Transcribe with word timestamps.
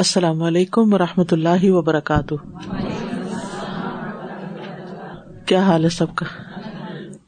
السلام 0.00 0.42
علیکم 0.42 0.94
و 0.94 0.98
رحمۃ 0.98 1.24
اللہ 1.30 1.70
وبرکاتہ۔ 1.70 2.34
کیا 5.46 5.62
حال 5.62 5.84
ہے 5.84 5.88
سب 5.88 6.14
کا؟ 6.14 6.26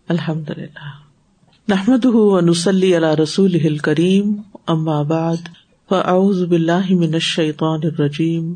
الحمد 0.09 0.51
للہ 0.51 0.89
نحمد 1.69 2.07
نسلی 2.43 2.95
اللہ 2.95 3.07
رسول 3.07 3.79
کریم 3.79 4.37
بعد، 5.09 5.37
فاعوذ 5.89 6.43
باللہ 6.45 6.91
من 6.91 7.15
الشیطان 7.15 7.81
الرجیم۔ 7.83 8.55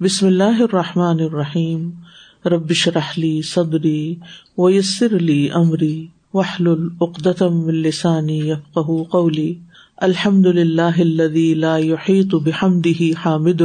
بسم 0.00 0.26
اللہ 0.26 0.62
الرحمٰن 0.62 1.20
الرحیم۔ 1.20 1.90
ربش 2.46 2.88
رحلی 2.88 3.42
صدری 3.42 4.14
ویسر 4.58 5.16
علی 5.16 5.50
عمری 5.50 6.06
وحل 6.34 6.66
العقدم 6.66 7.66
السانی 7.66 8.38
یفق 8.38 8.90
قولی۔ 9.10 9.54
الحمد 9.98 10.46
للہ 10.48 11.02
لا 11.56 11.74
يحيط 11.78 12.34
بحمده 12.46 13.08
حامد 13.18 13.60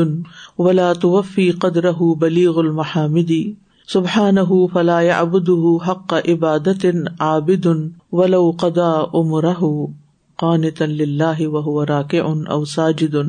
ولا 0.59 0.89
توفي 1.05 1.45
قدره 1.63 2.09
بليغ 2.15 2.59
المحامد 2.61 3.31
سبحانه 3.89 4.59
فلا 4.75 4.99
يعبده 5.01 5.73
حق 5.87 6.13
عبادة 6.19 6.93
عابد 7.21 7.67
ولو 8.11 8.43
قضى 8.59 8.91
امره 9.15 9.71
قانتا 10.39 10.89
لله 10.93 11.49
وهو 11.49 11.83
راكع 11.85 12.23
او 12.53 12.59
ساجد 12.67 13.19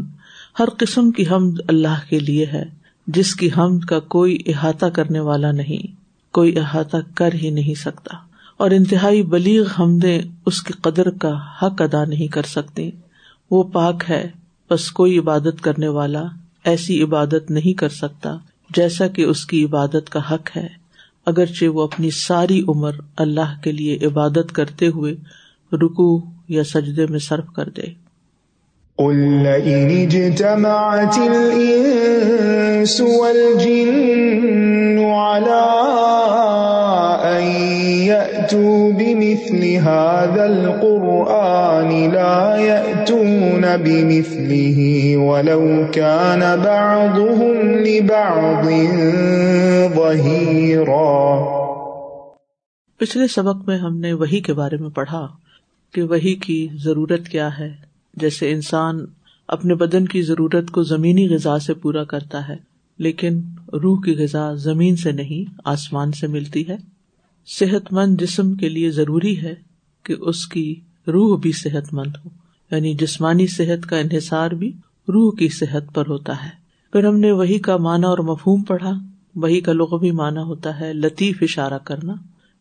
ہر 0.61 0.75
قسم 0.79 1.11
کی 1.13 1.27
حمد 1.29 1.67
اللہ 1.69 2.07
کے 2.11 2.19
لیے 2.21 2.47
ہے 2.53 2.65
جس 3.07 3.35
کی 3.35 3.49
حمد 3.57 3.89
کا 3.89 3.99
کوئی 4.17 4.37
احاطہ 4.47 4.95
کرنے 4.95 5.21
والا 5.31 5.53
نہیں 5.59 5.95
کوئی 6.35 6.59
احاطہ 6.59 7.07
کر 7.15 7.43
ہی 7.43 7.51
نہیں 7.53 7.83
سکتا 7.83 8.25
اور 8.61 8.71
انتہائی 8.71 9.23
بلیغ 9.23 9.65
حمدیں 9.79 10.23
اس 10.47 10.63
کی 10.63 10.73
قدر 10.83 11.11
کا 11.11 11.35
حق 11.63 11.83
ادا 11.83 12.05
نہیں 12.05 12.27
کر 12.27 12.43
سکتی 12.43 12.91
وہ 13.51 13.63
پاک 13.63 14.05
ہے، 14.11 14.29
بس 14.71 14.91
کوئی 14.91 15.19
عبادت 15.19 15.61
کرنے 15.61 15.89
والا 15.89 16.25
ایسی 16.65 17.03
عبادت 17.03 17.51
نہیں 17.51 17.79
کر 17.79 17.89
سکتا 17.89 18.37
جیسا 18.77 19.07
کہ 19.07 19.23
اس 19.23 19.47
کی 19.47 19.65
عبادت 19.65 20.11
کا 20.11 20.35
حق 20.35 20.57
ہے۔ 20.57 20.67
اگرچہ 21.27 21.65
وہ 21.65 21.83
اپنی 21.83 22.11
ساری 22.11 22.63
عمر 22.69 22.93
اللہ 23.17 23.61
کے 23.63 23.73
لیے 23.73 23.99
عبادت 24.03 24.53
کرتے 24.53 24.87
ہوئے 24.87 25.15
رکو 25.73 26.21
یا 26.49 26.65
سجدے 26.65 27.07
میں 27.07 27.19
صرف 27.19 27.53
کر 27.57 27.69
دے۔ 27.69 28.11
هذا 39.59 40.43
القرآن 40.43 42.11
لا 42.13 42.57
يأتون 42.61 43.65
بمثله 43.85 44.79
ولو 45.25 45.83
كان 45.93 46.41
بعضهم 46.65 47.69
لبعض 47.69 48.67
ظهيرا۔ 49.95 51.41
پچھلے 52.99 53.27
سبق 53.27 53.69
میں 53.69 53.79
ہم 53.79 53.97
نے 53.97 54.13
وہی 54.13 54.41
کے 54.41 54.53
بارے 54.53 54.77
میں 54.77 54.91
پڑھا 54.91 55.29
کہ 55.95 56.03
وہی 56.03 56.35
کی 56.35 56.69
ضرورت 56.75 57.29
کیا 57.29 57.59
ہے۔ 57.59 57.73
جیسے 58.15 58.53
انسان 58.53 59.05
اپنے 59.49 59.75
بدن 59.75 60.07
کی 60.07 60.23
ضرورت 60.23 60.71
کو 60.71 60.83
زمینی 60.83 61.29
غذا 61.29 61.59
سے 61.59 61.75
پورا 61.75 62.05
کرتا 62.05 62.49
ہے، 62.49 62.57
لیکن 62.99 63.41
روح 63.73 63.99
کی 64.01 64.15
غذا 64.15 64.55
زمین 64.55 64.97
سے 64.97 65.13
نہیں، 65.13 65.55
آسمان 65.65 66.13
سے 66.13 66.27
ملتی 66.27 66.69
ہے۔ 66.69 66.90
صحت 67.47 67.93
مند 67.93 68.21
جسم 68.21 68.55
کے 68.55 68.69
لیے 68.69 68.91
ضروری 68.91 69.43
ہے 69.43 69.55
کہ 70.03 70.15
اس 70.21 70.47
کی 70.47 70.81
روح 71.07 71.41
بھی 71.41 71.53
صحت 71.53 71.95
مند 71.95 72.17
ہو۔ 72.25 72.31
یعنی 72.71 72.95
جسمانی 72.95 73.47
صحت 73.47 73.87
کا 73.87 73.97
انحصار 73.97 74.51
بھی 74.51 74.73
روح 75.09 75.33
کی 75.39 75.49
صحت 75.49 75.95
پر 75.95 76.07
ہوتا 76.09 76.45
ہے۔ 76.45 76.51
پھر 76.93 77.05
ہم 77.05 77.19
نے 77.19 77.33
وہی 77.33 77.59
کا 77.59 77.77
معنی 77.77 78.05
اور 78.05 78.19
مفہوم 78.19 78.63
پڑھا۔ 78.63 78.91
وہی 79.37 79.61
کا 79.61 79.73
لغ 79.73 79.99
بھی 79.99 80.11
مانا 80.11 80.43
ہوتا 80.43 80.81
ہے 80.81 80.93
لطیف 80.93 81.39
اشارہ 81.43 81.79
کرنا 81.79 82.15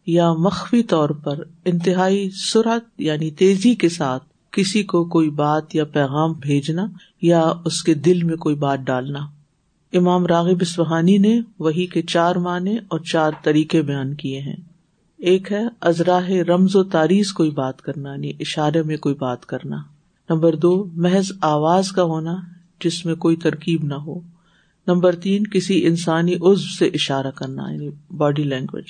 یا 0.07 0.33
مخفی 0.33 0.83
طور 0.83 1.09
پر 1.09 1.43
انتہائی 1.65 2.29
سرعت 2.29 3.01
یعنی 3.01 3.31
تیزی 3.31 3.75
کے 3.75 3.89
ساتھ 3.89 4.23
کسی 4.51 4.83
کو 4.83 5.05
کوئی 5.05 5.29
بات 5.29 5.75
یا 5.75 5.85
پیغام 5.85 6.33
بھیجنا 6.33 6.85
یا 7.21 7.51
اس 7.65 7.83
کے 7.83 7.93
دل 7.93 8.23
میں 8.23 8.35
کوئی 8.35 8.55
بات 8.55 8.79
ڈالنا۔ 8.79 9.19
امام 9.93 10.25
راغب 10.25 10.57
اسوہانی 10.61 11.17
نے 11.17 11.41
وہی 11.59 11.85
کے 11.85 12.01
چار 12.01 12.35
معنی 12.35 12.77
اور 12.87 12.99
چار 12.99 13.31
طریقے 13.43 13.81
بیان 13.81 14.13
کیے 14.15 14.39
ہیں۔ 14.39 14.68
ایک 15.19 15.51
ہے، 15.51 15.61
ازراہ 15.81 16.29
رمز 16.29 16.75
و 16.75 16.83
تاریخ 16.83 17.33
کوئی 17.33 17.49
بات 17.49 17.81
کرنا 17.81 18.11
یعنی 18.11 18.31
اشارے 18.39 18.83
میں 18.83 18.97
کوئی 18.97 19.15
بات 19.15 19.45
کرنا۔ 19.45 19.77
نمبر 20.29 20.55
دو، 20.55 20.89
محض 20.93 21.31
آواز 21.41 21.91
کا 21.91 22.03
ہونا 22.03 22.35
جس 22.83 23.05
میں 23.05 23.15
کوئی 23.15 23.35
ترکیب 23.35 23.83
نہ 23.83 23.93
ہو۔ 23.93 24.19
نمبر 24.87 25.15
تین، 25.15 25.47
کسی 25.47 25.85
انسانی 25.85 26.33
عزو 26.35 26.75
سے 26.79 26.85
اشارہ 26.85 27.31
کرنا 27.35 27.71
یعنی 27.71 27.89
باڈی 28.17 28.43
لینگویج۔ 28.43 28.85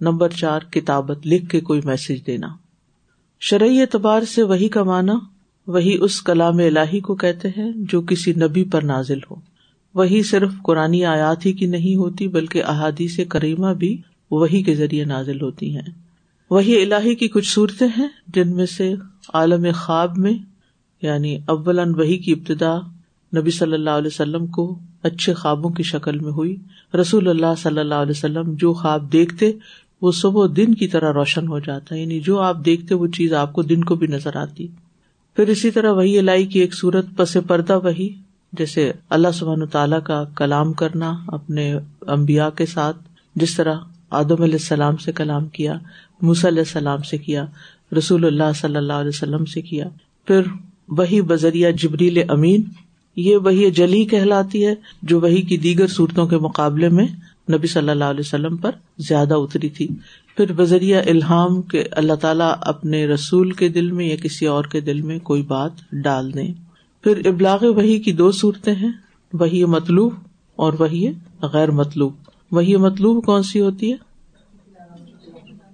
نمبر 0.00 0.28
چار، 0.28 0.60
کتابت 0.70 1.26
لکھ 1.26 1.48
کے 1.48 1.60
کوئی 1.60 1.80
میسج 1.84 2.26
دینا۔ 2.26 2.48
شرعی 3.40 3.80
اعتبار 3.80 4.22
سے 4.22 4.42
وہی 4.42 4.68
کا 4.68 4.82
معنی، 4.82 5.12
وہی 5.66 5.96
اس 6.00 6.22
کلام 6.22 6.56
الہی 6.58 7.00
کو 7.00 7.14
کہتے 7.14 7.48
ہیں 7.48 7.72
جو 7.76 8.00
کسی 8.00 8.32
نبی 8.32 8.64
پر 8.64 8.82
نازل 8.82 9.18
ہو۔ 9.30 9.34
وہی 9.94 10.22
صرف 10.22 10.52
قرآن 10.64 11.04
آیات 11.04 11.46
ہی 11.46 11.52
کی 11.52 11.66
نہیں 11.66 11.96
ہوتی، 11.96 12.28
بلکہ 12.28 12.64
احادیث 12.64 13.20
کریمہ 13.28 13.66
بھی 13.66 14.02
وہی 14.30 14.62
کے 14.62 14.74
ذریعے 14.74 15.04
نازل 15.04 15.40
ہوتی 15.40 15.74
ہیں۔ 15.74 15.90
وہی 16.50 16.82
الہی 16.82 17.14
کی 17.14 17.28
کچھ 17.28 17.54
صورتیں 17.54 17.88
ہیں 17.98 18.08
جن 18.34 18.56
میں 18.56 18.66
سے 18.66 18.94
عالم 19.32 19.66
خواب 19.74 20.18
میں 20.18 20.32
یعنی 21.02 21.38
اول 21.46 21.78
وہی 21.78 22.18
کی 22.18 22.32
ابتدا 22.32 22.78
نبی 23.36 23.50
صلی 23.50 23.72
اللہ 23.72 23.90
علیہ 23.90 24.06
وسلم 24.06 24.46
کو 24.46 24.78
اچھے 25.02 25.34
خوابوں 25.34 25.70
کی 25.70 25.82
شکل 25.82 26.18
میں 26.18 26.32
ہوئی۔ 26.32 26.56
رسول 27.00 27.28
اللہ 27.28 27.54
صلی 27.58 27.78
اللہ 27.78 27.94
علیہ 27.94 28.10
وسلم 28.10 28.54
جو 28.54 28.72
خواب 28.72 29.12
دیکھتے، 29.12 29.52
وہ 30.02 30.12
صبح 30.12 30.46
دن 30.56 30.74
کی 30.74 30.88
طرح 30.88 31.12
روشن 31.12 31.48
ہو 31.48 31.58
جاتا 31.58 31.94
یعنی 31.94 32.20
جو 32.20 32.40
آپ 32.40 32.56
دیکھتے، 32.64 32.94
وہ 32.94 33.06
چیز 33.06 33.32
آپ 33.32 33.52
کو 33.52 33.62
دن 33.62 33.84
کو 33.84 33.94
بھی 33.94 34.06
نظر 34.06 34.36
آتی۔ 34.36 34.66
پھر 35.36 35.48
اسی 35.48 35.70
طرح 35.70 35.92
وہی 35.92 36.18
الہی 36.18 36.46
کی 36.46 36.60
ایک 36.60 36.74
صورت 36.74 37.06
پس 37.16 37.36
پردہ 37.46 37.78
وہی، 37.84 38.08
جیسے 38.52 38.92
اللہ 39.10 39.28
سبحان 39.34 39.66
تعالیٰ 39.66 40.02
کا 40.04 40.24
کلام 40.24 40.72
کرنا 40.72 41.14
اپنے 41.28 41.74
امبیا 42.00 42.50
کے 42.50 42.66
ساتھ، 42.66 42.96
جس 43.34 43.56
طرح 43.56 43.74
آدم 44.10 44.42
علیہ 44.42 44.54
السلام 44.54 44.96
سے 44.96 45.12
کلام 45.12 45.46
کیا 45.46 45.74
علیہ 46.22 46.58
السلام 46.58 47.02
سے 47.02 47.18
کیا، 47.18 47.44
رسول 47.98 48.24
اللہ 48.24 48.52
صلی 48.56 48.76
اللہ 48.76 48.92
علیہ 48.92 49.08
وسلم 49.08 49.44
سے 49.44 49.60
کیا۔ 49.60 49.88
پھر 50.26 50.42
وہی 50.88 51.20
بذریعہ 51.20 51.70
جبریل 51.70 52.18
امین، 52.28 52.62
یہ 53.16 53.36
وہی 53.36 53.70
جلی 53.70 54.04
کہلاتی 54.04 54.66
ہے 54.66 54.74
جو 55.02 55.20
وہی 55.20 55.42
کی 55.42 55.56
دیگر 55.56 55.86
صورتوں 55.86 56.26
کے 56.26 56.38
مقابلے 56.38 56.88
میں 56.88 57.06
نبی 57.52 57.66
صلی 57.66 57.88
اللہ 57.88 58.04
علیہ 58.04 58.20
وسلم 58.20 58.56
پر 58.56 58.70
زیادہ 58.98 59.34
اتری 59.34 59.68
تھی۔ 59.68 59.88
پھر 60.36 60.52
بذریعہ 60.52 61.02
الحام 61.06 61.62
کے 61.62 61.84
اللہ 61.92 62.12
تعالیٰ 62.12 62.52
اپنے 62.60 63.06
رسول 63.06 63.50
کے 63.50 63.68
دل 63.68 63.90
میں 63.92 64.06
یا 64.06 64.16
کسی 64.16 64.46
اور 64.46 64.64
کے 64.64 64.80
دل 64.80 65.02
میں 65.02 65.18
کوئی 65.18 65.42
بات 65.42 65.72
ڈال 65.92 66.34
دیں 66.34 66.52
پھر 67.04 67.26
ابلاغ 67.26 67.64
وہی 67.64 67.98
کی 67.98 68.12
دو 68.12 68.32
صورتیں 68.32 68.74
ہیں، 68.74 68.92
وہی 69.32 69.64
مطلوب 69.64 70.12
اور 70.56 70.72
وہی 70.78 71.12
غیر 71.42 71.70
مطلوب۔ 71.70 72.12
وہی 72.50 72.76
مطلوب 72.76 73.24
کون 73.24 73.42
سی 73.42 73.60
ہوتی 73.60 73.92
ہے؟ 73.92 73.96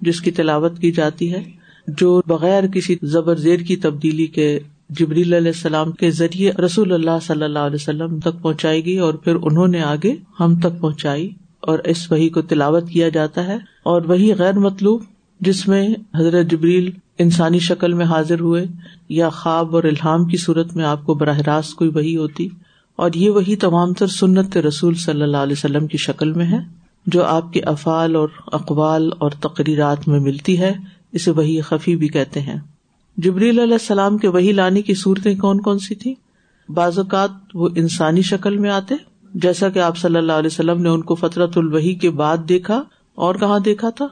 جس 0.00 0.20
کی 0.20 0.30
تلاوت 0.30 0.78
کی 0.78 0.92
جاتی 0.92 1.32
ہے، 1.32 1.42
جو 1.88 2.22
بغیر 2.26 2.66
کسی 2.66 2.96
زبر 3.02 3.36
زیر 3.36 3.60
کی 3.60 3.76
تبدیلی 3.76 4.26
کے 4.26 4.58
جبریل 4.90 5.34
علیہ 5.34 5.52
السلام 5.54 5.92
کے 5.92 6.10
ذریعے 6.10 6.52
رسول 6.52 6.92
اللہ 6.92 7.18
صلی 7.22 7.42
اللہ 7.42 7.58
علیہ 7.58 7.74
وسلم 7.74 8.20
تک 8.20 8.42
پہنچائی 8.42 8.86
گئی 8.86 8.98
اور 8.98 9.14
پھر 9.14 9.34
انہوں 9.34 9.66
نے 9.66 9.82
آگے 9.82 10.14
ہم 10.40 10.60
تک 10.60 10.80
پہنچائی 10.80 11.30
اور 11.60 11.78
اس 11.78 12.12
وہی 12.12 12.28
کو 12.28 12.42
تلاوت 12.42 12.88
کیا 12.88 13.08
جاتا 13.08 13.46
ہے 13.46 13.56
اور 13.82 14.02
وہی 14.02 14.34
غیر 14.34 14.52
مطلوب 14.52 15.02
جس 15.40 15.68
میں 15.68 15.88
حضرت 16.14 16.46
جبریل 16.46 16.90
انسانی 17.18 17.58
شکل 17.58 17.92
میں 17.92 18.06
حاضر 18.06 18.40
ہوئے 18.40 18.66
یا 19.08 19.28
خواب 19.28 19.76
اور 19.76 19.84
الحام 19.84 20.24
کی 20.24 20.36
صورت 20.36 20.76
میں 20.76 20.84
آپ 20.84 21.06
کو 21.06 21.14
براہ 21.14 21.38
راست 21.46 21.74
کوئی 21.74 21.90
وہی 21.94 22.16
ہوتی۔ 22.16 22.48
اور 22.96 23.10
یہ 23.14 23.30
وہی 23.30 23.56
تمام 23.56 23.92
تر 23.92 24.06
سنت 24.06 24.56
رسول 24.56 24.94
صلی 24.94 25.22
اللہ 25.22 25.36
علیہ 25.36 25.52
وسلم 25.52 25.86
کی 25.86 25.98
شکل 25.98 26.32
میں 26.32 26.46
ہے 26.46 26.58
جو 27.06 27.24
آپ 27.24 27.52
کے 27.52 27.60
افعال 27.60 28.16
اور 28.16 28.28
اقوال 28.46 29.10
اور 29.18 29.30
تقریرات 29.30 30.08
میں 30.08 30.20
ملتی 30.20 30.60
ہے، 30.60 30.72
اسے 31.12 31.30
وہی 31.30 31.60
خفی 31.60 31.96
بھی 31.96 32.08
کہتے 32.08 32.40
ہیں۔ 32.40 32.56
جبریل 33.16 33.58
علیہ 33.58 33.72
السلام 33.72 34.18
کے 34.18 34.28
وہی 34.28 34.52
لانے 34.52 34.82
کی 34.82 34.94
صورتیں 34.94 35.34
کون 35.34 35.60
کون 35.60 35.78
سی 35.78 35.94
تھی 35.94 36.14
بعض 36.68 36.98
اوقات 36.98 37.30
وہ 37.54 37.68
انسانی 37.76 38.22
شکل 38.22 38.58
میں 38.58 38.70
آتے، 38.70 38.94
جیسا 39.34 39.68
کہ 39.68 39.78
آپ 39.78 39.98
صلی 39.98 40.16
اللہ 40.16 40.32
علیہ 40.32 40.50
وسلم 40.52 40.82
نے 40.82 40.88
ان 40.88 41.02
کو 41.02 41.14
فطرت 41.14 41.58
الوحی 41.58 41.94
کے 41.94 42.10
بعد 42.10 42.36
دیکھا، 42.48 42.82
اور 43.14 43.34
کہاں 43.34 43.58
دیکھا 43.58 43.90
تھا؟ 43.90 44.06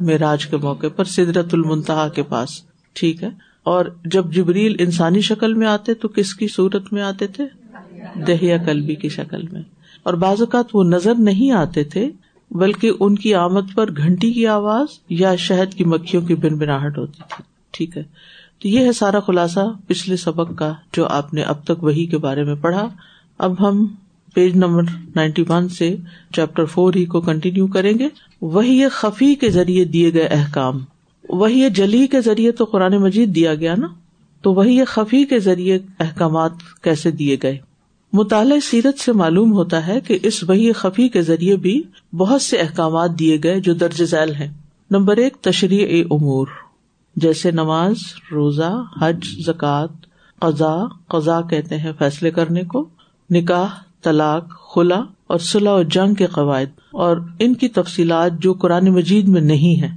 معراج 0.00 0.46
کے 0.46 0.56
موقع 0.56 0.86
پر 0.96 1.04
سدرت 1.04 1.54
المنتہا 1.54 2.08
کے 2.08 2.22
پاس۔ 2.22 2.48
ٹھیک 2.92 3.22
ہے۔ 3.22 3.28
اور 3.62 3.84
جب 4.04 4.32
جبریل 4.32 4.76
انسانی 4.78 5.20
شکل 5.20 5.54
میں 5.54 5.66
آتے 5.66 5.94
تو 5.94 6.08
کس 6.08 6.34
کی 6.34 6.48
صورت 6.48 6.92
میں 6.92 7.02
آتے 7.02 7.26
تھے؟ 7.26 7.61
دہیا 8.26 8.56
کلبی 8.56 8.94
کی 8.94 9.08
شکل 9.08 9.42
میں۔ 9.52 9.62
اور 10.02 10.14
بعض 10.14 10.40
اوقات 10.40 10.64
وہ 10.74 10.84
نظر 10.84 11.14
نہیں 11.18 11.50
آتے 11.50 11.84
تھے، 11.84 12.08
بلکہ 12.50 12.90
ان 13.00 13.14
کی 13.14 13.34
آمد 13.34 13.74
پر 13.74 13.96
گھنٹی 13.96 14.32
کی 14.32 14.46
آواز 14.46 14.86
یا 15.08 15.34
شہد 15.34 15.74
کی 15.74 15.84
مکھیوں 15.84 16.22
کی 16.22 16.34
بن 16.34 16.56
بناہٹ 16.56 16.98
ہوتی 16.98 17.22
تھی۔ 17.28 17.42
ٹھیک 17.70 17.96
ہے۔ 17.96 18.02
تو 18.58 18.68
یہ 18.68 18.80
ہے 18.80 18.92
سارا 18.92 19.20
خلاصہ 19.20 19.60
پچھلے 19.86 20.16
سبق 20.16 20.58
کا 20.58 20.72
جو 20.92 21.06
آپ 21.06 21.34
نے 21.34 21.42
اب 21.42 21.64
تک 21.64 21.84
وہی 21.84 22.06
کے 22.06 22.18
بارے 22.18 22.44
میں 22.44 22.54
پڑھا۔ 22.54 22.88
اب 23.38 23.68
ہم 23.68 23.86
پیج 24.34 24.56
نمبر 24.56 24.82
نائنٹی 25.16 25.44
ون 25.48 25.68
سے 25.68 25.96
چیپٹر 26.34 26.64
فور 26.64 26.94
ہی 26.94 27.04
کو 27.04 27.20
کنٹینیو 27.20 27.66
کریں 27.66 27.98
گے۔ 27.98 28.08
وہی 28.40 28.88
خفی 28.88 29.34
کے 29.34 29.50
ذریعے 29.50 29.84
دیے 29.84 30.12
گئے 30.12 30.26
احکام۔ 30.26 30.78
وہی 31.28 31.70
جلی 31.70 32.06
کے 32.06 32.20
ذریعے 32.20 32.52
تو 32.52 32.64
قرآن 32.64 32.96
مجید 32.96 33.34
دیا 33.34 33.54
گیا 33.54 33.74
نا۔ 33.78 33.86
تو 34.42 34.54
وہی 34.54 34.84
خفی 34.84 35.24
کے 35.24 35.38
ذریعے 35.38 35.78
احکامات 36.00 36.52
کیسے 36.82 37.10
دیے 37.10 37.36
گئے۔ 37.42 37.58
مطالعہ 38.12 38.58
سیرت 38.60 38.98
سے 38.98 39.12
معلوم 39.12 39.52
ہوتا 39.52 39.86
ہے 39.86 40.00
کہ 40.00 40.18
اس 40.22 40.42
وہی 40.48 40.72
خفی 40.72 41.08
کے 41.08 41.22
ذریعے 41.22 41.56
بھی 41.56 41.82
بہت 42.16 42.42
سے 42.42 42.56
احکامات 42.56 43.18
دیے 43.18 43.38
گئے 43.42 43.60
جو 43.60 43.74
درج 43.74 44.04
ذیل 44.04 44.34
ہیں۔ 44.34 44.52
نمبر 44.90 45.16
ایک 45.16 45.36
تشریح 45.36 46.04
امور، 46.10 46.46
جیسے 47.16 47.50
نماز، 47.50 47.94
روزہ، 48.32 48.82
حج، 49.00 49.24
زکوٰۃ 49.46 49.86
قزا 50.38 50.76
قزا 51.08 51.40
کہتے 51.40 51.78
ہیں 51.78 51.92
فیصلے 51.98 52.30
کرنے 52.30 52.64
کو، 52.64 52.88
نکاح، 53.30 53.66
طلاق، 54.02 54.74
خلا 54.74 55.00
اور 55.26 55.38
صلاح 55.38 55.74
و 55.74 55.82
جنگ 55.82 56.14
کے 56.14 56.26
قواعد 56.26 56.78
اور 56.92 57.16
ان 57.38 57.54
کی 57.54 57.68
تفصیلات 57.68 58.32
جو 58.40 58.52
قرآن 58.52 58.90
مجید 58.90 59.28
میں 59.28 59.40
نہیں 59.40 59.82
ہے 59.82 59.88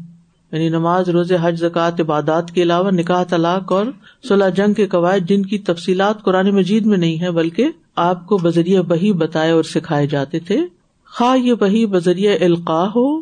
یعنی 0.51 0.69
نماز 0.69 1.09
روز 1.09 1.31
حج 1.41 1.59
زکات 1.59 2.01
عبادات 2.01 2.51
کے 2.51 2.61
علاوہ 2.61 2.91
نکاح، 2.91 3.23
طلاق 3.23 3.71
اور 3.71 3.85
صلاح 4.27 4.49
جنگ 4.49 4.73
کے 4.73 4.87
قواعد 4.87 5.29
جن 5.29 5.41
کی 5.43 5.57
تفصیلات 5.57 6.23
قرآن 6.23 6.49
مجید 6.49 6.85
میں 6.85 6.97
نہیں 6.97 7.21
ہے 7.21 7.31
بلکہ 7.31 7.69
آپ 7.95 8.27
کو 8.27 8.37
بذریعہ 8.37 8.81
وہی 8.89 9.13
بتائے 9.13 9.51
اور 9.51 9.63
سکھائے 9.63 10.07
جاتے 10.07 10.39
تھے۔ 10.39 10.57
خواہ 11.05 11.37
یہ 11.37 11.53
وہی 11.61 11.85
بذریعہ 11.85 12.35
القاع 12.41 12.85
ہو 12.85 13.19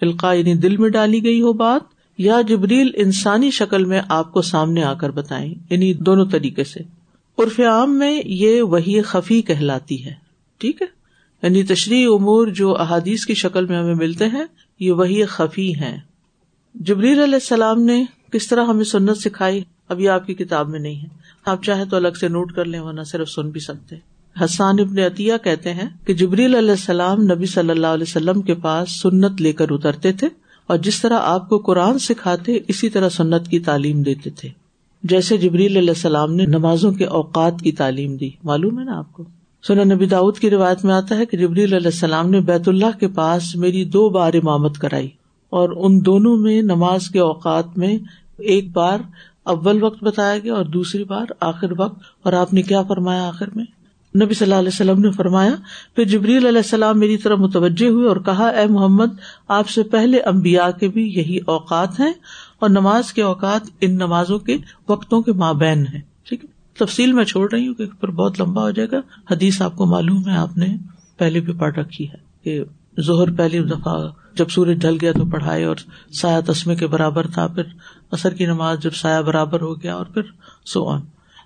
القاع 0.00 0.34
یعنی 0.34 0.54
دل 0.54 0.76
میں 0.76 0.88
ڈالی 0.88 1.24
گئی 1.24 1.40
ہو 1.40 1.52
بات، 1.52 1.80
یا 2.18 2.40
جبریل 2.40 2.90
انسانی 2.94 3.50
شکل 3.50 3.84
میں 3.84 4.00
آپ 4.08 4.32
کو 4.32 4.42
سامنے 4.42 4.82
آ 4.82 4.94
کر 4.94 5.10
بتائیں 5.10 5.54
یعنی 5.70 5.94
دونوں 5.94 6.26
طریقے 6.26 6.64
سے۔ 6.64 6.80
عرف 7.38 7.60
عام 7.60 7.98
میں 7.98 8.22
یہ 8.24 8.62
وہی 8.62 9.02
خفی 9.02 9.42
کہلاتی 9.42 10.04
ہے، 10.04 10.14
ٹھیک 10.58 10.82
ہے؟ 10.82 10.86
یعنی 11.42 11.62
تشریح 11.62 12.06
امور 12.14 12.46
جو 12.46 12.76
احادیث 12.76 13.26
کی 13.26 13.34
شکل 13.34 13.66
میں 13.66 13.78
ہمیں 13.78 13.94
ملتے 13.94 14.26
ہیں، 14.26 14.44
یہ 14.80 14.92
وہی 14.92 15.24
خفی 15.24 15.74
ہیں۔ 15.74 15.98
جبریل 16.74 17.20
علیہ 17.20 17.34
السلام 17.34 17.82
نے 17.82 18.04
کس 18.32 18.48
طرح 18.48 18.64
ہمیں 18.64 18.84
سنت 18.84 19.18
سکھائی؟ 19.18 19.64
ابھی 19.88 20.08
آپ 20.08 20.26
کی 20.26 20.34
کتاب 20.34 20.68
میں 20.68 20.80
نہیں 20.80 20.94
ہے۔ 20.94 21.06
آپ 21.46 21.64
چاہے 21.64 21.84
تو 21.84 21.96
الگ 21.96 22.08
سے 22.20 22.28
نوٹ 22.28 22.52
کر 22.52 22.64
لیں، 22.64 22.80
ورنہ 22.80 23.02
صرف 23.02 23.28
سن 23.28 23.50
بھی 23.50 23.60
سکتے 23.60 23.96
حسان 24.44 24.80
ابن 24.80 24.98
عطیہ 24.98 25.32
کہتے 25.44 25.74
ہیں 25.74 25.88
کہ 26.06 26.14
جبریل 26.14 26.54
علیہ 26.54 26.70
السلام 26.70 27.22
نبی 27.22 27.46
صلی 27.46 27.70
اللہ 27.70 27.86
علیہ 27.86 28.04
وسلم 28.08 28.42
کے 28.42 28.54
پاس 28.54 29.00
سنت 29.00 29.42
لے 29.42 29.52
کر 29.52 29.66
اترتے 29.70 30.12
تھے 30.12 30.28
اور 30.66 30.76
جس 30.76 31.00
طرح 31.00 31.18
آپ 31.22 31.48
کو 31.48 31.58
قرآن 31.58 31.98
سکھاتے، 31.98 32.58
اسی 32.68 32.88
طرح 32.88 33.08
سنت 33.08 33.48
کی 33.48 33.58
تعلیم 33.58 34.02
دیتے 34.02 34.30
تھے۔ 34.30 34.48
جیسے 35.02 35.36
جبریل 35.36 35.76
علیہ 35.76 35.88
السلام 35.88 36.34
نے 36.34 36.46
نمازوں 36.46 36.92
کے 36.92 37.04
اوقات 37.04 37.60
کی 37.62 37.72
تعلیم 37.72 38.16
دی۔ 38.16 38.30
معلوم 38.44 38.78
ہے 38.78 38.84
نا 38.84 38.98
آپ 38.98 39.12
کو؟ 39.12 39.24
سنا 39.62 39.94
نبی 39.94 40.06
داود 40.06 40.38
کی 40.38 40.50
روایت 40.50 40.84
میں 40.84 40.94
آتا 40.94 41.16
ہے 41.16 41.26
کہ 41.26 41.36
جبریل 41.36 41.72
علیہ 41.72 41.86
السلام 41.86 42.30
نے 42.30 42.40
بیت 42.40 42.68
اللہ 42.68 42.98
کے 43.00 43.08
پاس 43.08 43.56
میری 43.56 43.84
دو 43.84 44.08
بار 44.08 44.34
امامت 44.34 44.78
کرائی 44.78 45.08
اور 45.50 45.68
ان 45.76 46.06
دونوں 46.06 46.36
میں 46.36 46.62
نماز 46.62 47.08
کے 47.08 47.18
اوقات 47.18 47.78
میں 47.78 47.98
ایک 48.38 48.72
بار 48.72 48.98
اول 49.46 49.82
وقت 49.82 50.04
بتایا 50.04 50.38
گیا 50.38 50.54
اور 50.54 50.64
دوسری 50.64 51.04
بار 51.04 51.26
آخر 51.40 51.72
وقت، 51.78 52.00
اور 52.22 52.32
آپ 52.32 52.52
نے 52.52 52.62
کیا 52.62 52.82
فرمایا 52.82 53.26
آخر 53.28 53.48
میں؟ 53.54 53.64
نبی 54.14 54.34
صلی 54.34 54.46
اللہ 54.46 54.58
علیہ 54.58 54.68
وسلم 54.68 55.00
نے 55.00 55.10
فرمایا، 55.10 55.54
پھر 55.94 56.04
جبریل 56.04 56.46
علیہ 56.46 56.58
السلام 56.58 56.98
میری 56.98 57.16
طرح 57.16 57.34
متوجہ 57.34 57.88
ہوئے 57.88 58.08
اور 58.08 58.16
کہا، 58.16 58.46
اے 58.48 58.66
محمد، 58.66 59.18
آپ 59.48 59.68
سے 59.68 59.82
پہلے 59.82 60.20
امبیا 60.20 60.70
کے 60.70 60.88
بھی 60.88 61.06
یہی 61.16 61.38
اوقات 61.46 62.00
ہیں 62.00 62.12
اور 62.58 62.70
نماز 62.70 63.12
کے 63.12 63.22
اوقات 63.22 63.70
ان 63.80 63.96
نمازوں 63.96 64.38
کے 64.38 64.56
وقتوں 64.88 65.22
کے 65.22 65.32
مابین 65.32 65.86
ہیں۔ 65.86 66.00
ٹھیک 66.24 66.44
ہے؟ 66.44 66.48
تفصیل 66.78 67.12
میں 67.12 67.24
چھوڑ 67.24 67.48
رہی 67.52 67.66
ہوں 67.66 67.74
کہ 67.74 67.86
پھر 68.00 68.08
بہت 68.08 68.40
لمبا 68.40 68.62
ہو 68.62 68.70
جائے 68.70 68.90
گا۔ 68.90 69.00
حدیث 69.30 69.60
آپ 69.62 69.76
کو 69.76 69.86
معلوم 69.86 70.28
ہے، 70.28 70.36
آپ 70.36 70.56
نے 70.56 70.66
پہلے 71.16 71.40
بھی 71.40 71.52
پڑھ 71.52 71.78
رکھی 71.78 72.08
ہے 72.08 72.16
کہ 72.44 72.62
زہر 73.02 73.30
پہلی 73.30 73.62
دفعہ 73.64 73.96
جب 74.34 74.48
سورج 74.48 74.80
ڈھل 74.80 74.96
گیا 75.00 75.12
تو 75.12 75.24
پڑھائے 75.24 75.64
اور 75.64 75.76
سایہ 76.12 76.40
تسمے 76.46 76.74
کے 76.76 76.86
برابر 76.86 77.26
تھا، 77.26 77.46
پھر 77.46 77.62
اثر 78.10 78.34
کی 78.34 78.46
نماز 78.46 78.80
جب 78.80 78.94
سایہ 78.94 79.22
برابر 79.22 79.60
ہو 79.60 79.82
گیا 79.82 79.96
اور 79.96 80.06
پھر 80.06 80.22
سو 80.64 80.88
آن 80.88 81.00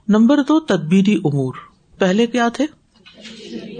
نمبر 0.08 0.42
دو، 0.48 0.60
تدبیری 0.60 1.14
امور۔ 1.14 1.54
پہلے 1.98 2.26
کیا 2.26 2.48
تھے؟ 2.48 2.66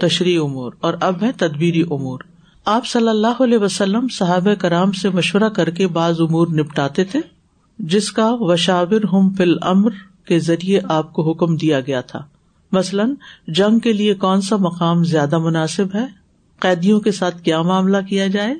تشریح 0.01 0.39
امور۔ 0.43 0.73
اور 0.79 0.93
اب 1.01 1.23
ہے 1.23 1.31
تدبیری 1.31 1.81
امور۔ 1.81 2.19
آپ 2.65 2.85
صلی 2.85 3.09
اللہ 3.09 3.43
علیہ 3.43 3.57
وسلم 3.57 4.07
صحاب 4.07 4.47
کرام 4.59 4.91
سے 4.91 5.09
مشورہ 5.09 5.49
کر 5.49 5.69
کے 5.69 5.87
بعض 5.87 6.21
امور 6.21 6.47
نپٹاتے 6.47 7.03
تھے، 7.03 7.19
جس 7.79 8.11
کا 8.11 8.29
وشاور 8.39 9.03
ہم 9.13 9.33
فل 9.33 9.55
امر 9.61 9.89
کے 10.25 10.39
ذریعے 10.39 10.79
آپ 10.89 11.13
کو 11.13 11.31
حکم 11.31 11.55
دیا 11.55 11.79
گیا 11.79 12.01
تھا۔ 12.01 12.25
مثلاً، 12.71 13.13
جنگ 13.47 13.79
کے 13.79 13.93
لیے 13.93 14.13
کون 14.13 14.41
سا 14.41 14.55
مقام 14.55 15.03
زیادہ 15.03 15.37
مناسب 15.37 15.85
ہے؟ 15.95 16.05
قیدیوں 16.59 16.99
کے 16.99 17.11
ساتھ 17.11 17.43
کیا 17.43 17.61
معاملہ 17.61 17.97
کیا 18.09 18.27
جائے؟ 18.27 18.55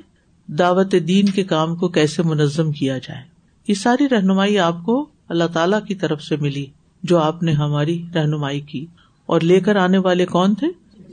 دعوت 0.46 0.94
دین 1.08 1.26
کے 1.26 1.44
کام 1.44 1.76
کو 1.76 1.88
کیسے 1.88 2.22
منظم 2.22 2.72
کیا 2.72 2.98
جائے؟ 2.98 3.33
یہ 3.68 3.74
ساری 3.74 4.08
رہنمائی 4.08 4.58
آپ 4.58 4.84
کو 4.84 5.08
اللہ 5.28 5.44
تعالی 5.44 5.76
کی 5.88 5.94
طرف 5.94 6.22
سے 6.22 6.36
ملی، 6.36 6.66
جو 7.02 7.18
آپ 7.18 7.42
نے 7.42 7.52
ہماری 7.52 8.04
رہنمائی 8.14 8.60
کی۔ 8.60 8.86
اور 9.26 9.40
لے 9.40 9.60
کر 9.60 9.76
آنے 9.76 9.98
والے 9.98 10.26
کون 10.26 10.54
تھے؟ 10.54 10.66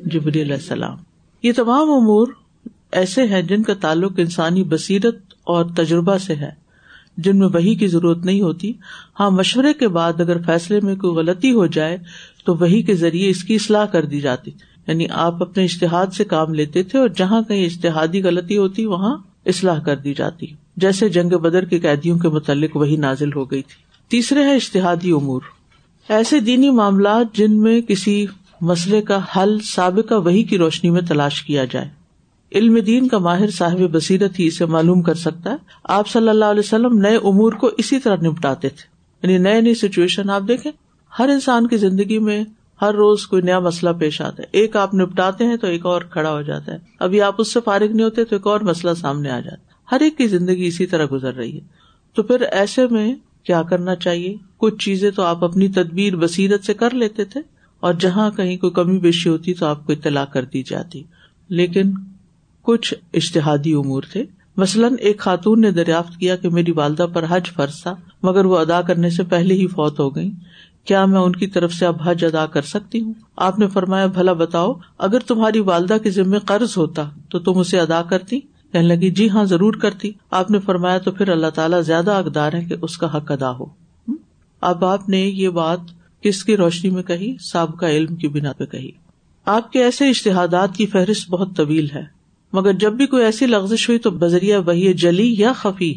جبری 0.05 0.41
علیہ 0.41 0.53
السلام۔ 0.53 0.97
یہ 1.43 1.51
تمام 1.55 1.91
امور 1.91 2.27
ایسے 2.91 3.23
ہیں 3.23 3.41
جن 3.41 3.63
کا 3.63 3.73
تعلق 3.73 4.11
انسانی 4.17 4.63
بصیرت 4.63 5.17
اور 5.43 5.65
تجربہ 5.75 6.17
سے 6.17 6.35
ہے، 6.35 6.49
جن 7.17 7.39
میں 7.39 7.47
وہی 7.47 7.75
کی 7.75 7.87
ضرورت 7.87 8.25
نہیں 8.25 8.41
ہوتی۔ 8.41 8.73
ہاں 9.19 9.31
مشورے 9.31 9.73
کے 9.73 9.87
بعد 9.87 10.21
اگر 10.21 10.41
فیصلے 10.41 10.79
میں 10.83 10.95
کوئی 10.95 11.13
غلطی 11.13 11.51
ہو 11.51 11.65
جائے، 11.65 11.97
تو 12.45 12.55
وہی 12.55 12.81
کے 12.81 12.95
ذریعے 12.95 13.29
اس 13.29 13.43
کی 13.43 13.55
اصلاح 13.55 13.85
کر 13.85 14.05
دی 14.05 14.21
جاتی۔ 14.21 14.51
یعنی 14.87 15.05
آپ 15.11 15.41
اپنے 15.41 15.63
اشتہاد 15.63 16.07
سے 16.07 16.23
کام 16.23 16.53
لیتے 16.53 16.83
تھے 16.83 16.99
اور 16.99 17.07
جہاں 17.07 17.41
کہیں 17.41 17.65
اشتہادی 17.65 18.23
غلطی 18.23 18.57
ہوتی، 18.57 18.85
وہاں 18.85 19.17
اصلاح 19.45 19.79
کر 19.79 19.95
دی 19.95 20.13
جاتی۔ 20.13 20.47
جیسے 20.81 21.09
جنگ 21.09 21.29
بدر 21.29 21.65
کے 21.65 21.79
قیدیوں 21.79 22.19
کے 22.19 22.29
متعلق 22.29 22.77
وہی 22.77 22.95
نازل 22.95 23.33
ہو 23.33 23.51
گئی 23.51 23.61
تھی۔ 23.61 23.75
تیسرے 24.09 24.43
ہے 24.43 24.55
اشتہادی 24.55 25.11
امور۔ 25.11 25.41
ایسے 26.09 26.39
دینی 26.39 26.69
معاملات 26.69 27.35
جن 27.35 27.61
میں 27.61 27.81
کسی 27.81 28.25
مسئلے 28.61 29.01
کا 29.01 29.19
حل 29.37 29.59
سابقہ 29.59 30.13
وہی 30.13 30.43
کی 30.43 30.57
روشنی 30.57 30.89
میں 30.89 31.01
تلاش 31.01 31.41
کیا 31.43 31.65
جائے۔ 31.65 31.89
علم 32.55 32.77
دین 32.77 33.07
کا 33.07 33.17
ماہر 33.17 33.49
صاحب 33.49 33.79
بصیرت 33.79 34.39
ہی 34.39 34.47
اسے 34.47 34.65
معلوم 34.65 35.01
کر 35.01 35.13
سکتا 35.13 35.49
ہے۔ 35.49 35.55
آپ 35.83 36.07
صلی 36.07 36.29
اللہ 36.29 36.45
علیہ 36.45 36.59
وسلم 36.59 36.97
نئے 36.97 37.15
امور 37.15 37.53
کو 37.53 37.69
اسی 37.77 37.99
طرح 37.99 38.15
نپٹاتے 38.15 38.69
تھے۔ 38.69 38.91
یعنی 39.23 39.43
نئے 39.43 39.61
نئی 39.61 39.73
سچویشن 39.73 40.29
آپ 40.29 40.41
دیکھیں۔ 40.47 40.71
ہر 41.19 41.29
انسان 41.29 41.67
کی 41.67 41.77
زندگی 41.77 42.19
میں 42.19 42.43
ہر 42.81 42.93
روز 42.93 43.27
کوئی 43.27 43.41
نیا 43.41 43.59
مسئلہ 43.59 43.91
پیش 43.99 44.21
آتا 44.21 44.43
ہے۔ 44.43 44.47
ایک 44.51 44.75
آپ 44.75 44.95
نپٹاتے 44.95 45.45
ہیں 45.45 45.57
تو 45.57 45.67
ایک 45.67 45.85
اور 45.85 46.01
کھڑا 46.01 46.31
ہو 46.31 46.41
جاتا 46.41 46.71
ہے۔ 46.71 46.77
ابھی 46.99 47.21
آپ 47.21 47.35
اس 47.37 47.53
سے 47.53 47.59
فارغ 47.65 47.91
نہیں 47.91 48.03
ہوتے 48.03 48.23
تو 48.23 48.35
ایک 48.35 48.47
اور 48.47 48.59
مسئلہ 48.59 48.93
سامنے 48.93 49.29
آ 49.29 49.39
جاتا 49.39 49.65
ہے۔ 49.65 49.70
ہر 49.91 49.99
ایک 49.99 50.17
کی 50.17 50.27
زندگی 50.27 50.65
اسی 50.65 50.85
طرح 50.85 51.05
گزر 51.11 51.33
رہی 51.33 51.55
ہے۔ 51.55 51.61
تو 52.13 52.23
پھر 52.23 52.41
ایسے 52.41 52.87
میں 52.87 53.15
کیا 53.43 53.63
کرنا 53.63 53.95
چاہیے؟ 53.95 54.35
کچھ 54.57 54.85
چیزیں 54.85 55.11
تو 55.11 55.23
آپ 55.23 55.43
اپنی 55.43 55.67
تدبیر 55.67 56.15
بصیرت 56.15 56.63
سے 56.63 56.73
کر 56.73 56.93
لیتے 56.93 57.25
تھے 57.25 57.41
اور 57.79 57.93
جہاں 57.93 58.31
کہیں 58.31 58.57
کوئی 58.57 58.71
کمی 58.71 58.99
بیشی 58.99 59.29
ہوتی 59.29 59.53
تو 59.53 59.65
آپ 59.65 59.85
کو 59.85 59.91
اطلاع 59.91 60.25
کر 60.25 60.45
دی 60.45 60.63
جاتی۔ 60.63 61.03
لیکن 61.49 61.91
کچھ 62.61 62.93
اشتہادی 63.13 63.73
امور 63.73 64.03
تھے۔ 64.11 64.23
مثلاً 64.57 64.95
ایک 64.99 65.19
خاتون 65.19 65.61
نے 65.61 65.71
دریافت 65.71 66.17
کیا 66.17 66.35
کہ 66.35 66.49
میری 66.49 66.71
والدہ 66.71 67.05
پر 67.13 67.25
حج 67.29 67.47
فرض 67.47 67.81
تھا، 67.81 67.95
مگر 68.23 68.45
وہ 68.45 68.57
ادا 68.57 68.81
کرنے 68.81 69.09
سے 69.09 69.23
پہلے 69.23 69.53
ہی 69.53 69.67
فوت 69.67 69.99
ہو 69.99 70.15
گئی 70.15 70.31
کیا 70.85 71.05
میں 71.05 71.19
ان 71.19 71.31
کی 71.31 71.47
طرف 71.47 71.73
سے 71.73 71.85
اب 71.85 71.95
حج 72.03 72.25
ادا 72.25 72.45
کر 72.45 72.61
سکتی 72.61 73.01
ہوں؟ 73.01 73.13
آپ 73.35 73.59
نے 73.59 73.67
فرمایا، 73.67 74.05
بھلا 74.05 74.33
بتاؤ، 74.33 74.73
اگر 74.97 75.19
تمہاری 75.19 75.59
والدہ 75.59 75.97
کے 76.03 76.09
ذمے 76.09 76.39
قرض 76.39 76.77
ہوتا 76.77 77.09
تو 77.29 77.39
تم 77.39 77.57
اسے 77.57 77.79
ادا 77.79 78.01
کرتی؟ 78.01 78.39
کہنے 78.73 78.87
لگی 78.87 79.09
جی 79.09 79.29
ہاں 79.29 79.43
ضرور 79.45 79.73
کرتی. 79.73 80.11
آپ 80.31 80.51
نے 80.51 80.59
فرمایا، 80.59 80.97
تو 80.97 81.11
پھر 81.11 81.29
اللہ 81.29 81.47
تعالیٰ 81.47 81.81
زیادہ 81.81 82.11
اقدار 82.11 82.53
ہے 82.53 82.63
کہ 82.63 82.75
اس 82.81 82.97
کا 82.97 83.17
حق 83.17 83.31
ادا 83.31 83.51
ہو. 83.51 83.65
اب 84.61 84.85
آپ 84.85 85.09
نے 85.09 85.19
یہ 85.19 85.49
بات 85.49 85.79
کس 86.21 86.43
کی 86.43 86.57
روشنی 86.57 86.89
میں 86.89 87.03
کہی؟ 87.03 87.35
سابقہ 87.39 87.85
علم 87.85 88.15
کی 88.15 88.27
بنا 88.27 88.51
پہ 88.51 88.65
کہی۔ 88.65 88.91
آپ 89.45 89.71
کے 89.71 89.83
ایسے 89.83 90.09
اشتہادات 90.09 90.75
کی 90.75 90.85
فہرست 90.85 91.29
بہت 91.29 91.55
طویل 91.57 91.87
ہے۔ 91.95 92.03
مگر 92.53 92.73
جب 92.73 92.93
بھی 92.93 93.05
کوئی 93.05 93.23
ایسی 93.23 93.45
لفزش 93.45 93.89
ہوئی 93.89 93.99
تو 93.99 94.11
بذریعہ 94.11 94.59
وہی 94.65 94.93
جلی 94.93 95.35
یا 95.37 95.53
خفی۔ 95.53 95.93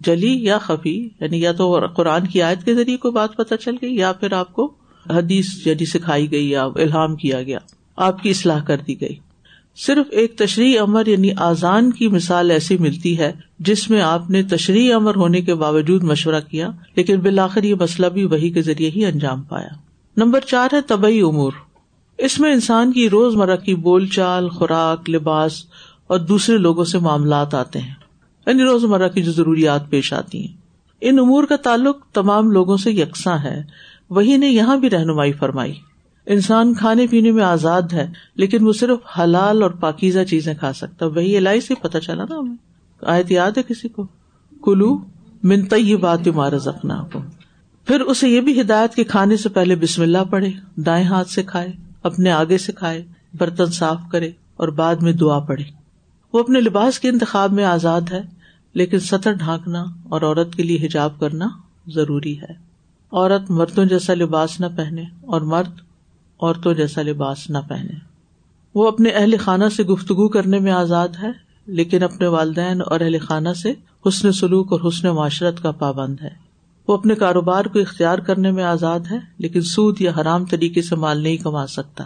جلی 0.00 0.44
یا 0.44 0.58
خفی 0.58 1.08
یعنی 1.20 1.40
یا 1.40 1.52
تو 1.52 1.86
قرآن 1.86 2.26
کی 2.26 2.42
آیت 2.42 2.64
کے 2.64 2.74
ذریعے 2.74 2.96
کوئی 2.96 3.12
بات 3.12 3.36
پتہ 3.36 3.54
چل 3.54 3.74
گئی، 3.82 3.94
یا 3.96 4.12
پھر 4.12 4.32
آپ 4.32 4.52
کو 4.52 4.72
حدیث 5.10 5.66
یعنی 5.66 5.84
سکھائی 5.84 6.30
گئی 6.30 6.50
یا 6.50 6.64
الحام 6.64 7.16
کیا 7.16 7.42
گیا، 7.42 7.58
آپ 7.96 8.22
کی 8.22 8.30
اصلاح 8.30 8.62
کر 8.64 8.76
دی 8.86 9.00
گئی۔ 9.00 9.16
صرف 9.76 10.06
ایک 10.10 10.38
تشریح 10.38 10.80
امر 10.80 11.06
یعنی 11.06 11.30
آزان 11.36 11.92
کی 11.92 12.08
مثال 12.08 12.50
ایسی 12.50 12.78
ملتی 12.78 13.18
ہے 13.18 13.32
جس 13.58 13.90
میں 13.90 14.02
آپ 14.02 14.30
نے 14.30 14.42
تشریح 14.42 14.94
امر 14.94 15.14
ہونے 15.16 15.40
کے 15.40 15.54
باوجود 15.54 16.02
مشورہ 16.02 16.40
کیا، 16.50 16.70
لیکن 16.96 17.20
بالآخر 17.20 17.62
یہ 17.62 17.74
مسئلہ 17.74 18.06
بھی 18.06 18.24
وہی 18.24 18.50
کے 18.50 18.62
ذریعے 18.62 18.90
ہی 18.90 19.04
انجام 19.04 19.42
پایا۔ 19.42 19.68
نمبر 20.16 20.40
چار 20.40 20.68
ہے 20.74 20.82
طبی 20.82 21.20
امور۔ 21.20 21.52
اس 22.18 22.40
میں 22.40 22.52
انسان 22.52 22.92
کی 22.92 23.10
روز 23.10 23.36
مرہ 23.36 23.56
کی 23.56 23.74
بول 23.74 24.06
چال، 24.06 24.48
خوراک، 24.48 25.10
لباس 25.10 25.64
اور 26.06 26.18
دوسرے 26.18 26.56
لوگوں 26.56 26.84
سے 26.84 26.98
معاملات 26.98 27.54
آتے 27.54 27.78
ہیں۔ 27.78 27.94
یعنی 28.46 28.62
روز 28.62 28.84
مرہ 28.84 29.08
کی 29.08 29.22
جو 29.22 29.32
ضروریات 29.32 29.90
پیش 29.90 30.12
آتی 30.12 30.46
ہیں۔ 30.46 30.56
ان 31.00 31.18
امور 31.18 31.44
کا 31.44 31.56
تعلق 31.56 32.06
تمام 32.12 32.50
لوگوں 32.50 32.76
سے 32.76 32.90
یکساں 32.90 33.38
ہے۔ 33.38 33.62
وہی 34.10 34.36
نے 34.36 34.48
یہاں 34.48 34.76
بھی 34.76 34.90
رہنمائی 34.90 35.32
فرمائی۔ 35.32 35.74
انسان 36.26 36.74
کھانے 36.74 37.06
پینے 37.06 37.32
میں 37.32 37.44
آزاد 37.44 37.82
ہے، 37.92 38.10
لیکن 38.34 38.66
وہ 38.66 38.72
صرف 38.72 39.18
حلال 39.18 39.62
اور 39.62 39.70
پاکیزہ 39.70 40.24
چیزیں 40.30 40.54
کھا 40.54 40.72
سکتا 40.72 41.06
وہی 41.06 41.36
الائی 41.36 41.60
سے 41.60 41.74
پتا 41.82 42.00
چلا 42.00 42.24
نا 42.28 42.38
ہمیں۔ 42.38 42.56
آیت 43.02 43.30
یاد 43.30 43.50
ہے 43.56 43.62
کسی 43.62 43.88
کو؟ 43.88 44.06
کلو 44.64 44.98
منت 45.42 45.74
یہ 45.78 45.96
بات 45.96 46.28
مارا 46.28 46.56
زخنا 46.56 47.04
کو 47.12 47.18
پھر 47.84 48.00
اسے 48.00 48.28
یہ 48.28 48.40
بھی 48.40 48.60
ہدایت 48.60 48.94
کے 48.94 49.04
کھانے 49.04 49.36
سے 49.36 49.48
پہلے 49.48 49.76
بسم 49.76 50.02
اللہ 50.02 50.24
پڑھے، 50.30 50.50
دائیں 50.76 51.04
ہاتھ 51.04 51.30
سے 51.30 51.42
کھائے، 51.42 51.72
اپنے 52.02 52.30
آگے 52.30 52.58
سے 52.58 52.72
کھائے، 52.72 53.04
برتن 53.34 53.66
صاف 53.66 53.98
کرے 54.12 54.30
اور 54.56 54.68
بعد 54.68 54.96
میں 54.96 55.12
دعا 55.12 55.38
پڑھے۔ 55.38 55.64
وہ 56.32 56.40
اپنے 56.40 56.60
لباس 56.60 56.98
کے 57.00 57.08
انتخاب 57.08 57.52
میں 57.52 57.64
آزاد 57.64 58.00
ہے، 58.12 58.22
لیکن 58.72 58.98
سطر 58.98 59.32
ڈھانکنا 59.32 59.84
اور 60.08 60.22
عورت 60.22 60.54
کے 60.54 60.62
لیے 60.62 60.86
حجاب 60.86 61.20
کرنا 61.20 61.48
ضروری 61.86 62.40
ہے۔ 62.40 62.52
عورت 63.12 63.50
مردوں 63.50 63.84
جیسا 63.84 64.14
لباس 64.14 64.60
نہ 64.60 64.66
پہنے 64.76 65.04
اور 65.20 65.40
مرد 65.40 65.80
عورتوں 66.44 66.74
جیسا 66.74 67.02
لباس 67.02 67.50
نہ 67.50 67.58
پہنے۔ 67.68 68.14
وہ 68.74 68.88
اپنے 68.88 69.08
اہل 69.10 69.36
خانہ 69.40 69.64
سے 69.76 69.82
گفتگو 69.82 70.28
کرنے 70.28 70.58
میں 70.58 70.72
آزاد 70.72 71.08
ہے، 71.22 71.30
لیکن 71.66 72.02
اپنے 72.02 72.26
والدین 72.26 72.80
اور 72.86 73.00
اہل 73.00 73.18
خانہ 73.18 73.48
سے 73.62 73.72
حسن 74.08 74.32
سلوک 74.32 74.72
اور 74.72 74.80
حسن 74.88 75.08
معاشرت 75.08 75.62
کا 75.62 75.70
پابند 75.70 76.16
ہے۔ 76.22 76.44
وہ 76.88 76.94
اپنے 76.94 77.14
کاروبار 77.14 77.64
کو 77.64 77.78
اختیار 77.78 78.18
کرنے 78.18 78.50
میں 78.50 78.64
آزاد 78.64 79.00
ہے، 79.10 79.18
لیکن 79.38 79.60
سود 79.60 80.00
یا 80.00 80.12
حرام 80.20 80.44
طریقے 80.44 80.82
سے 80.82 80.96
مال 80.96 81.18
نہیں 81.18 81.36
کما 81.36 81.66
سکتا۔ 81.66 82.04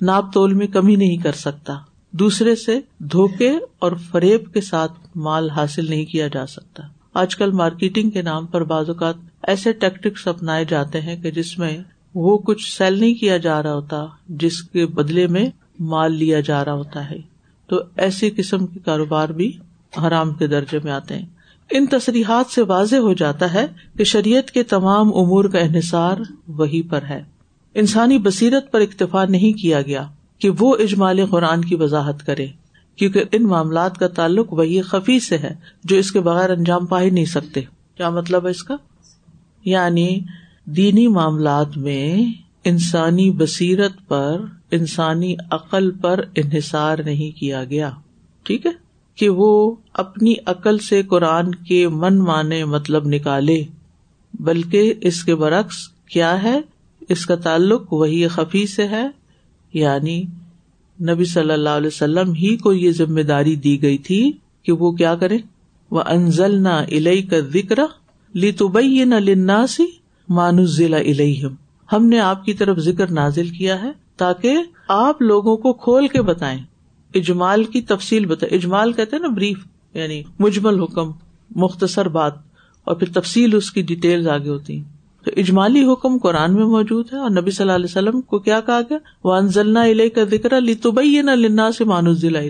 ناپ 0.00 0.32
تول 0.32 0.54
میں 0.54 0.66
کمی 0.66 0.96
نہیں 0.96 1.16
کر 1.16 1.32
سکتا۔ 1.32 1.74
دوسرے 2.12 2.56
سے 2.56 2.80
دھوکے 2.98 3.50
اور 3.78 3.92
فریب 3.92 4.52
کے 4.52 4.60
ساتھ 4.60 4.92
مال 5.14 5.50
حاصل 5.50 5.90
نہیں 5.90 6.04
کیا 6.04 6.28
جا 6.28 6.46
سکتا۔ 6.46 6.82
آج 7.14 7.36
کل 7.36 7.50
مارکیٹنگ 7.50 8.10
کے 8.10 8.22
نام 8.22 8.46
پر 8.46 8.64
بعض 8.64 8.88
اوقات 8.88 9.14
ایسے 9.42 9.72
ٹیکٹکس 9.72 10.28
اپنائے 10.28 10.64
جاتے 10.64 11.00
ہیں 11.00 11.22
کہ 11.22 11.30
جس 11.30 11.58
میں 11.58 11.78
وہ 12.14 12.38
کچھ 12.38 12.78
سیل 12.78 13.00
نہیں 13.00 13.14
کیا 13.14 13.36
جا 13.36 13.62
رہا 13.62 13.74
ہوتا 13.74 14.06
جس 14.28 14.62
کے 14.62 14.86
بدلے 14.86 15.26
میں 15.26 15.46
مال 15.80 16.14
لیا 16.14 16.40
جا 16.40 16.64
رہا 16.64 16.74
ہوتا 16.74 17.10
ہے۔ 17.10 17.18
تو 17.66 17.80
ایسی 17.96 18.30
قسم 18.30 18.66
کے 18.66 18.80
کاروبار 18.80 19.28
بھی 19.28 19.52
حرام 20.06 20.34
کے 20.34 20.46
درجے 20.46 20.78
میں 20.84 20.92
آتے 20.92 21.18
ہیں۔ 21.18 21.26
ان 21.70 21.86
تصریحات 21.86 22.52
سے 22.52 22.62
واضح 22.62 22.96
ہو 22.96 23.12
جاتا 23.12 23.54
ہے 23.54 23.66
کہ 23.96 24.04
شریعت 24.04 24.50
کے 24.50 24.62
تمام 24.62 25.06
امور 25.06 25.44
کا 25.44 25.58
انحصار 25.58 26.16
وہی 26.48 26.82
پر 26.82 27.02
ہے۔ 27.02 27.22
انسانی 27.74 28.18
بصیرت 28.18 28.72
پر 28.72 28.80
اکتفا 28.80 29.24
نہیں 29.24 29.58
کیا 29.58 29.82
گیا 29.82 30.06
کہ 30.38 30.50
وہ 30.58 30.76
اجمال 30.76 31.26
قرآن 31.26 31.64
کی 31.64 31.74
وضاحت 31.74 32.26
کرے، 32.26 32.46
کیونکہ 32.96 33.24
ان 33.32 33.42
معاملات 33.42 33.98
کا 33.98 34.08
تعلق 34.08 34.52
وہی 34.52 34.82
خفی 34.82 35.20
سے 35.20 35.38
ہے 35.38 35.54
جو 35.84 35.96
اس 35.96 36.12
کے 36.12 36.20
بغیر 36.20 36.50
انجام 36.50 36.86
پا 36.86 37.02
ہی 37.02 37.10
نہیں 37.10 37.24
سکتے۔ 37.24 37.60
کیا 37.94 38.10
مطلب 38.10 38.46
ہے 38.46 38.50
اس 38.50 38.62
کا؟ 38.62 38.76
یعنی 39.64 40.20
دینی 40.76 41.08
معاملات 41.08 41.76
میں 41.76 42.24
انسانی 42.64 43.30
بصیرت 43.30 43.92
پر، 44.08 44.40
انسانی 44.70 45.34
عقل 45.50 45.90
پر 45.90 46.20
انحصار 46.36 46.98
نہیں 46.98 47.38
کیا 47.38 47.64
گیا۔ 47.64 47.90
ٹھیک 48.42 48.66
ہے؟ 48.66 48.70
کہ 49.14 49.28
وہ 49.28 49.74
اپنی 49.92 50.34
عقل 50.46 50.78
سے 50.78 51.02
قرآن 51.02 51.54
کے 51.54 51.88
من 51.88 52.18
مانے 52.18 52.64
مطلب 52.64 53.06
نکالے۔ 53.06 53.64
بلکہ 54.34 54.94
اس 55.00 55.24
کے 55.24 55.34
برعکس 55.34 55.88
کیا 55.88 56.42
ہے؟ 56.42 56.60
اس 57.08 57.26
کا 57.26 57.34
تعلق 57.34 57.92
وہی 57.92 58.28
خفی 58.28 58.66
سے 58.66 58.88
ہے۔ 58.88 59.08
یعنی 59.72 60.22
نبی 61.00 61.24
صلی 61.24 61.52
اللہ 61.52 61.68
علیہ 61.68 61.86
وسلم 61.86 62.32
ہی 62.32 62.56
کو 62.56 62.72
یہ 62.72 62.92
ذمہ 62.92 63.20
داری 63.20 63.56
دی 63.56 63.82
گئی 63.82 63.98
تھی 63.98 64.32
کہ 64.62 64.72
وہ 64.72 64.92
کیا 64.92 65.14
کرے؟ 65.14 65.38
وہ 65.90 66.02
انزل 66.06 66.62
نہ 66.62 66.68
الئی 66.68 67.22
کا 67.22 67.38
ذکر 67.38 67.78
لی 68.34 68.52
تو 68.52 68.68
بئی 68.68 69.04
نہ 69.04 69.14
لنا 69.14 69.66
سی 69.66 69.99
مانوس 70.30 70.70
ضلع 70.70 70.96
الہم 70.96 71.54
ہم 71.92 72.06
نے 72.06 72.20
آپ 72.20 72.44
کی 72.44 72.54
طرف 72.54 72.78
ذکر 72.78 73.10
نازل 73.10 73.48
کیا 73.48 73.82
ہے 73.82 73.90
تاکہ 74.16 74.58
آپ 74.88 75.22
لوگوں 75.22 75.56
کو 75.56 75.72
کھول 75.72 76.08
کے 76.08 76.22
بتائیں۔ 76.22 76.58
اجمال 77.14 77.64
کی 77.64 77.80
تفصیل 77.80 78.26
بتائے 78.26 78.56
اجمال 78.56 78.92
کہتے 78.92 79.16
ہیں 79.16 79.22
نا 79.22 79.28
بریف 79.28 79.58
یعنی 79.94 80.22
مجمل 80.38 80.82
حکم، 80.82 81.10
مختصر 81.50 82.08
بات، 82.08 82.32
اور 82.84 82.94
پھر 82.94 83.20
تفصیل 83.20 83.56
اس 83.56 83.70
کی 83.70 83.82
ڈیٹیل 83.82 84.28
آگے 84.28 84.48
ہوتی 84.48 84.76
ہیں۔ 84.76 84.84
تو 85.24 85.30
اجمالی 85.36 85.92
حکم 85.92 86.18
قرآن 86.18 86.54
میں 86.54 86.64
موجود 86.64 87.06
ہے 87.12 87.18
اور 87.18 87.30
نبی 87.30 87.50
صلی 87.50 87.64
اللہ 87.64 87.74
علیہ 87.74 87.84
وسلم 87.84 88.20
کو 88.20 88.38
کیا 88.38 88.60
کہا 88.60 88.80
گیا؟ 88.80 88.98
وہ 89.24 89.32
انزلنا 89.32 89.84
علیہ 89.84 90.08
کا 90.08 90.24
ذکر 90.24 90.56
علی 90.56 90.74
تو 90.74 90.90
بھائی 90.90 91.22
نہ 91.22 91.30
لنا 91.30 91.72
سے 91.72 91.84
مانوس 91.84 92.18
ضلع 92.20 92.40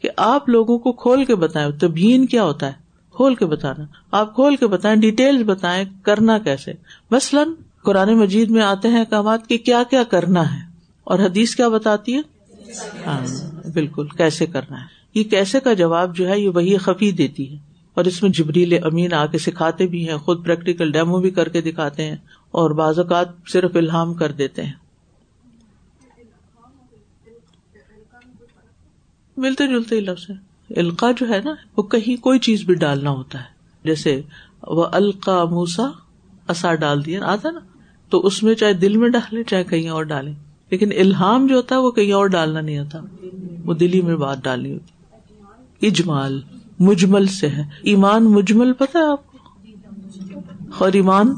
کہ 0.00 0.08
آپ 0.16 0.48
لوگوں 0.48 0.78
کو 0.78 0.92
کھول 0.92 1.24
کے 1.24 1.34
بتائیں 1.34 1.70
تبین 1.80 2.26
کیا 2.26 2.44
ہوتا 2.44 2.66
ہے؟ 2.66 2.87
کھول 3.18 3.34
کے 3.34 3.46
بتانا۔ 3.46 3.84
آپ 4.10 4.34
کھول 4.34 4.56
کے 4.56 4.66
بتائیں 4.66 4.96
ڈیٹیل 4.96 5.44
بتائیں 5.44 5.84
کرنا 6.02 6.38
کیسے؟ 6.38 6.72
مثلاً 7.10 7.48
قرآن 7.82 8.18
مجید 8.18 8.50
میں 8.50 8.62
آتے 8.62 8.88
ہیں 8.88 8.98
احکامات 8.98 9.48
کہ 9.48 9.58
کیا 9.58 9.82
کیا 9.90 10.02
کرنا 10.02 10.54
ہے۔ 10.54 10.60
اور 11.04 11.18
حدیث 11.18 11.54
کیا 11.54 11.68
بتاتی 11.68 12.14
ہے؟ 12.14 12.20
ہاں 13.06 13.20
بالکل، 13.74 14.08
کیسے 14.08 14.46
کرنا 14.46 14.80
ہے۔ 14.80 14.86
یہ 15.14 15.24
کیسے 15.24 15.60
کا 15.60 15.72
جواب 15.72 16.16
جو 16.16 16.28
ہے، 16.28 16.40
یہ 16.40 16.48
وہی 16.48 16.76
خفی 16.76 17.10
دیتی 17.10 17.52
ہے۔ 17.52 17.58
اور 17.94 18.04
اس 18.04 18.22
میں 18.22 18.30
جبریل 18.30 18.84
امین 18.84 19.12
آ 19.12 19.26
کے 19.26 19.38
سکھاتے 19.38 19.86
بھی 19.86 20.08
ہیں، 20.08 20.16
خود 20.16 20.44
پریکٹیکل 20.44 20.92
ڈیمو 20.92 21.18
بھی 21.18 21.30
کر 21.30 21.48
کے 21.48 21.60
دکھاتے 21.60 22.04
ہیں 22.04 22.16
اور 22.50 22.70
بعض 22.70 22.98
اوقات 22.98 23.28
صرف 23.46 23.70
الحام 23.74 24.14
کر 24.14 24.32
دیتے 24.32 24.62
ہیں۔ 24.62 24.72
ملتے 29.36 29.66
جلتے 29.66 29.94
ہی 29.94 30.00
لفظ 30.00 30.30
ہے۔ 30.30 30.47
القا 30.76 31.10
جو 31.10 31.28
ہے 31.28 31.40
نا، 31.44 31.54
وہ 31.76 31.82
کہیں 31.82 32.22
کوئی 32.22 32.38
چیز 32.38 32.64
بھی 32.64 32.74
ڈالنا 32.74 33.10
ہوتا 33.10 33.38
ہے۔ 33.38 33.44
جیسے 33.84 34.22
وہ 34.62 34.86
القا 34.92 35.44
موسا 35.44 35.90
اصا 36.48 36.74
ڈال 36.74 37.06
دیا، 37.06 37.24
آتا 37.24 37.50
نا۔ 37.50 37.60
تو 38.10 38.20
اس 38.20 38.42
میں 38.42 38.54
چاہے 38.54 38.72
دل 38.72 38.96
میں 38.96 39.08
ڈالے 39.08 39.44
چاہے 39.44 39.64
کہیں 39.64 39.88
اور 39.88 40.02
ڈالے 40.02 40.32
لیکن 40.70 40.92
الحام 40.98 41.46
جو 41.46 41.56
ہوتا 41.56 41.74
ہے، 41.74 41.80
وہ 41.80 41.90
کہیں 41.90 42.12
اور 42.12 42.26
ڈالنا 42.26 42.60
نہیں 42.60 42.78
ہوتا۔ 42.78 43.00
وہ 43.64 43.74
دلی 43.74 44.02
میں 44.02 44.16
بات 44.16 44.44
ڈالنی 44.44 44.72
ہوتی۔ 44.72 44.92
اجمال، 45.86 46.40
مجمل 46.78 47.26
سے 47.26 47.48
ہے۔ 47.48 47.64
ایمان 47.82 48.24
مجمل 48.24 48.72
پتا 48.72 48.98
ہے 48.98 49.04
آپ 49.04 49.32
کو؟ 49.32 49.38
اور 50.78 50.92
ایمان 50.92 51.34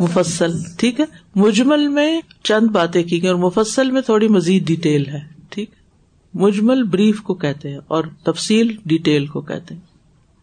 مفصل، 0.00 0.52
ٹھیک 0.78 1.00
ہے؟ 1.00 1.04
مجمل 1.34 1.88
میں 1.88 2.20
چند 2.42 2.66
باتیں 2.66 3.02
کی 3.02 3.22
گئی 3.22 3.30
اور 3.30 3.38
مفصل 3.38 3.90
میں 3.90 4.02
تھوڑی 4.02 4.28
مزید 4.28 4.66
ڈیٹیل 4.66 5.06
ہے۔ 5.06 5.35
مجمل 6.40 6.82
بریف 6.82 7.20
کو 7.20 7.34
کہتے 7.34 7.70
ہیں 7.70 7.78
اور 7.88 8.04
تفصیل 8.22 8.76
ڈیٹیل 8.86 9.26
کو 9.26 9.40
کہتے 9.40 9.74
ہیں۔ 9.74 9.80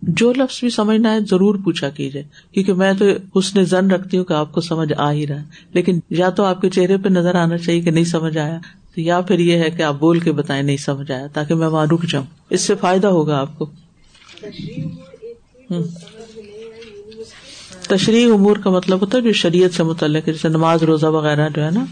جو 0.01 0.33
لفظ 0.33 0.59
بھی 0.59 0.69
سمجھنا 0.69 1.13
ہے 1.13 1.19
ضرور 1.19 1.55
پوچھا 1.63 1.89
کیجیے 1.89 2.23
کیونکہ 2.51 2.73
میں 2.73 2.93
تو 2.93 3.05
اس 3.35 3.55
نے 3.55 3.63
زن 3.63 3.91
رکھتی 3.91 4.17
ہوں 4.17 4.25
کہ 4.25 4.33
آپ 4.33 4.51
کو 4.51 4.61
سمجھ 4.61 4.93
آ 4.97 5.11
ہی 5.11 5.27
رہا 5.27 5.35
ہے۔ 5.35 5.43
لیکن 5.73 5.99
یا 6.09 6.29
تو 6.29 6.43
آپ 6.43 6.61
کے 6.61 6.69
چہرے 6.69 6.97
پہ 6.97 7.09
نظر 7.09 7.35
آنا 7.35 7.57
چاہیے 7.57 7.81
کہ 7.81 7.91
نہیں 7.91 8.03
سمجھ 8.03 8.37
آیا، 8.37 8.59
تو 8.95 9.01
یا 9.01 9.21
پھر 9.21 9.39
یہ 9.39 9.57
ہے 9.57 9.69
کہ 9.69 9.81
آپ 9.81 9.99
بول 9.99 10.19
کے 10.19 10.31
بتائیں 10.31 10.63
نہیں 10.63 10.77
سمجھ 10.77 11.11
آیا، 11.11 11.27
تاکہ 11.33 11.55
میں 11.55 11.67
وہاں 11.67 11.85
رک 11.85 12.03
جاؤں۔ 12.03 12.25
اس 12.49 12.61
سے 12.61 12.75
فائدہ 12.75 13.07
ہوگا 13.07 13.39
آپ 13.39 13.59
کو۔ 13.59 13.69
تشریح 17.81 18.27
امور 18.33 18.57
کا 18.57 18.69
مطلب 18.69 19.01
ہوتا 19.01 19.17
ہے 19.17 19.23
جو 19.23 19.31
شریعت 19.31 19.73
سے 19.73 19.83
متعلق 19.83 20.25
جیسے 20.25 20.49
نماز، 20.49 20.83
روزہ 20.83 21.05
وغیرہ 21.05 21.49
جو 21.49 21.63
ہے 21.63 21.71
نا 21.71 21.85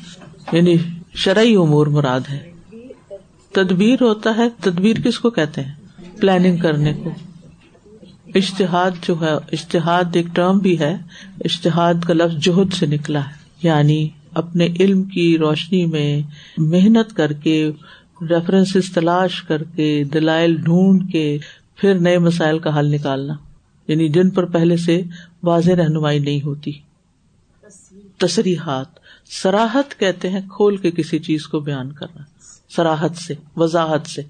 یعنی 0.52 0.76
شرعی 1.16 1.56
امور 1.56 1.88
مراد 1.88 2.20
ہے۔ 2.30 2.51
تدبیر 3.54 3.98
ہوتا 4.02 4.34
ہے، 4.38 4.44
تدبیر 4.62 5.02
کس 5.02 5.20
کو 5.20 5.30
کہتے 5.30 5.62
ہیں؟ 5.62 5.74
پلاننگ 6.20 6.58
کرنے 6.58 6.94
کو۔ 6.94 7.12
اشتہاد 8.36 8.92
جو 9.08 9.22
ہے 9.22 9.34
اشتہاد 9.52 10.04
ایک 10.14 10.26
ٹرم 10.34 10.58
بھی 10.58 10.80
ہے 10.80 10.98
اشتہاد 11.46 11.94
کا 12.08 12.14
لفظ 12.14 12.36
جہد 12.36 12.74
سے 12.74 12.86
نکلا 12.86 13.26
ہے۔ 13.26 13.34
یعنی 13.64 14.10
اپنے 14.34 14.66
علم 14.66 15.04
کی 15.04 15.38
روشنی 15.38 15.86
میں 15.86 16.22
محنت 16.58 17.16
کر 17.16 17.34
کے 17.34 17.70
ریفرنس 18.22 18.78
تلاش 18.96 19.44
کر 19.44 19.64
کے، 19.64 20.04
دلائل 20.04 20.56
ڈھونڈ 20.56 21.12
کے 21.12 21.38
پھر 21.76 22.00
نئے 22.00 22.18
مسائل 22.18 22.60
کا 22.60 22.80
حل 22.80 22.86
نکالنا۔ 22.86 23.34
یعنی 23.88 24.10
جن 24.10 24.30
پر 24.30 24.46
پہلے 24.46 24.78
سے 24.78 25.04
واضح 25.44 25.72
رہنمائی 25.72 26.20
نہیں 26.20 26.46
ہوتی۔ 26.46 26.72
تصریحات۔ 28.18 28.88
سراہت 29.26 30.00
کہتے 30.00 30.30
ہیں 30.30 30.42
کھول 30.50 30.78
کے 30.78 30.92
کسی 30.92 31.20
چیز 31.20 31.48
کو 31.48 31.60
بیان 31.60 31.92
کرنا۔ 31.92 32.31
سراہت 32.76 33.18
سے، 33.18 33.34
وضاحت 33.56 34.08
سے۔ 34.08 34.22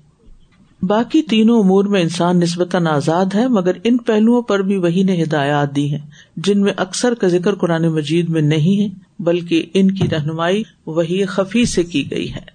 باقی 0.81 1.21
تینوں 1.21 1.59
امور 1.59 1.85
میں 1.85 2.01
انسان 2.01 2.39
نسبتاً 2.39 2.87
آزاد 2.87 3.25
ہے، 3.35 3.47
مگر 3.47 3.71
ان 3.83 3.97
پہلوؤں 3.97 4.41
پر 4.41 4.59
بھی 4.59 4.77
وہی 4.77 5.03
نے 5.03 5.23
ہدایات 5.23 5.75
دی 5.75 5.91
ہیں، 5.91 5.99
جن 6.37 6.61
میں 6.61 6.73
اکثر 6.77 7.13
کا 7.13 7.27
ذکر 7.27 7.55
قرآن 7.55 7.87
مجید 7.87 8.29
میں 8.29 8.41
نہیں 8.41 8.81
ہے، 8.81 8.99
بلکہ 9.19 9.65
ان 9.73 9.91
کی 9.91 10.09
رہنمائی 10.11 10.63
وہی 10.85 11.25
خفی 11.25 11.65
سے 11.65 11.83
کی 11.83 12.11
گئی 12.11 12.33
ہے۔ 12.33 12.45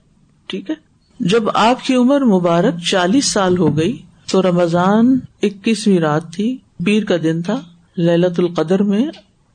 ٹھیک 0.46 0.70
ہے؟ 0.70 0.74
جب 1.20 1.42
آپ 1.54 1.84
کی 1.84 1.94
عمر 1.94 2.20
مبارک 2.20 2.74
چالیس 2.78 3.24
سال 3.24 3.58
ہو 3.58 3.76
گئی، 3.76 3.96
تو 4.30 4.42
رمضان 4.42 5.18
اکیسویں 5.42 5.98
رات 5.98 6.32
تھی، 6.32 6.58
پیر 6.84 7.04
کا 7.04 7.14
دن 7.22 7.42
تھا 7.42 7.60
للت 7.98 8.40
القدر 8.40 8.82
میں 8.82 9.06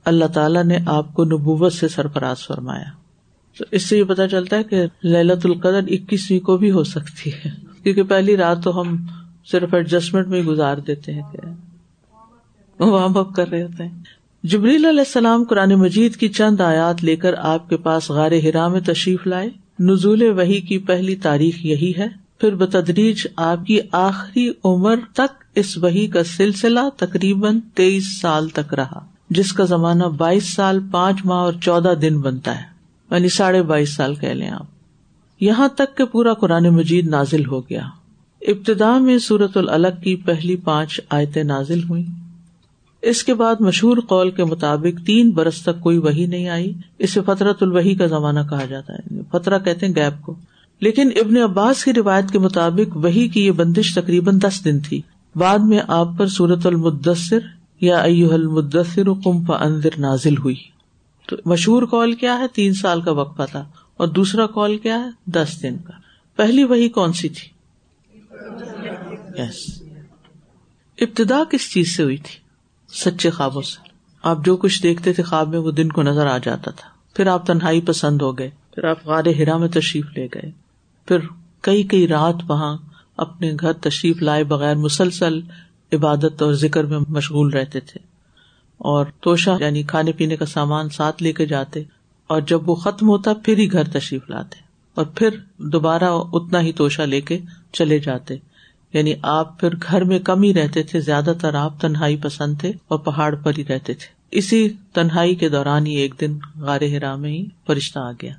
اللہ 0.05 0.25
تعالیٰ 0.25 0.63
نے 0.63 0.77
آپ 0.85 1.13
کو 1.13 1.23
نبوت 1.23 1.73
سے 1.73 1.87
سرفراز 1.87 2.37
فرمایا۔ 2.47 3.00
تو 3.57 3.65
اس 3.71 3.89
سے 3.89 3.97
یہ 3.97 4.03
پتا 4.03 4.27
چلتا 4.27 4.57
ہے 4.57 4.63
کہ 4.63 4.85
للت 5.03 5.45
القدر 5.45 5.79
اکیسویں 5.87 6.39
کو 6.39 6.57
بھی 6.57 6.71
ہو 6.71 6.83
سکتی 6.83 7.29
ہے۔ 7.33 7.49
کیونکہ 7.83 8.03
پہلی 8.03 8.37
رات 8.37 8.63
تو 8.63 8.81
ہم 8.81 9.05
صرف 9.51 9.73
ایڈجسٹمنٹ 9.73 10.27
میں 10.27 10.41
گزار 10.41 10.77
دیتے 10.77 11.13
ہیں 11.13 11.21
کہ 11.31 12.83
وارم 12.83 13.17
اپ 13.17 13.35
کر 13.35 13.47
رہے 13.47 13.63
ہوتے 13.63 13.83
ہیں۔ 13.83 14.03
جبریل 14.43 14.85
علیہ 14.85 14.99
السلام 14.99 15.43
قرآن 15.43 15.73
مجید 15.73 16.15
کی 16.15 16.27
چند 16.27 16.61
آیات 16.61 17.03
لے 17.03 17.15
کر 17.15 17.33
آپ 17.33 17.69
کے 17.69 17.77
پاس 17.77 18.09
غار 18.09 18.31
ہرا 18.31 18.67
میں 18.67 18.79
تشریف 18.79 19.27
لائے۔ 19.27 19.49
نزول 19.79 20.21
وہی 20.21 20.61
کی 20.61 20.77
پہلی 20.77 21.15
تاریخ 21.15 21.65
یہی 21.65 21.93
ہے۔ 21.97 22.07
پھر 22.39 22.55
بتدریج 22.55 23.27
آپ 23.35 23.65
کی 23.65 23.79
آخری 23.91 24.51
عمر 24.63 24.95
تک 25.13 25.43
اس 25.55 25.77
وہی 25.77 26.07
کا 26.07 26.23
سلسلہ 26.23 26.79
تقریباً 26.97 27.59
تیئیس 27.59 28.21
سال 28.21 28.47
تک 28.47 28.73
رہا، 28.73 29.05
جس 29.29 29.53
کا 29.53 29.63
زمانہ 29.63 30.03
بائیس 30.03 30.53
سال، 30.53 30.79
پانچ 30.91 31.25
ماہ 31.25 31.37
اور 31.37 31.53
چودہ 31.61 31.93
دن 32.01 32.21
بنتا 32.21 32.57
ہے۔ 32.57 32.70
یعنی 33.11 33.29
ساڑھے 33.29 33.63
بائیس 33.63 33.95
سال 33.95 34.15
کہہ 34.15 34.29
لیں 34.29 34.49
آپ۔ 34.49 34.65
یہاں 35.39 35.67
تک 35.67 35.97
کہ 35.97 36.05
پورا 36.05 36.33
قرآن 36.33 36.63
مجید 36.63 37.07
نازل 37.07 37.45
ہو 37.45 37.59
گیا۔ 37.61 37.81
ابتدا 38.41 38.97
میں 38.97 39.17
سورت 39.17 39.57
العلق 39.57 40.03
کی 40.03 40.15
پہلی 40.15 40.55
پانچ 40.55 40.99
آیتیں 41.09 41.43
نازل 41.43 41.83
ہوئی 41.83 42.05
اس 43.01 43.23
کے 43.23 43.33
بعد 43.33 43.55
مشہور 43.59 43.97
قول 44.07 44.31
کے 44.31 44.43
مطابق 44.43 45.05
تین 45.05 45.29
برس 45.29 45.61
تک 45.61 45.79
کوئی 45.79 45.97
وہی 45.97 46.25
نہیں 46.25 46.49
آئی۔ 46.49 46.73
اسے 46.99 47.21
فطرت 47.25 47.63
الوحی 47.63 47.95
کا 47.95 48.05
زمانہ 48.05 48.39
کہا 48.49 48.65
جاتا 48.65 48.93
ہے۔ 48.93 49.19
فترا 49.31 49.57
کہتے 49.57 49.85
ہیں 49.85 49.93
گیپ 49.95 50.21
کو۔ 50.21 50.35
لیکن 50.79 51.09
ابن 51.15 51.37
عباس 51.37 51.83
کی 51.83 51.93
روایت 51.93 52.31
کے 52.31 52.39
مطابق 52.39 52.97
وہی 52.97 53.27
کی 53.27 53.45
یہ 53.45 53.51
بندش 53.51 53.95
تقریباً 53.95 54.39
دس 54.39 54.65
دن 54.65 54.79
تھی۔ 54.79 55.01
بعد 55.35 55.59
میں 55.59 55.79
آپ 55.87 56.07
پر 56.17 56.27
سورت 56.27 56.65
المدثر 56.65 57.39
یا 57.81 57.97
ایو 57.97 58.33
المدثر 58.33 59.13
قم 59.13 59.51
اندر 59.51 59.89
نازل 59.97 60.37
ہوئی۔ 60.37 60.70
تو 61.31 61.37
مشہور 61.45 61.83
کال 61.83 62.13
کیا 62.13 62.39
ہے؟ 62.39 62.47
تین 62.47 62.73
سال 62.73 63.01
کا 63.01 63.11
وقفہ 63.11 63.41
تھا۔ 63.51 63.65
اور 63.97 64.07
دوسرا 64.07 64.47
کال 64.47 64.77
کیا 64.77 64.99
ہے؟ 64.99 65.09
دس 65.25 65.63
دن 65.63 65.77
کا۔ 65.77 65.93
پہلی 66.35 66.63
وہی 66.63 66.89
کون 66.89 67.13
سی 67.13 67.29
تھی؟ 67.29 67.49
یس 69.41 69.81
ابتدا 71.01 71.43
کس 71.51 71.71
چیز 71.73 71.95
سے 71.95 72.03
ہوئی 72.03 72.17
تھی؟ 72.17 72.39
سچے 72.93 73.29
خوابوں 73.29 73.61
سے۔ 73.61 73.89
آپ 74.23 74.45
جو 74.45 74.57
کچھ 74.57 74.83
دیکھتے 74.83 75.13
تھے 75.13 75.23
خواب 75.23 75.49
میں، 75.49 75.59
وہ 75.59 75.71
دن 75.71 75.89
کو 75.89 76.01
نظر 76.03 76.25
آ 76.25 76.37
جاتا 76.37 76.71
تھا۔ 76.71 76.89
پھر 77.15 77.27
آپ 77.27 77.45
تنہائی 77.45 77.81
پسند 77.81 78.21
ہو 78.21 78.37
گئے۔ 78.37 78.49
پھر 78.71 78.83
آپ 78.83 79.07
غار 79.07 79.23
ہرا 79.25 79.57
میں 79.57 79.67
تشریف 79.67 80.05
لے 80.17 80.25
گئے۔ 80.25 80.51
پھر 81.05 81.17
کئی 81.61 81.83
کئی 81.83 82.07
رات 82.07 82.35
وہاں 82.47 82.77
اپنے 83.17 83.53
گھر 83.59 83.73
تشریف 83.73 84.21
لائے 84.21 84.43
بغیر 84.43 84.75
مسلسل 84.75 85.39
عبادت 85.93 86.41
اور 86.41 86.53
ذکر 86.53 86.83
میں 86.83 86.99
مشغول 87.09 87.53
رہتے 87.53 87.79
تھے۔ 87.79 88.10
اور 88.81 89.05
توشا 89.21 89.55
یعنی 89.59 89.83
کھانے 89.83 90.11
پینے 90.11 90.35
کا 90.35 90.45
سامان 90.45 90.89
ساتھ 90.89 91.23
لے 91.23 91.31
کے 91.33 91.45
جاتے 91.45 91.83
اور 92.29 92.41
جب 92.41 92.69
وہ 92.69 92.75
ختم 92.75 93.09
ہوتا 93.09 93.33
پھر 93.33 93.57
ہی 93.57 93.71
گھر 93.71 93.89
تشریف 93.89 94.29
لاتے 94.29 94.59
اور 94.97 95.05
پھر 95.05 95.37
دوبارہ 95.71 96.09
اتنا 96.33 96.61
ہی 96.61 96.71
توشا 96.71 97.05
لے 97.05 97.21
کے 97.21 97.37
چلے 97.71 97.99
جاتے 97.99 98.35
یعنی 98.93 99.13
آپ 99.21 99.59
پھر 99.59 99.75
گھر 99.81 100.03
میں 100.03 100.19
کم 100.19 100.43
ہی 100.43 100.53
رہتے 100.53 100.83
تھے 100.83 100.99
زیادہ 100.99 101.33
تر 101.41 101.55
آپ 101.55 101.79
تنہائی 101.81 102.17
پسند 102.17 102.59
تھے 102.59 102.71
اور 102.87 102.99
پہاڑ 102.99 103.35
پر 103.35 103.57
ہی 103.57 103.63
رہتے 103.69 103.93
تھے 103.93 104.07
اسی 104.31 104.67
تنہائی 104.93 105.35
کے 105.35 105.49
دوران 105.49 105.87
ہی 105.87 105.95
ایک 105.95 106.13
دن 106.21 106.37
غار 106.55 106.81
ہرا 106.81 107.15
میں 107.15 107.31
ہی 107.31 107.45
فرشتہ 107.67 107.99
آ 107.99 108.11
گیا 108.11 108.33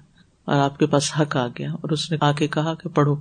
اور 0.45 0.55
آپ 0.55 0.79
کے 0.79 0.87
پاس 0.87 1.13
حق 1.21 1.37
آ 1.37 1.47
گیا 1.59 1.73
اور 1.73 1.91
اس 1.91 2.11
نے 2.13 2.17
آ 2.21 2.33
کے 2.33 2.47
کہا 2.47 2.75
کہ 2.75 2.89
پڑھو 2.89 3.15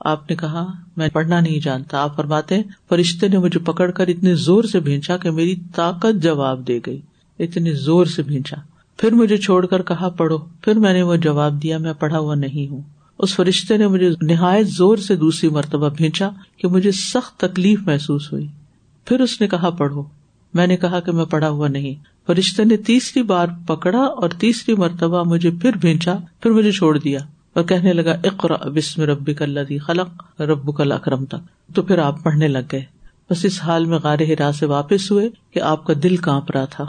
آپ 0.00 0.30
نے 0.30 0.36
کہا، 0.36 0.72
میں 0.96 1.08
پڑھنا 1.08 1.40
نہیں 1.40 1.60
جانتا۔ 1.60 2.02
آپ 2.02 2.16
فرماتے، 2.16 2.62
فرشتے 2.88 3.28
نے 3.28 3.38
مجھے 3.38 3.60
پکڑ 3.60 3.90
کر 3.90 4.08
اتنے 4.08 4.34
زور 4.34 4.64
سے 4.64 4.80
بھینچا 4.80 5.16
کہ 5.16 5.30
میری 5.30 5.56
طاقت 5.74 6.22
جواب 6.22 6.68
دے 6.68 6.80
گئی۔ 6.86 7.00
اتنے 7.38 7.72
زور 7.72 8.06
سے 8.06 8.22
بھینچا 8.22 8.56
پھر 8.96 9.12
مجھے 9.12 9.36
چھوڑ 9.36 9.66
کر 9.66 9.82
کہا، 9.82 10.08
پڑھو۔ 10.08 10.38
پھر 10.38 10.74
میں 10.74 10.92
نے 10.92 11.02
وہ 11.02 11.16
جواب 11.16 11.62
دیا، 11.62 11.78
میں 11.78 11.92
پڑھا 11.92 12.18
ہوا 12.18 12.34
نہیں 12.34 12.70
ہوں۔ 12.70 12.80
اس 13.18 13.34
فرشتے 13.34 13.76
نے 13.76 13.86
مجھے 13.86 14.10
نہایت 14.22 14.68
زور 14.68 14.96
سے 14.96 15.16
دوسری 15.16 15.48
مرتبہ 15.48 15.88
بھیجا 15.88 16.28
کہ 16.56 16.68
مجھے 16.68 16.92
سخت 16.92 17.40
تکلیف 17.40 17.80
محسوس 17.86 18.32
ہوئی۔ 18.32 18.46
پھر 19.04 19.20
اس 19.20 19.40
نے 19.40 19.48
کہا، 19.48 19.70
پڑھو۔ 19.70 20.02
میں 20.54 20.66
نے 20.66 20.76
کہا 20.76 21.00
کہ 21.00 21.12
میں 21.12 21.24
پڑھا 21.24 21.48
ہوا 21.48 21.68
نہیں۔ 21.68 21.94
فرشتے 22.26 22.64
نے 22.64 22.76
تیسری 22.76 23.22
بار 23.22 23.46
پکڑا 23.66 24.00
اور 24.00 24.28
تیسری 24.28 24.74
مرتبہ 24.74 25.22
مجھے 25.22 25.50
پھر 25.50 25.72
بھیجا، 25.72 26.14
پھر 26.40 26.50
مجھے 26.50 26.72
چھوڑ 26.72 26.98
دیا۔ 26.98 27.18
اور 27.56 27.64
کہنے 27.64 27.92
لگا 27.92 28.12
اقرا 28.24 28.68
بسم 28.68 29.02
ربی 29.02 29.34
کل 29.34 29.78
خلق 29.78 30.40
رب 30.40 30.76
کل 30.76 30.92
اکرم 30.92 31.24
تک 31.24 31.74
تو 31.74 31.82
پھر 31.82 31.98
آپ 31.98 32.22
پڑھنے 32.22 32.48
لگ 32.48 32.58
گئے۔ 32.72 32.84
بس 33.30 33.44
اس 33.44 33.62
حال 33.62 33.84
میں 33.84 33.98
غار 33.98 34.18
ہرا 34.18 34.52
سے 34.52 34.66
واپس 34.66 35.10
ہوئے 35.10 35.28
کہ 35.50 35.60
آپ 35.60 35.84
کا 35.84 35.94
دل 36.02 36.16
کانپ 36.16 36.50
رہا 36.50 36.64
تھا۔ 36.64 36.84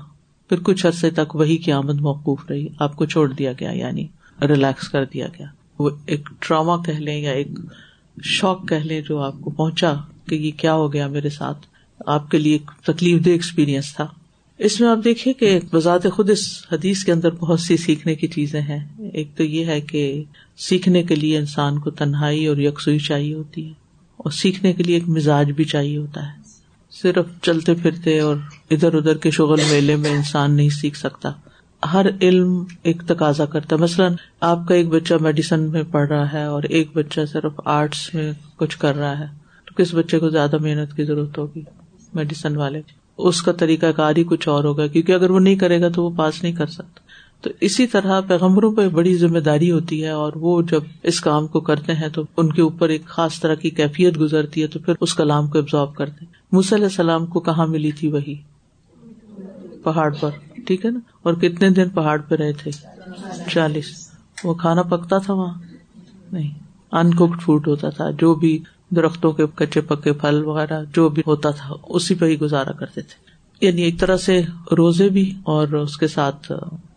پھر 0.49 0.57
کچھ 0.63 0.85
عرصے 0.85 1.09
تک 1.09 1.35
وہی 1.35 1.57
کی 1.57 1.71
آمد 1.71 2.01
موقوف 2.01 2.39
رہی۔ 2.49 2.67
آپ 2.79 2.95
کو 2.95 3.05
چھوڑ 3.05 3.33
دیا 3.33 3.51
گیا 3.59 3.71
یعنی 3.71 4.07
ریلیکس 4.41 4.89
کر 4.89 5.05
دیا 5.05 5.27
گیا۔ 5.27 5.45
وہ 5.79 5.89
ایک 6.05 6.29
ڈراما 6.39 6.77
کہہ 6.77 6.93
لیں 6.93 7.21
یا 7.21 7.31
ایک 7.31 7.47
شوق 8.23 8.67
کہہ 8.67 8.77
لیں 8.77 9.01
جو 9.01 9.19
آپ 9.19 9.33
کو 9.41 9.49
پہنچا 9.49 9.93
کہ 10.29 10.35
یہ 10.35 10.51
کیا 10.57 10.73
ہو 10.73 10.93
گیا 10.93 11.07
میرے 11.07 11.29
ساتھ۔ 11.29 11.57
آپ 12.05 12.31
کے 12.31 12.37
لیے 12.37 12.53
ایک 12.53 12.71
تکلیف 12.83 13.25
دہ 13.25 13.29
ایکسپیرئنس 13.29 13.95
تھا۔ 13.95 14.07
اس 14.57 14.81
میں 14.81 14.89
آپ 14.89 14.97
دیکھیے 15.03 15.33
کہ 15.33 15.59
بذات 15.73 16.01
خود 16.13 16.29
اس 16.29 16.65
حدیث 16.71 17.03
کے 17.03 17.11
اندر 17.11 17.29
بہت 17.31 17.59
سی 17.59 17.77
سیکھنے 17.77 18.15
کی 18.15 18.27
چیزیں 18.27 18.61
ہیں۔ 18.61 19.09
ایک 19.13 19.27
تو 19.35 19.43
یہ 19.43 19.65
ہے 19.65 19.81
کہ 19.81 20.23
سیکھنے 20.57 21.03
کے 21.03 21.15
لیے 21.15 21.37
انسان 21.37 21.79
کو 21.79 21.89
تنہائی 21.89 22.47
اور 22.47 22.57
یکسوئی 22.57 22.99
چاہیے 22.99 23.33
ہوتی 23.33 23.67
ہے 23.67 23.73
اور 24.17 24.31
سیکھنے 24.31 24.73
کے 24.73 24.83
لیے 24.83 24.95
ایک 24.95 25.09
مزاج 25.09 25.51
بھی 25.51 25.63
چاہیے 25.63 25.97
ہوتا 25.97 26.27
ہے۔ 26.27 26.41
صرف 26.91 27.25
چلتے 27.41 27.73
پھرتے 27.73 28.19
اور 28.19 28.35
ادھر 28.71 28.93
ادھر 28.93 29.17
کے 29.17 29.31
شغل 29.31 29.59
میلے 29.71 29.95
میں 29.95 30.09
انسان 30.09 30.51
نہیں 30.51 30.69
سیکھ 30.69 30.97
سکتا۔ 30.97 31.31
ہر 31.93 32.05
علم 32.21 32.63
ایک 32.83 33.01
تقاضا 33.07 33.45
کرتا 33.45 33.75
ہے۔ 33.75 33.81
مثلاً 33.81 34.13
آپ 34.39 34.67
کا 34.67 34.75
ایک 34.75 34.87
بچہ 34.87 35.13
میڈیسن 35.21 35.59
میں 35.59 35.83
پڑھ 35.91 36.07
رہا 36.07 36.33
ہے 36.33 36.43
اور 36.43 36.63
ایک 36.63 36.87
بچہ 36.93 37.19
صرف 37.31 37.53
آرٹس 37.65 38.13
میں 38.13 38.31
کچھ 38.55 38.77
کر 38.77 38.95
رہا 38.95 39.19
ہے۔ 39.19 39.25
تو 39.65 39.83
کس 39.83 39.93
بچے 39.93 40.19
کو 40.19 40.29
زیادہ 40.29 40.57
محنت 40.57 40.95
کی 40.95 41.03
ضرورت 41.03 41.37
ہوگی؟ 41.37 41.61
میڈیسن 42.13 42.57
والے 42.57 42.81
کی۔ 42.81 42.96
اس 43.17 43.41
کا 43.41 43.51
طریقہ 43.51 43.85
کار 43.85 44.15
ہی 44.15 44.23
کچھ 44.23 44.47
اور 44.49 44.63
ہوگا، 44.63 44.87
کیونکہ 44.87 45.11
اگر 45.11 45.29
وہ 45.29 45.39
نہیں 45.39 45.55
کرے 45.55 45.81
گا 45.81 45.89
تو 45.89 46.03
وہ 46.03 46.09
پاس 46.15 46.43
نہیں 46.43 46.53
کر 46.53 46.65
سکتا۔ 46.65 46.99
تو 47.41 47.49
اسی 47.61 47.87
طرح 47.87 48.21
پیغمبروں 48.21 48.75
پہ 48.75 48.89
بڑی 48.89 49.15
ذمہ 49.15 49.39
داری 49.39 49.71
ہوتی 49.71 50.03
ہے، 50.03 50.09
اور 50.09 50.33
وہ 50.35 50.61
جب 50.61 50.81
اس 51.03 51.21
کام 51.21 51.47
کو 51.47 51.59
کرتے 51.59 51.93
ہیں 51.93 52.09
تو 52.09 52.23
ان 52.37 52.53
کے 52.53 52.61
اوپر 52.61 52.89
ایک 52.89 53.05
خاص 53.05 53.39
طرح 53.39 53.55
کی 53.55 53.69
کیفیت 53.69 54.19
گزرتی 54.19 54.61
ہے، 54.61 54.67
تو 54.67 54.79
پھر 54.79 54.93
اس 55.01 55.13
کلام 55.13 55.47
کو 55.47 55.57
ابزارو 55.57 55.85
کرتے 55.85 56.25
علیہ 56.73 56.83
السلام 56.83 57.25
کو 57.25 57.39
کہاں 57.39 57.67
ملی 57.67 57.91
تھی؟ 57.91 58.07
وہی۔ 58.07 58.35
پہاڑ 59.83 60.13
پر، 60.19 60.29
ٹھیک 60.67 60.85
ہے 60.85 60.91
نا؟ 60.91 60.99
اور 61.23 61.33
کتنے 61.33 61.69
دن 61.69 61.89
پہاڑ 61.89 62.21
پہ 62.21 62.35
رہے 62.35 62.53
تھے؟ 62.53 62.71
چالیس۔ 63.53 64.11
وہ 64.43 64.53
کھانا 64.53 64.81
پکتا 64.81 65.17
تھا 65.17 65.33
وہاں؟ 65.33 65.53
نہیں۔ 66.31 66.51
ان 66.91 67.13
کوکڈ 67.13 67.41
فوڈ 67.41 67.67
ہوتا 67.67 67.89
تھا، 67.89 68.11
جو 68.11 68.35
بھی 68.35 68.59
درختوں 68.95 69.31
کے 69.31 69.43
کچے 69.55 69.81
پکے 69.81 70.13
پھل 70.13 70.43
وغیرہ 70.45 70.83
جو 70.95 71.09
بھی 71.09 71.23
ہوتا 71.27 71.49
تھا، 71.49 71.73
اسی 71.89 72.15
پہ 72.15 72.25
ہی 72.25 72.39
گزارا 72.39 72.71
کرتے 72.71 73.01
تھے۔ 73.01 73.27
یعنی 73.65 73.81
ایک 73.81 73.99
طرح 73.99 74.17
سے 74.17 74.41
روزے 74.77 75.09
بھی 75.09 75.33
اور 75.43 75.67
اس 75.67 75.97
کے 75.97 76.07
ساتھ 76.07 76.51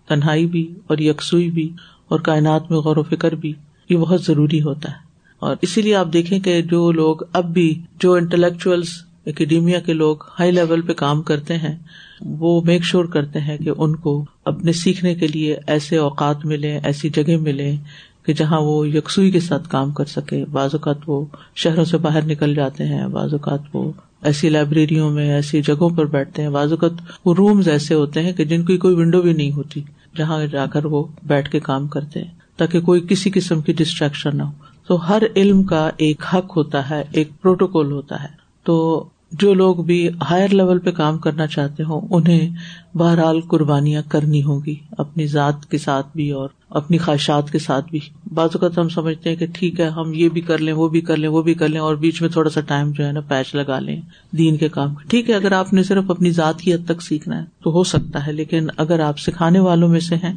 تنہائی 0.08 0.46
بھی 0.46 0.74
اور 0.86 0.98
یکسوئی 0.98 1.50
بھی 1.50 1.72
اور 2.08 2.20
کائنات 2.20 2.70
میں 2.70 2.78
غور 2.78 2.96
و 2.96 3.02
فکر 3.02 3.32
بھی، 3.32 3.52
یہ 3.90 3.96
بہت 3.96 4.22
ضروری 4.22 4.62
ہوتا 4.62 4.90
ہے۔ 4.90 4.96
اور 5.38 5.56
اسی 5.62 5.82
لیے 5.82 5.94
آپ 5.94 6.12
دیکھیں 6.12 6.40
کہ 6.40 6.62
جو 6.62 6.92
لوگ 6.92 7.16
اب 7.32 7.44
بھی، 7.44 7.82
جو 8.00 8.12
انٹلیکچوئلس 8.12 8.88
اکیڈیمیا 9.26 9.80
کے 9.80 9.92
لوگ 9.92 10.16
ہائی 10.38 10.50
لیول 10.50 10.80
پہ 10.80 10.92
کام 10.92 11.22
کرتے 11.22 11.56
ہیں، 11.56 11.78
وہ 12.20 12.62
میک 12.62 12.84
شور 12.84 13.04
کرتے 13.04 13.40
ہیں 13.40 13.58
کہ 13.58 13.70
ان 13.76 13.96
کو 13.96 14.24
اپنے 14.44 14.72
سیکھنے 14.72 15.14
کے 15.14 15.26
لیے 15.26 15.56
ایسے 15.66 15.96
اوقات 15.96 16.44
ملے 16.44 16.78
ایسی 16.82 17.08
جگہ 17.08 17.36
ملے 17.36 17.76
کہ 18.22 18.32
جہاں 18.32 18.60
وہ 18.60 18.88
یکسوئی 18.88 19.30
کے 19.30 19.40
ساتھ 19.40 19.68
کام 19.68 19.90
کر 19.90 20.04
سکے، 20.04 20.44
بعض 20.52 20.70
اوقات 20.72 20.96
وہ 21.06 21.24
شہروں 21.54 21.84
سے 21.84 21.96
باہر 21.96 22.24
نکل 22.24 22.54
جاتے 22.54 22.84
ہیں، 22.84 23.08
بعض 23.08 23.32
اوقات 23.32 23.60
وہ 23.72 23.92
ایسی 24.22 24.48
لائبریریوں 24.48 25.10
میں، 25.10 25.32
ایسی 25.32 25.62
جگہوں 25.62 25.88
پر 25.88 26.06
بیٹھتے 26.06 26.42
ہیں، 26.42 26.48
بعض 26.48 26.70
اوقات 26.70 26.92
وہ 27.24 27.34
رومز 27.34 27.68
ایسے 27.68 27.94
ہوتے 27.94 28.22
ہیں 28.22 28.32
کہ 28.32 28.44
جن 28.44 28.64
کی 28.64 28.76
کوئی 28.76 28.94
ونڈو 28.94 29.22
بھی 29.22 29.32
نہیں 29.32 29.52
ہوتی، 29.52 29.82
جہاں 30.16 30.46
جا 30.46 30.66
کر 30.66 30.84
وہ 30.84 31.04
بیٹھ 31.22 31.50
کے 31.50 31.60
کام 31.60 31.88
کرتے 31.88 32.22
ہیں، 32.22 32.30
تاکہ 32.56 32.80
کوئی 32.80 33.00
کسی 33.08 33.30
قسم 33.30 33.60
کی 33.60 33.72
ڈسٹریکشن 33.72 34.36
نہ 34.36 34.42
ہو۔ 34.42 34.50
تو 34.86 35.08
ہر 35.08 35.22
علم 35.36 35.62
کا 35.62 35.90
ایک 35.96 36.22
حق 36.34 36.56
ہوتا 36.56 36.90
ہے، 36.90 37.04
ایک 37.12 37.28
پروٹوکول 37.42 37.92
ہوتا 37.92 38.22
ہے۔ 38.22 38.28
تو 38.64 39.04
جو 39.32 39.54
لوگ 39.54 39.76
بھی 39.76 40.08
ہائر 40.30 40.48
لیول 40.48 40.78
پہ 40.78 40.90
کام 40.90 41.18
کرنا 41.18 41.46
چاہتے 41.46 41.82
ہوں، 41.82 42.00
انہیں 42.10 42.48
بہرحال 42.94 43.40
قربانیاں 43.40 44.02
کرنی 44.08 44.42
ہوگی، 44.42 44.74
اپنی 44.98 45.26
ذات 45.26 45.66
کے 45.70 45.78
ساتھ 45.78 46.06
بھی 46.14 46.30
اور 46.30 46.48
اپنی 46.70 46.98
خواہشات 46.98 47.50
کے 47.50 47.58
ساتھ 47.58 47.90
بھی۔ 47.90 48.00
بعض 48.34 48.48
اوقات 48.54 48.78
ہم 48.78 48.88
سمجھتے 48.88 49.30
ہیں 49.30 49.36
کہ 49.36 49.46
ٹھیک 49.52 49.80
ہے، 49.80 49.88
ہم 49.88 50.12
یہ 50.14 50.28
بھی 50.28 50.40
کر 50.40 50.58
لیں، 50.58 50.72
وہ 50.72 50.88
بھی 50.88 51.00
کر 51.00 51.16
لیں، 51.16 51.28
وہ 51.28 51.42
بھی 51.42 51.54
کر 51.54 51.68
لیں 51.68 51.80
اور 51.80 51.94
بیچ 51.94 52.20
میں 52.22 52.30
تھوڑا 52.30 52.50
سا 52.50 52.60
ٹائم 52.60 52.90
جو 52.90 53.06
ہے 53.06 53.12
نا 53.12 53.20
پیچ 53.20 53.54
لگا 53.54 53.78
لیں 53.78 54.00
دین 54.38 54.56
کے 54.56 54.68
کام 54.68 54.94
ٹھیک 55.08 55.30
ہے، 55.30 55.34
اگر 55.34 55.52
آپ 55.52 55.72
نے 55.72 55.82
صرف 55.82 56.10
اپنی 56.10 56.30
ذات 56.30 56.60
کی 56.60 56.74
حد 56.74 56.86
تک 56.86 57.02
سیکھنا 57.02 57.38
ہے 57.38 57.44
تو 57.64 57.70
ہو 57.70 57.84
سکتا 57.84 58.26
ہے، 58.26 58.32
لیکن 58.32 58.66
اگر 58.76 59.00
آپ 59.00 59.18
سکھانے 59.18 59.58
والوں 59.58 59.88
میں 59.88 60.00
سے 60.00 60.14
ہیں 60.14 60.32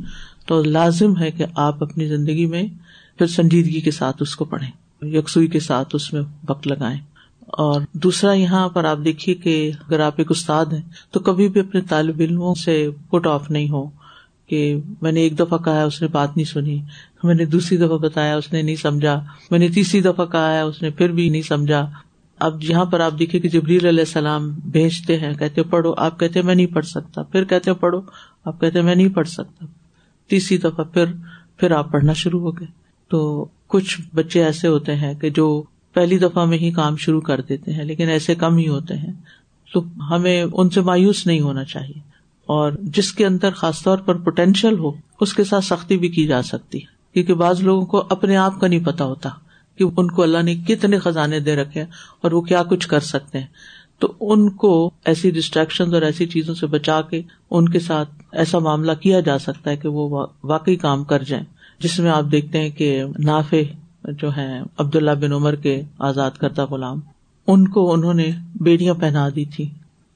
تو 0.45 0.63
لازم 0.63 1.17
ہے 1.17 1.31
کہ 1.31 1.45
آپ 1.55 1.83
اپنی 1.83 2.07
زندگی 2.07 2.45
میں 2.45 2.63
پھر 3.17 3.27
سنجیدگی 3.27 3.81
کے 3.81 3.91
ساتھ 3.91 4.21
اس 4.21 4.35
کو 4.35 4.45
پڑھیں، 4.45 4.69
یکسوئی 5.01 5.47
کے 5.47 5.59
ساتھ 5.59 5.95
اس 5.95 6.13
میں 6.13 6.21
وقت 6.49 6.67
لگائیں۔ 6.67 6.99
اور 7.57 7.81
دوسرا 7.93 8.33
یہاں 8.33 8.69
پر 8.69 8.85
آپ 8.85 8.97
دیکھیے 9.05 9.35
کہ 9.35 9.71
اگر 9.87 9.99
آپ 9.99 10.13
ایک 10.17 10.31
استاد 10.31 10.65
ہیں 10.65 10.81
تو 11.11 11.19
کبھی 11.19 11.47
بھی 11.47 11.61
اپنے 11.61 11.81
طالب 11.81 12.15
علموں 12.19 12.55
سے 12.55 12.89
پٹ 13.09 13.27
آف 13.27 13.51
نہیں 13.51 13.69
ہو 13.69 13.89
کہ 14.47 14.77
میں 15.01 15.11
نے 15.11 15.21
ایک 15.21 15.39
دفعہ 15.39 15.57
کہا 15.57 15.83
اس 15.83 16.01
نے 16.01 16.07
بات 16.07 16.37
نہیں 16.37 16.51
سنی، 16.51 16.81
میں 17.23 17.35
نے 17.35 17.45
دوسری 17.45 17.77
دفعہ 17.77 17.97
بتایا، 17.97 18.35
اس 18.35 18.53
نے 18.53 18.61
نہیں 18.61 18.75
سمجھا، 18.75 19.23
میں 19.51 19.59
نے 19.59 19.69
تیسری 19.69 20.01
دفعہ 20.01 20.25
کہا 20.25 20.53
ہے، 20.53 20.61
اس 20.61 20.81
نے 20.81 20.89
پھر 20.89 21.11
بھی 21.11 21.29
نہیں 21.29 21.41
سمجھا۔ 21.41 21.89
اب 22.39 22.63
یہاں 22.63 22.85
پر 22.85 22.99
آپ 22.99 23.11
دیکھیے 23.19 23.41
کہ 23.41 23.49
جبریل 23.49 23.85
علیہ 23.85 23.99
السلام 23.99 24.49
بھیجتے 24.49 25.19
ہیں، 25.19 25.33
کہتے 25.33 25.63
پڑھو، 25.63 25.93
آپ 25.97 26.19
کہتے 26.19 26.41
میں 26.41 26.55
نہیں 26.55 26.65
پڑھ 26.65 26.85
سکتا۔ 26.85 27.23
پھر 27.23 27.43
کہتے 27.43 27.73
پڑھو۔ 27.73 28.01
آپ 28.45 28.61
کہتے 28.61 28.81
میں 28.81 28.95
نہیں 28.95 29.09
پڑھ 29.09 29.27
سکتا۔ 29.27 29.65
تیسری 30.29 30.57
دفعہ 30.57 30.83
پھر 30.83 31.05
پھر 31.57 31.71
آپ 31.71 31.91
پڑھنا 31.91 32.13
شروع 32.13 32.39
ہو 32.39 32.51
گئے۔ 32.51 32.67
تو 33.07 33.47
کچھ 33.67 34.01
بچے 34.15 34.43
ایسے 34.43 34.67
ہوتے 34.67 34.95
ہیں 34.95 35.13
کہ 35.13 35.29
جو 35.29 35.63
پہلی 35.93 36.17
دفعہ 36.17 36.45
میں 36.45 36.57
ہی 36.57 36.71
کام 36.71 36.95
شروع 36.95 37.21
کر 37.21 37.41
دیتے 37.41 37.73
ہیں، 37.73 37.83
لیکن 37.83 38.09
ایسے 38.09 38.35
کم 38.35 38.57
ہی 38.57 38.67
ہوتے 38.67 38.93
ہیں۔ 38.93 39.13
تو 39.73 39.83
ہمیں 40.09 40.45
ان 40.53 40.69
سے 40.69 40.81
مایوس 40.81 41.27
نہیں 41.27 41.39
ہونا 41.39 41.63
چاہیے۔ 41.63 41.99
اور 42.45 42.71
جس 42.81 43.13
کے 43.13 43.25
اندر 43.25 43.51
خاص 43.51 43.83
طور 43.83 43.97
پر 43.97 44.17
پوٹینشیل 44.17 44.79
ہو، 44.79 44.91
اس 45.21 45.33
کے 45.33 45.43
ساتھ 45.43 45.65
سختی 45.65 45.97
بھی 45.97 46.09
کی 46.09 46.27
جا 46.27 46.41
سکتی 46.41 46.77
ہے۔ 46.77 46.85
کیونکہ 47.13 47.33
بعض 47.33 47.61
لوگوں 47.61 47.85
کو 47.85 48.03
اپنے 48.09 48.37
آپ 48.37 48.59
کا 48.59 48.67
نہیں 48.67 48.85
پتا 48.85 49.05
ہوتا 49.05 49.29
کہ 49.77 49.85
ان 49.97 50.11
کو 50.11 50.23
اللہ 50.23 50.41
نے 50.41 50.55
کتنے 50.55 50.99
خزانے 50.99 51.39
دے 51.39 51.55
رکھے 51.55 51.81
اور 52.21 52.31
وہ 52.31 52.41
کیا 52.41 52.63
کچھ 52.63 52.87
کر 52.87 52.99
سکتے 52.99 53.39
ہیں۔ 53.39 53.47
تو 53.99 54.13
ان 54.21 54.49
کو 54.49 54.91
ایسی 55.05 55.31
ڈسٹریکشن 55.31 55.93
اور 55.93 56.01
ایسی 56.01 56.25
چیزوں 56.25 56.55
سے 56.55 56.67
بچا 56.67 57.01
کے 57.01 57.21
ان 57.51 57.69
کے 57.69 57.79
ساتھ 57.79 58.09
ایسا 58.31 58.59
معاملہ 58.59 58.91
کیا 58.91 59.19
جا 59.19 59.39
سکتا 59.39 59.71
ہے 59.71 59.77
کہ 59.77 59.89
وہ 59.89 60.27
واقعی 60.43 60.75
کام 60.75 61.03
کر 61.03 61.23
جائیں۔ 61.23 61.45
جس 61.79 61.99
میں 61.99 62.11
آپ 62.11 62.23
دیکھتے 62.31 62.61
ہیں 62.61 62.69
کہ 62.69 63.03
نافع 63.19 63.57
جو 64.11 64.35
ہے 64.37 64.59
عبداللہ 64.77 65.11
بن 65.11 65.33
عمر 65.33 65.55
کے 65.55 65.81
آزاد 65.99 66.31
کردہ 66.31 66.65
غلام، 66.65 66.99
ان 67.47 67.67
کو 67.67 67.93
انہوں 67.93 68.13
نے 68.13 68.29
بیڑیاں 68.55 68.93
پہنا 68.93 69.29
دی 69.29 69.45
تھی 69.45 69.69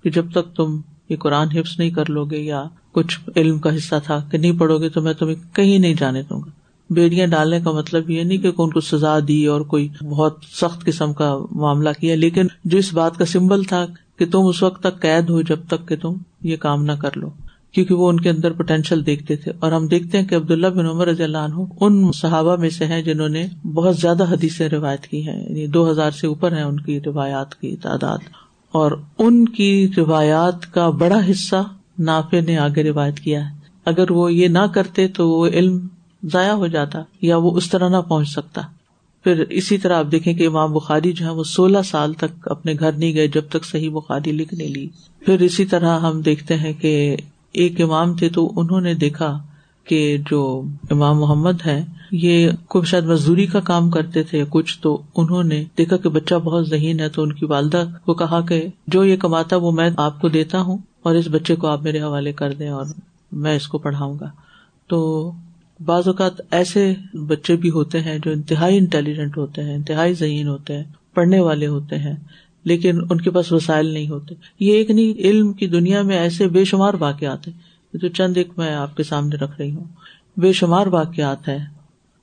کہ 0.04 0.10
جب 0.10 0.32
تک 0.32 0.56
تم 0.56 0.82
یہ 1.10 1.16
قرآن 1.16 1.48
حفظ 1.48 1.80
نہیں 1.80 1.90
کر 1.90 2.10
لو 2.10 2.26
گے 2.26 2.38
یا 2.38 2.64
کچھ 2.92 3.20
علم 3.36 3.60
کا 3.60 3.76
حصہ 3.76 3.96
تھا 4.04 4.20
کہ 4.32 4.38
نہیں 4.38 4.60
پڑھو 4.60 4.78
گے 4.78 4.90
تو 4.90 5.02
میں 5.02 5.14
تمہیں 5.14 5.36
کہیں 5.56 5.80
نہیں 5.80 5.94
جانے 5.94 6.22
دوں 6.22 6.42
گا۔ 6.42 6.50
بیڑیاں 6.90 7.28
ڈالنے 7.28 7.60
کا 7.62 7.72
مطلب 7.72 8.10
یہ 8.10 8.24
نہیں 8.24 8.38
کہ 8.38 8.52
ان 8.58 8.70
کو 8.70 8.80
سزا 8.80 9.20
دی 9.28 9.46
اور 9.46 9.62
کوئی 9.62 9.88
بہت 10.02 10.38
سخت 10.52 10.86
قسم 10.86 11.14
کا 11.14 11.38
معاملہ 11.52 11.90
کیا، 12.00 12.16
لیکن 12.16 12.48
جو 12.66 12.78
اس 12.78 12.94
بات 12.94 13.18
کا 13.18 13.26
سمبل 13.26 13.64
تھا 13.64 13.86
کہ 14.18 14.26
تم 14.26 14.40
اس 14.46 14.64
وقت 14.64 14.84
تک 14.84 15.02
قید 15.02 15.30
ہو 15.30 15.42
جب 15.42 15.60
تک 15.68 15.88
کہ 15.88 15.96
تم 15.96 16.14
یہ 16.42 16.58
کام 16.58 16.86
نہ 16.86 16.92
کر 16.92 17.10
لو۔ 17.16 17.30
کیونکہ 17.78 17.96
وہ 17.96 18.10
ان 18.10 18.20
کے 18.20 18.30
اندر 18.30 18.52
پوٹینشیل 18.52 19.06
دیکھتے 19.06 19.36
تھے۔ 19.36 19.52
اور 19.60 19.72
ہم 19.72 19.88
دیکھتے 19.88 20.22
ہیں 20.22 20.28
کہ 20.28 20.36
عبداللہ 20.36 20.68
بن 20.68 20.86
عمر 20.86 21.08
رضی 21.08 21.24
اللہ 21.24 21.38
عنہ 21.38 21.56
ان 21.82 22.12
صحابہ 22.12 22.56
میں 22.56 22.70
سے 22.70 22.86
ہیں 22.86 23.02
جنہوں 23.02 23.30
نے 23.30 23.48
بہت 23.74 23.98
زیادہ 23.98 24.24
حدیث 24.24 24.62
روایت 24.62 25.08
کی 25.08 25.28
ہے 25.28 25.46
یعنی 25.50 25.68
دو 25.68 25.92
ہزار 25.92 26.12
سے 26.12 26.28
اوپر 26.28 26.52
ہے 26.52 26.62
ان 26.62 26.80
کی 26.80 27.00
روایات 27.06 27.56
کی 27.56 27.76
تعداد۔ 27.76 28.18
اور 28.72 28.92
ان 29.18 29.50
کی 29.50 29.88
روایات 29.98 30.74
کا 30.74 30.90
بڑا 30.90 31.20
حصہ 31.32 31.64
نافے 32.00 32.42
نے 32.42 32.58
آگے 32.58 32.84
روایت 32.84 33.20
کیا 33.20 33.50
ہے۔ 33.50 33.56
اگر 33.86 34.12
وہ 34.12 34.34
یہ 34.34 34.48
نہ 34.48 34.68
کرتے 34.74 35.08
تو 35.08 35.30
وہ 35.30 35.48
علم 35.48 35.88
ضائع 36.24 36.54
ہو 36.54 36.68
جاتا 36.68 37.00
یا 37.22 37.38
وہ 37.38 37.58
اس 37.58 37.70
طرح 37.70 37.90
نہ 37.90 37.98
پہنچ 37.98 38.30
سکتا۔ 38.30 38.62
پھر 39.24 39.44
اسی 39.50 39.78
طرح 39.78 39.98
آپ 39.98 40.06
دیکھیں 40.12 40.34
کہ 40.34 40.48
امام 40.48 40.74
بخاری 40.74 41.12
جو 41.12 41.26
ہے 41.26 41.32
وہ 41.32 41.44
سولہ 41.44 41.82
سال 41.86 42.14
تک 42.14 42.48
اپنے 42.52 42.74
گھر 42.80 42.92
نہیں 42.92 43.14
گئے 43.14 43.28
جب 43.28 43.44
تک 43.50 43.66
صحیح 43.66 43.90
بخاری 43.90 44.32
لکھنے 44.32 44.68
لی۔ 44.68 44.88
پھر 45.20 45.40
اسی 45.40 45.66
طرح 45.66 46.00
ہم 46.00 46.22
دیکھتے 46.22 46.58
ہیں 46.58 46.74
کہ 46.74 47.18
ایک 47.54 47.82
امام 47.82 48.16
تھے 48.16 48.30
تو 48.30 48.52
انہوں 48.56 48.82
نے 48.82 48.94
دیکھا 48.94 49.40
کہ 49.84 50.18
جو 50.30 50.64
امام 50.92 51.20
محمد 51.20 51.66
ہے 51.66 51.86
یہ 52.12 52.50
کوئی 52.68 52.86
شاید 52.86 53.04
مزدوری 53.04 53.46
کا 53.46 53.60
کام 53.60 53.90
کرتے 53.90 54.24
تھے 54.24 54.44
کچھ، 54.50 54.80
تو 54.82 55.02
انہوں 55.16 55.44
نے 55.44 55.64
دیکھا 55.78 55.98
کہ 55.98 56.10
بچہ 56.10 56.36
بہت 56.36 56.70
ذہین 56.70 57.00
ہے 57.00 57.10
تو 57.10 57.24
ان 57.24 57.34
کی 57.34 57.46
والدہ 57.46 57.86
کو 58.06 58.14
کہا 58.14 58.42
کہ 58.42 58.68
جو 58.88 59.06
یہ 59.06 59.18
کماتا 59.18 59.56
وہ 59.56 59.72
میں 59.72 59.90
آپ 59.98 60.22
کو 60.22 60.30
دیتا 60.30 60.62
ہوں 60.62 60.78
اور 61.04 61.16
اس 61.16 61.28
بچے 61.32 61.56
کو 61.56 61.68
آپ 61.68 61.84
میرے 61.84 62.02
حوالے 62.02 62.34
کر 62.34 62.54
دیں 62.54 62.70
اور 62.70 62.86
میں 63.32 63.56
اس 63.56 63.68
کو 63.68 63.78
پڑھاؤں 63.78 64.20
گا۔ 64.20 64.30
تو 64.88 65.32
بعض 65.86 66.08
اوقات 66.08 66.42
ایسے 66.52 66.94
بچے 67.14 67.56
بھی 67.56 67.70
ہوتے 67.70 68.02
ہیں 68.02 68.20
جو 68.26 68.32
انتہائی 68.32 68.78
انٹیلیجنٹ 68.78 69.38
ہوتے 69.38 69.64
ہیں، 69.64 69.76
انتہائی 69.76 70.14
ذہین 70.14 70.48
ہوتے 70.48 70.78
ہیں، 70.78 70.84
پڑھنے 71.14 71.40
والے 71.40 71.68
ہوتے 71.68 71.98
ہیں۔ 71.98 72.16
لیکن 72.68 73.00
ان 73.10 73.22
کے 73.22 73.32
پاس 73.32 73.52
وسائل 73.52 73.86
نہیں 73.86 74.10
ہوتے۔ 74.10 74.36
یہ 74.60 74.74
ایک 74.74 74.92
نہیں، 74.92 75.20
علم 75.20 75.54
کی 75.54 75.68
دنیا 75.68 76.02
میں 76.02 76.18
ایسے 76.18 76.48
بے 76.48 76.64
شمار 76.64 76.94
واقعات 77.00 77.48
ہیں 77.48 77.54
جو 77.94 78.08
چند 78.08 78.38
ایک 78.38 78.48
میں 78.58 78.76
آپ 78.76 78.98
کے 78.98 79.04
سامنے 79.04 79.36
رکھ 79.36 79.62
رہی 79.62 79.72
ہوں۔ 79.72 79.84
بے 80.38 80.54
شمار 80.54 80.88
واقعات 80.88 81.48
ہیں 81.48 81.66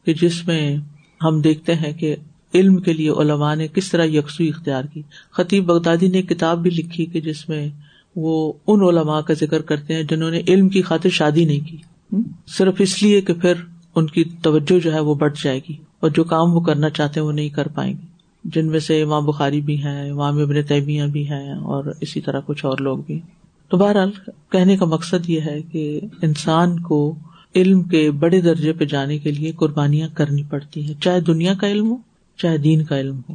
کہ 0.04 0.14
جس 0.14 0.46
میں 0.46 0.76
ہم 1.22 1.40
دیکھتے 1.40 1.74
ہیں 1.74 1.92
کہ 1.92 2.16
علم 2.54 2.76
کے 2.76 2.92
لیے 2.92 3.10
علماء 3.10 3.54
نے 3.54 3.68
کس 3.68 3.90
طرح 3.90 4.04
یکسو 4.04 4.44
اختیار 4.44 4.84
کی۔ 4.84 5.02
خطیب 5.30 5.64
بغدادی 5.64 6.08
نے 6.08 6.22
کتاب 6.22 6.62
بھی 6.62 6.70
لکھی 6.70 7.06
کہ 7.06 7.20
جس 7.20 7.48
میں 7.48 7.68
وہ 8.16 8.52
ان 8.66 8.80
علماء 8.82 9.20
کا 9.20 9.34
ذکر 9.34 9.62
کرتے 9.62 9.94
ہیں 9.94 10.02
جنہوں 10.02 10.30
نے 10.30 10.40
علم 10.48 10.68
کی 10.68 10.82
خاطر 10.82 11.08
شادی 11.08 11.44
نہیں 11.44 11.68
کی۔ 11.68 11.76
صرف 12.46 12.74
اس 12.78 13.02
لیے 13.02 13.20
کہ 13.20 13.34
پھر 13.34 13.54
ان 13.94 14.06
کی 14.06 14.24
توجہ 14.42 14.78
جو 14.78 14.92
ہے 14.92 15.00
وہ 15.00 15.14
بڑھ 15.14 15.32
جائے 15.44 15.60
گی 15.68 15.76
اور 16.00 16.10
جو 16.10 16.24
کام 16.24 16.56
وہ 16.56 16.60
کرنا 16.60 16.90
چاہتے 16.90 17.20
ہیں 17.20 17.26
وہ 17.26 17.32
نہیں 17.32 17.48
کر 17.48 17.68
پائیں 17.68 17.92
گے۔ 17.92 18.13
جن 18.44 18.66
میں 18.66 18.80
سے 18.80 19.02
امام 19.02 19.26
بخاری 19.26 19.60
بھی 19.60 19.84
ہیں، 19.84 20.10
امام 20.10 20.38
ابن 20.38 20.62
تیمیہ 20.62 21.04
بھی 21.04 21.30
ہیں 21.30 21.52
اور 21.52 21.84
اسی 22.00 22.20
طرح 22.20 22.40
کچھ 22.46 22.64
اور 22.64 22.78
لوگ 22.78 22.98
بھی۔ 22.98 23.20
تو 23.68 23.76
بہرحال 23.76 24.10
کہنے 24.52 24.76
کا 24.76 24.84
مقصد 24.84 25.30
یہ 25.30 25.40
ہے 25.40 25.62
کہ 25.72 26.00
انسان 26.22 26.80
کو 26.80 27.14
علم 27.56 27.82
کے 27.82 28.10
بڑے 28.10 28.40
درجے 28.40 28.72
پہ 28.72 28.84
جانے 28.84 29.18
کے 29.18 29.30
لیے 29.30 29.52
قربانیاں 29.52 30.08
کرنی 30.14 30.42
پڑتی 30.42 30.84
ہیں، 30.84 31.02
چاہے 31.02 31.20
دنیا 31.20 31.54
کا 31.54 31.70
علم 31.70 31.90
ہو، 31.90 31.96
چاہے 32.36 32.58
دین 32.58 32.84
کا 32.84 33.00
علم 33.00 33.20
ہو۔ 33.28 33.34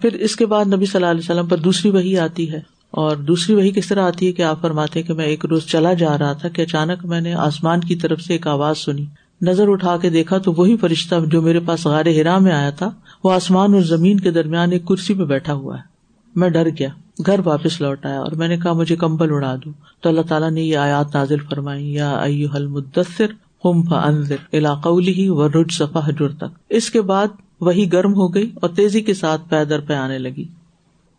پھر 0.00 0.12
اس 0.12 0.36
کے 0.36 0.46
بعد 0.46 0.64
نبی 0.64 0.86
صلی 0.86 1.04
اللہ 1.04 1.10
علیہ 1.10 1.30
وسلم 1.30 1.46
پر 1.46 1.58
دوسری 1.58 1.90
وہی 1.90 2.18
آتی 2.18 2.52
ہے 2.52 2.60
اور 2.90 3.16
دوسری 3.16 3.54
وہی 3.54 3.70
کس 3.70 3.88
طرح 3.88 4.02
آتی 4.02 4.26
ہے 4.26 4.32
کہ 4.32 4.42
آپ 4.42 4.60
فرماتے 4.60 5.02
کہ 5.02 5.14
میں 5.14 5.24
ایک 5.24 5.44
روز 5.44 5.66
چلا 5.66 5.92
جا 5.92 6.18
رہا 6.18 6.32
تھا 6.32 6.48
کہ 6.48 6.62
اچانک 6.62 7.04
میں 7.04 7.20
نے 7.20 7.34
آسمان 7.34 7.80
کی 7.80 7.96
طرف 7.96 8.20
سے 8.20 8.32
ایک 8.32 8.46
آواز 8.46 8.78
سنی۔ 8.78 9.04
نظر 9.42 9.68
اٹھا 9.68 9.96
کے 9.96 10.10
دیکھا 10.10 10.38
تو 10.38 10.52
وہی 10.52 10.76
فرشتہ 10.76 11.14
جو 11.26 11.42
میرے 11.42 11.60
پاس 11.60 11.86
غار 11.86 12.06
ہرا 12.06 12.38
میں 12.38 12.52
آیا 12.52 12.70
تھا، 12.70 12.90
وہ 13.24 13.32
آسمان 13.32 13.74
اور 13.74 13.82
زمین 13.82 14.20
کے 14.20 14.30
درمیان 14.30 14.72
ایک 14.72 14.84
کرسی 14.84 15.14
پہ 15.14 15.24
بیٹھا 15.24 15.52
ہوا 15.52 15.76
ہے۔ 15.76 15.82
میں 16.34 16.48
ڈر 16.48 16.68
گیا، 16.78 16.88
گھر 17.26 17.40
واپس 17.44 17.80
لوٹ 17.80 18.06
آیا 18.06 18.20
اور 18.20 18.32
میں 18.32 18.48
نے 18.48 18.56
کہا، 18.56 18.72
مجھے 18.72 18.96
کمبل 18.96 19.32
اڑا 19.32 19.54
دوں 19.64 19.72
تو 20.00 20.08
اللہ 20.08 20.20
تعالیٰ 20.20 20.50
نے 20.50 20.62
یہ 20.62 20.76
آیات 20.76 21.14
نازل 21.14 21.38
فرمائی، 21.38 21.92
یا 21.94 22.24
حل 22.54 22.66
مدثر 22.66 23.26
کم 23.62 23.82
فنزر 23.82 24.36
علاقی 24.52 25.28
رج 25.54 25.72
صفا 25.72 26.00
حجر 26.06 26.28
تک 26.28 26.58
اس 26.70 26.90
کے 26.90 27.00
بعد 27.00 27.26
وہی 27.60 27.92
گرم 27.92 28.14
ہو 28.14 28.34
گئی 28.34 28.50
اور 28.54 28.70
تیزی 28.70 29.00
کے 29.00 29.14
ساتھ 29.14 29.40
پیدر 29.48 29.80
پہ 29.80 29.92
آنے 29.92 30.18
لگی۔ 30.18 30.44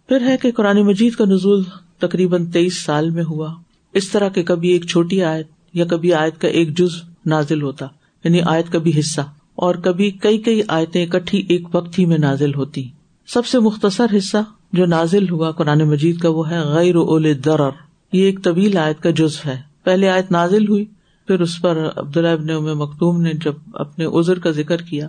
پھر 0.07 0.21
ہے 0.21 0.37
کہ 0.37 0.51
قرآن 0.51 0.81
مجید 0.81 1.13
کا 1.13 1.25
نزول 1.25 1.63
تقریباً 1.99 2.45
تیئیس 2.45 2.77
سال 2.77 3.09
میں 3.09 3.23
ہوا۔ 3.23 3.53
اس 3.93 4.09
طرح 4.09 4.29
کے 4.29 4.43
کبھی 4.43 4.69
ایک 4.69 4.85
چھوٹی 4.85 5.23
آیت 5.23 5.47
یا 5.73 5.85
کبھی 5.85 6.13
آیت 6.13 6.41
کا 6.41 6.47
ایک 6.47 6.77
جز 6.77 7.01
نازل 7.25 7.61
ہوتا۔ 7.61 7.87
یعنی 8.23 8.41
آیت 8.45 8.71
کا 8.71 8.79
بھی 8.79 8.91
حصہ، 8.99 9.21
اور 9.55 9.75
کبھی 9.75 10.09
کئی 10.11 10.37
کئی 10.37 10.61
آیتیں 10.67 11.05
اکٹھی 11.05 11.45
ایک 11.49 11.67
وقت 11.75 11.99
ہی 11.99 12.05
میں 12.05 12.17
نازل 12.17 12.53
ہوتی۔ 12.55 12.87
سب 13.29 13.45
سے 13.45 13.59
مختصر 13.59 14.17
حصہ 14.17 14.37
جو 14.73 14.85
نازل 14.85 15.29
ہوا 15.29 15.51
قرآن 15.51 15.81
مجید 15.81 16.19
کا 16.19 16.29
وہ 16.29 16.49
ہے 16.49 16.59
غیر 16.67 16.95
اول 16.95 17.31
درر 17.45 17.81
یہ 18.13 18.25
ایک 18.25 18.43
طویل 18.43 18.77
آیت 18.77 19.01
کا 19.03 19.09
جز 19.09 19.39
ہے۔ 19.45 19.59
پہلے 19.83 20.09
آیت 20.09 20.31
نازل 20.31 20.67
ہوئی، 20.67 20.85
پھر 21.27 21.41
اس 21.41 21.61
پر 21.61 21.77
عبداللہ 21.95 22.51
ابن 22.51 22.77
مختوم 22.77 23.21
نے 23.21 23.31
جب 23.43 23.53
اپنے 23.73 24.05
عذر 24.19 24.39
کا 24.39 24.51
ذکر 24.51 24.81
کیا، 24.81 25.07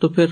تو 0.00 0.08
پھر 0.08 0.26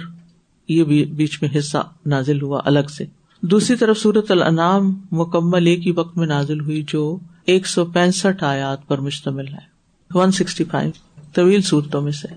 یہ 0.68 1.04
بیچ 1.14 1.38
میں 1.42 1.50
حصہ 1.59 1.78
نازل 2.06 2.42
ہوا 2.42 2.61
الگ 2.64 2.88
سے۔ 2.90 3.04
دوسری 3.42 3.76
طرف 3.76 3.98
صورت 3.98 4.30
الانعام 4.30 4.92
مکمل 5.12 5.66
ایک 5.66 5.87
ہی 5.87 5.92
وقت 5.92 6.16
میں 6.16 6.26
نازل 6.26 6.61
ہوئی، 6.61 6.83
جو 6.88 7.18
ایک 7.44 7.66
سو 7.66 7.85
پینسٹ 7.85 8.42
آیات 8.44 8.87
پر 8.88 9.00
مشتمل 9.00 9.48
ہے۔ 9.48 9.68
ون 10.11 10.33
سکسٹی 10.33 10.64
فائیو 10.64 10.90
طویل 11.34 11.62
صورتوں 11.62 12.02
میں 12.02 12.12
سے۔ 12.12 12.28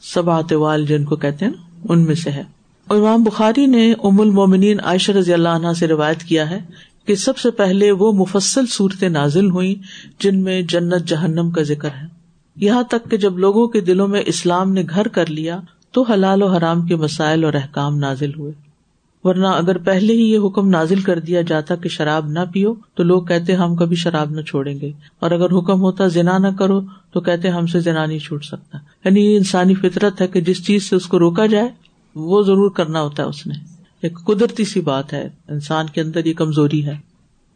سب 0.00 0.30
آتوال 0.30 0.86
جن 0.86 1.04
کو 1.04 1.16
کہتے 1.16 1.44
ہیں، 1.44 1.52
ان 1.88 2.04
میں 2.04 2.14
سے 2.14 2.30
ہے۔ 2.30 2.42
امام 2.88 3.22
بخاری 3.22 3.66
نے 3.66 3.92
ام 4.04 4.20
المومنین 4.20 4.80
عائشہ 4.80 5.12
رضی 5.12 5.32
اللہ 5.32 5.48
عنہ 5.48 5.66
سے 5.78 5.86
روایت 5.86 6.22
کیا 6.22 6.50
ہے 6.50 6.60
کہ 7.06 7.14
سب 7.14 7.38
سے 7.38 7.50
پہلے 7.50 7.90
وہ 7.90 8.12
مفصل 8.12 8.66
صورتیں 8.66 9.08
نازل 9.08 9.50
ہوئی 9.50 9.76
جن 10.20 10.42
میں 10.42 10.62
جنت 10.62 11.08
جہنم 11.08 11.50
کا 11.50 11.62
ذکر 11.62 11.88
ہے۔ 11.88 12.06
یہاں 12.56 12.82
تک 12.82 13.10
کہ 13.10 13.16
جب 13.16 13.38
لوگوں 13.38 13.68
کے 13.68 13.80
دلوں 13.80 14.08
میں 14.08 14.22
اسلام 14.26 14.72
نے 14.72 14.82
گھر 14.90 15.08
کر 15.08 15.30
لیا 15.30 15.60
تو 15.92 16.02
حلال 16.02 16.42
و 16.42 16.46
حرام 16.46 16.86
کے 16.86 16.96
مسائل 16.96 17.44
اور 17.44 17.54
احکام 17.54 17.98
نازل 17.98 18.34
ہوئے۔ 18.34 18.67
ورنہ 19.24 19.46
اگر 19.46 19.78
پہلے 19.78 20.12
ہی 20.12 20.32
یہ 20.32 20.38
حکم 20.38 20.68
نازل 20.68 21.00
کر 21.00 21.18
دیا 21.18 21.42
جاتا 21.42 21.76
کہ 21.76 21.88
شراب 21.88 22.26
نہ 22.28 22.38
پیو، 22.52 22.74
تو 22.94 23.02
لوگ 23.02 23.22
کہتے 23.22 23.54
ہم 23.54 23.76
کبھی 23.76 23.96
شراب 23.96 24.30
نہ 24.30 24.40
چھوڑیں 24.40 24.80
گے۔ 24.80 24.92
اور 25.20 25.30
اگر 25.30 25.46
حکم 25.46 25.80
ہوتا 25.80 26.06
زنا 26.06 26.38
نہ 26.38 26.48
کرو، 26.58 26.80
تو 27.12 27.20
کہتے 27.20 27.48
ہم 27.48 27.66
سے 27.66 27.80
زنا 27.80 28.06
نہیں 28.06 28.18
چھوٹ 28.18 28.44
سکتا۔ 28.44 28.78
یعنی 29.04 29.20
یہ 29.20 29.36
انسانی 29.36 29.74
فطرت 29.74 30.20
ہے 30.20 30.28
کہ 30.28 30.40
جس 30.40 30.66
چیز 30.66 30.82
سے 30.82 30.96
اس 30.96 31.06
کو 31.06 31.18
روکا 31.18 31.46
جائے، 31.46 31.68
وہ 32.14 32.42
ضرور 32.42 32.70
کرنا 32.70 33.02
ہوتا 33.02 33.22
ہے 33.22 33.28
اس 33.28 33.46
نے۔ 33.46 33.54
ایک 34.02 34.18
قدرتی 34.24 34.64
سی 34.64 34.80
بات 34.80 35.12
ہے، 35.12 35.28
انسان 35.48 35.86
کے 35.86 36.00
اندر 36.00 36.26
یہ 36.26 36.34
کمزوری 36.34 36.86
ہے۔ 36.86 36.96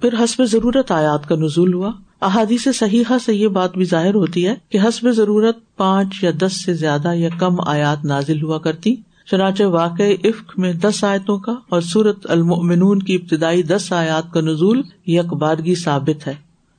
پھر 0.01 0.15
حسب 0.25 0.45
ضرورت 0.45 0.93
آیات 0.93 1.29
کا 1.29 1.35
نزول 1.35 1.75
ہوا۔ 1.75 1.93
احادیث 2.21 2.69
صحیحہ 2.75 3.17
سے 3.25 3.35
یہ 3.35 3.49
بات 3.49 3.77
بھی 3.77 3.85
ظاہر 3.85 4.15
ہوتی 4.15 4.47
ہے 4.47 4.55
کہ 4.69 4.79
حسب 4.79 5.11
ضرورت 5.11 5.77
پانچ 5.77 6.25
یا 6.25 6.31
دس 6.39 6.65
سے 6.65 6.75
زیادہ 6.75 7.15
یا 7.15 7.29
کم 7.39 7.57
آیات 7.67 8.05
نازل 8.05 8.43
ہوا 8.43 8.59
کرتی۔ 8.59 8.97
چنانچہ 9.31 9.63
واقع 9.63 10.03
عفق 10.25 10.59
میں 10.59 10.73
دس 10.73 11.05
آیتوں 11.05 11.39
کا 11.39 11.55
اور 11.69 11.81
سورت 11.81 12.31
المنون 12.31 12.99
کی 12.99 13.15
ابتدائی 13.15 13.63
دس 13.63 13.93
آیات 13.93 14.33
کا 14.33 14.41
نزول 14.41 14.83
یکبارگی 15.07 15.75
ثابت 15.75 16.29
ہے۔ 16.29 16.35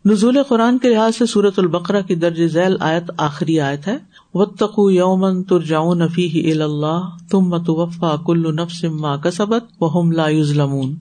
نزول 0.06 0.38
قرآن 0.48 0.78
کے 0.78 0.90
لحاظ 0.90 1.16
سے 1.16 1.26
سورت 1.26 1.60
البقرا 1.60 2.02
کی 2.02 2.16
درج 2.16 2.48
ذیل 2.48 2.78
آیت 2.80 3.12
آخری 3.18 3.60
آیت 3.60 3.88
ہے۔ 3.88 3.98
و 4.78 4.92
یومن 4.92 5.44
ترجاؤ 5.44 5.94
نفی 5.94 6.62
اللہ 6.62 7.10
تم 7.32 7.40
متوفا 7.40 8.16
کل 8.26 8.56
نفس 8.56 8.84
ما 8.84 9.16
کسبت 9.16 9.64
و 9.80 10.12
لا 10.12 10.28
یوزلمون 10.28 10.96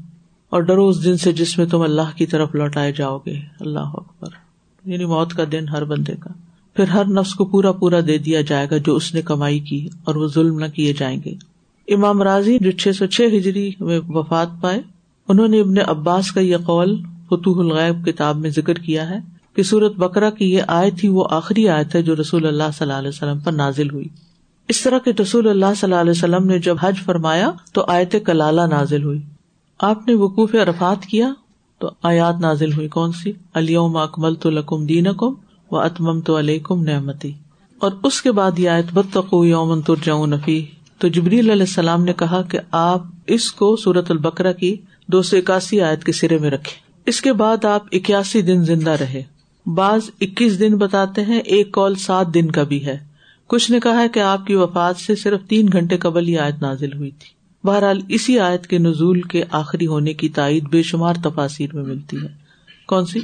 اور 0.50 0.60
ڈرو 0.60 0.88
اس 0.88 1.04
دن 1.04 1.16
سے 1.16 1.32
جس 1.32 1.58
میں 1.58 1.66
تم 1.66 1.80
اللہ 1.80 2.16
کی 2.16 2.26
طرف 2.26 2.54
لوٹائے 2.54 2.92
جاؤ 2.92 3.18
گے۔ 3.18 3.34
اللہ 3.60 3.78
اکبر۔ 3.78 4.28
یعنی 4.84 5.04
موت 5.04 5.32
کا 5.32 5.44
دن 5.52 5.68
ہر 5.68 5.84
بندے 5.84 6.14
کا۔ 6.20 6.30
پھر 6.74 6.88
ہر 6.88 7.04
نفس 7.04 7.34
کو 7.34 7.44
پورا 7.44 7.72
پورا 7.72 8.00
دے 8.06 8.18
دیا 8.18 8.40
جائے 8.40 8.66
گا 8.70 8.76
جو 8.76 8.96
اس 8.96 9.14
نے 9.14 9.22
کمائی 9.22 9.58
کی 9.58 9.88
اور 10.04 10.14
وہ 10.14 10.28
ظلم 10.28 10.58
نہ 10.58 10.66
کیے 10.66 10.92
جائیں 10.98 11.20
گے۔ 11.24 11.34
امام 11.94 12.22
راضی 12.22 12.58
جو 12.58 12.70
چھ 12.70 12.88
سو 12.98 13.06
چھ 13.06 13.20
ہجری 13.36 13.70
میں 13.80 14.00
وفات 14.08 14.48
پائے، 14.60 14.80
انہوں 15.28 15.48
نے 15.48 15.60
ابن 15.60 15.74
عباس 15.86 16.32
کا 16.32 16.40
یہ 16.40 16.56
قول 16.56 17.02
فتوح 17.26 17.58
الغیب 17.58 18.06
کتاب 18.06 18.36
میں 18.36 18.50
ذکر 18.50 18.74
کیا 18.74 19.10
ہے 19.10 19.16
کہ 19.54 19.62
سورت 19.62 19.96
بکرا 19.96 20.30
کی 20.30 20.52
یہ 20.52 20.62
آئے 20.66 20.90
تھی 20.90 21.08
وہ 21.08 21.24
آخری 21.30 21.68
آیت 21.68 21.94
ہے 21.94 22.02
جو 22.02 22.16
رسول 22.16 22.46
اللہ 22.46 22.62
صلی 22.62 22.84
اللہ 22.84 22.98
علیہ 22.98 23.08
وسلم 23.08 23.38
پر 23.38 23.52
نازل 23.52 23.90
ہوئی۔ 23.90 24.08
اس 24.68 24.80
طرح 24.80 24.98
کے 24.98 25.10
رسول 25.22 25.48
اللہ 25.48 25.66
صلی 25.76 25.90
اللہ 25.90 26.00
علیہ 26.00 26.10
وسلم 26.10 26.46
نے 26.46 26.58
جب 26.58 26.76
حج 26.80 26.96
فرمایا 27.04 27.50
تو 27.72 27.84
آیت 27.88 28.16
کلالہ 28.26 28.60
نازل 28.70 29.04
ہوئی۔ 29.04 29.20
آپ 29.78 30.08
نے 30.08 30.14
وقوف 30.14 30.54
ارفات 30.54 31.06
کیا 31.06 31.32
تو 31.78 31.90
آیات 32.02 32.40
نازل 32.40 32.72
ہوئی۔ 32.72 32.88
کون 32.88 33.12
سی؟ 33.12 33.32
علیم 33.54 33.96
اکمل 33.96 34.34
تو 34.34 34.50
لکم 34.50 34.86
دین 34.86 35.06
اکم 35.06 35.34
و 35.72 35.78
اتمم 35.78 36.20
تو 36.20 36.38
علیکم 36.38 36.82
نعمتی۔ 36.82 37.32
اور 37.78 37.90
اس 38.02 38.22
کے 38.22 38.32
بعد 38.32 38.58
یہ 38.58 38.70
آیت 38.70 38.84
بتقو 38.92 39.44
یومن 39.44 39.82
ترجاؤں 39.82 40.26
نفی 40.26 40.66
تو 40.98 41.08
جبریل 41.08 41.50
علیہ 41.50 41.62
السلام 41.62 42.04
نے 42.04 42.12
کہا 42.12 42.42
کہ 42.42 42.58
آپ 42.70 43.02
اس 43.26 43.52
کو 43.52 43.76
سورت 43.76 44.10
البکرا 44.10 44.52
کی 44.52 44.76
دو 45.06 45.22
سو 45.22 45.36
اکاسی 45.36 45.80
آیت 45.80 46.04
کے 46.04 46.12
سرے 46.12 46.38
میں 46.38 46.50
رکھے 46.50 46.72
اس 47.06 47.20
کے 47.20 47.32
بعد 47.32 47.64
آپ 47.64 47.82
اکیاسی 47.92 48.42
دن 48.42 48.64
زندہ 48.64 48.90
رہے۔ 48.90 49.22
بعض 49.66 50.00
اکیس 50.20 50.60
دن 50.60 50.76
بتاتے 50.76 51.24
ہیں، 51.24 51.38
ایک 51.38 51.72
کال 51.72 51.94
سات 51.94 52.34
دن 52.34 52.50
کا 52.50 52.62
بھی 52.62 52.86
ہے۔ 52.86 52.98
کچھ 53.46 53.70
نے 53.70 53.80
کہا 53.80 54.06
کہ 54.06 54.20
آپ 54.20 54.46
کی 54.46 54.54
وفات 54.54 54.96
سے 54.96 55.14
صرف 55.16 55.40
تین 55.48 55.68
گھنٹے 55.72 55.96
قبل 55.96 56.28
یہ 56.28 56.38
آیت 56.38 56.62
نازل 56.62 56.92
ہوئی 56.92 57.10
تھی۔ 57.10 57.42
بہرحال 57.66 58.00
اسی 58.08 58.38
آیت 58.38 58.66
کے 58.66 58.78
نزول 58.78 59.20
کے 59.20 59.44
آخری 59.50 59.86
ہونے 59.86 60.14
کی 60.14 60.28
تائید 60.28 60.68
بے 60.68 60.82
شمار 60.82 61.14
تفاصیر 61.24 61.68
میں 61.72 61.82
ملتی 61.82 62.16
ہے۔ 62.16 62.28
کون 62.86 63.06
سی؟ 63.06 63.20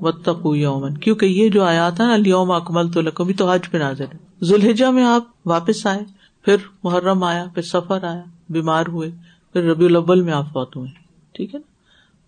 وطقو 0.00 0.56
یومن 0.56 0.98
کیونکہ 0.98 1.26
یہ 1.26 1.48
جو 1.48 1.64
آیات 1.64 2.00
ہے 2.00 2.12
الوم 2.12 2.50
اکمل 2.50 2.92
تو 2.92 3.00
لکمی 3.00 3.32
تو 3.32 3.50
حج 3.50 3.70
پہ 3.70 3.78
نازل 3.78 4.04
ہے۔ 4.04 4.44
ذوالحجہ 4.44 4.86
میں 4.86 5.04
آپ 5.04 5.22
واپس 5.46 5.86
آئے، 5.86 6.00
پھر 6.44 6.56
محرم 6.84 7.24
آیا، 7.24 7.44
پھر 7.54 7.62
سفر 7.62 8.04
آیا، 8.04 8.22
بیمار 8.48 8.84
ہوئے، 8.88 9.10
پھر 9.52 9.62
ربیع 9.62 9.86
الاول 9.86 10.22
میں 10.22 10.32
آپ 10.32 10.46
فوت 10.52 10.76
ہوئے۔ 10.76 10.90
ٹھیک 11.32 11.54
ہے 11.54 11.58
نا؟ 11.58 11.72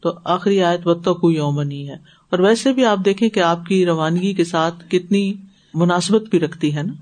تو 0.00 0.12
آخری 0.24 0.62
آیت 0.62 0.87
وطقو 0.87 1.31
یومن 1.31 1.72
ہی 1.72 1.88
ہے۔ 1.88 1.94
اور 2.31 2.38
ویسے 2.38 2.72
بھی 2.72 2.85
آپ 2.85 2.98
دیکھیں 3.05 3.29
کہ 3.29 3.40
آپ 3.40 3.66
کی 3.66 3.87
روانگی 3.87 4.35
کے 4.35 4.44
ساتھ 4.44 4.74
کتنی 4.88 5.35
مناسبت 5.74 6.22
بھی 6.31 6.40
رکھتی 6.40 6.76
ہے 6.76 6.83
نا۔ 6.83 6.92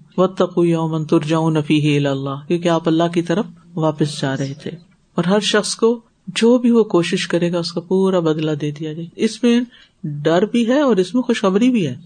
و 0.57 0.65
یومن 0.65 1.05
ترجاؤں 1.05 1.51
نفی 1.51 2.07
اللہ، 2.07 2.47
کیونکہ 2.49 2.69
آپ 2.69 2.89
اللہ 2.89 3.09
کی 3.15 3.23
طرف 3.23 3.45
واپس 3.75 4.21
جا 4.21 4.37
رہے 4.37 4.55
تھے۔ 4.55 4.71
اور 5.15 5.25
ہر 5.25 5.41
شخص 5.41 5.77
کو 5.77 6.01
جو 6.27 6.59
بھی 6.59 6.71
وہ 6.71 6.85
کوشش 6.85 7.29
کرے 7.29 7.53
گا 7.53 7.59
اس 7.59 7.73
کا 7.73 7.81
پورا 7.81 8.21
بدلا 8.21 8.53
دے 8.61 8.71
دیا 8.71 8.93
جائے 8.93 9.07
اس 9.17 9.43
میں 9.43 9.61
ڈر 10.05 10.43
بھی 10.43 10.69
ہے 10.69 10.81
اور 10.81 10.97
اس 10.97 11.15
میں 11.15 11.23
خوشخبری 11.23 11.71
بھی 11.71 11.87
ہے۔ 11.87 11.97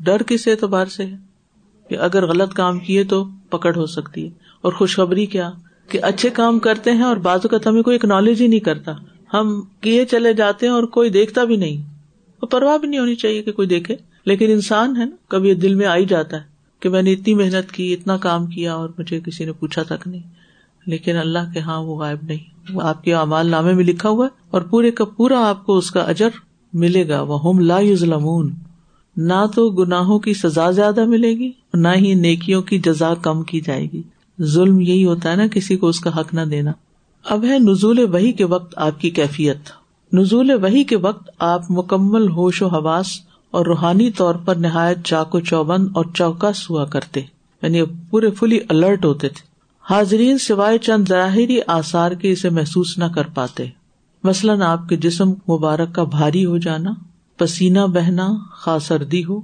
ڈر 0.00 0.22
کس 0.22 0.48
اعتبار 0.48 0.86
سے 0.86 1.06
ہے؟ 1.06 1.16
کہ 1.88 1.98
اگر 1.98 2.26
غلط 2.26 2.52
کام 2.52 2.78
کیے 2.78 3.04
تو 3.04 3.24
پکڑ 3.50 3.76
ہو 3.76 3.86
سکتی 3.86 4.24
ہے۔ 4.24 4.30
اور 4.60 4.72
خوشخبری 4.72 5.26
کیا؟ 5.26 5.50
کہ 5.88 5.98
اچھے 6.02 6.30
کام 6.30 6.58
کرتے 6.58 6.90
ہیں 6.90 7.02
اور 7.02 7.16
بازو 7.16 7.48
کا 7.48 7.56
ہمیں 7.66 7.82
کوئی 7.82 7.96
اکنالج 7.96 8.42
ہی 8.42 8.46
نہیں 8.46 8.60
کرتا۔ 8.60 8.92
ہم 9.34 9.62
کیے 9.80 10.04
چلے 10.04 10.32
جاتے 10.32 10.66
ہیں 10.66 10.72
اور 10.72 10.82
کوئی 10.82 11.10
دیکھتا 11.10 11.44
بھی 11.44 11.56
نہیں۔ 11.56 11.90
پرواہ 12.44 12.78
بھی 12.78 12.88
نہیں 12.88 13.00
ہونی 13.00 13.14
چاہیے 13.14 13.42
کہ 13.42 13.52
کوئی 13.52 13.68
دیکھے۔ 13.68 13.96
لیکن 14.24 14.50
انسان 14.50 14.96
ہے 14.96 15.04
نا، 15.04 15.16
کبھی 15.28 15.54
دل 15.54 15.74
میں 15.74 15.86
آئی 15.86 16.04
جاتا 16.04 16.36
ہے 16.36 16.42
کہ 16.80 16.88
میں 16.88 17.02
نے 17.02 17.12
اتنی 17.12 17.34
محنت 17.34 17.72
کی، 17.72 17.94
اتنا 17.94 18.16
کام 18.16 18.46
کیا 18.46 18.74
اور 18.74 18.88
مجھے 18.98 19.20
کسی 19.20 19.44
نے 19.44 19.52
پوچھا 19.52 19.82
تک 19.82 20.08
نہیں۔ 20.08 20.22
لیکن 20.86 21.16
اللہ 21.16 21.38
کے 21.54 21.60
ہاں 21.60 21.78
وہ 21.78 21.98
غائب 21.98 22.18
نہیں۔ 22.22 22.49
آپ 22.82 23.04
کے 23.04 23.14
امال 23.14 23.48
نامے 23.48 23.72
میں 23.72 23.84
لکھا 23.84 24.08
ہوا 24.08 24.26
ہے 24.26 24.30
اور 24.50 24.62
پورے 24.62 24.90
کا 24.90 25.04
پورا 25.04 25.48
آپ 25.48 25.66
کو 25.66 25.76
اس 25.76 25.90
کا 25.90 26.00
اجر 26.00 26.28
ملے 26.72 27.08
گا۔ 27.08 27.22
وہ 27.22 27.40
ہوم 27.40 27.58
لا 27.58 27.78
یوزلمون 27.78 28.54
نہ 29.16 29.46
تو 29.54 29.70
گناہوں 29.70 30.18
کی 30.18 30.34
سزا 30.34 30.70
زیادہ 30.70 31.04
ملے 31.04 31.30
گی 31.30 31.50
نہ 31.74 31.88
ہی 31.96 32.14
نیکیوں 32.14 32.62
کی 32.62 32.78
جزا 32.78 33.14
کم 33.14 33.42
کی 33.42 33.60
جائے 33.60 33.86
گی۔ 33.92 34.02
ظلم 34.42 34.80
یہی 34.80 35.04
ہوتا 35.06 35.30
ہے 35.30 35.36
نا، 35.36 35.46
کسی 35.46 35.76
کو 35.76 35.86
اس 35.86 36.00
کا 36.00 36.20
حق 36.20 36.34
نہ 36.34 36.40
دینا۔ 36.40 36.72
اب 37.24 37.44
ہے 37.44 37.58
نزول 37.58 37.98
وہی 37.98 38.32
کے 38.32 38.44
وقت 38.44 38.78
آپ 38.78 39.00
کی 39.00 39.10
کیفیت۔ 39.10 39.56
نزول 40.12 40.50
وہی 40.50 40.84
کے 40.84 40.96
وقت 40.96 41.30
آپ 41.38 41.70
مکمل 41.70 42.30
ہوش 42.30 42.62
و 42.62 42.66
حواس 42.66 43.06
اور 43.50 43.66
روحانی 43.66 44.10
طور 44.10 44.34
پر 44.34 44.54
نہایت 44.54 44.98
چاقو 45.04 45.40
چوبند 45.40 45.88
اور 45.94 46.04
چوکس 46.14 46.70
ہوا 46.70 46.84
کرتے۔ 46.84 47.20
یعنی 47.62 47.82
پورے 48.10 48.30
فلی 48.30 48.58
الرٹ 48.68 49.04
ہوتے 49.04 49.28
تھے۔ 49.28 49.49
حاضرین 49.90 50.38
سوائے 50.38 50.78
چند 50.78 51.08
ظاہری 51.08 51.58
آثار 51.66 52.10
کے 52.10 52.32
اسے 52.32 52.50
محسوس 52.50 52.98
نہ 52.98 53.04
کر 53.04 53.22
پاتے۔ 53.26 53.66
مثلاً 54.22 54.62
آپ 54.62 54.88
کے 54.88 54.96
جسم 54.96 55.30
مبارک 55.30 55.94
کا 55.94 56.04
بھاری 56.04 56.44
ہو 56.44 56.58
جانا، 56.58 56.90
پسینہ 57.36 57.78
بہنا، 57.78 58.28
خاص 58.52 58.84
سردی 58.84 59.24
ہو۔ 59.24 59.40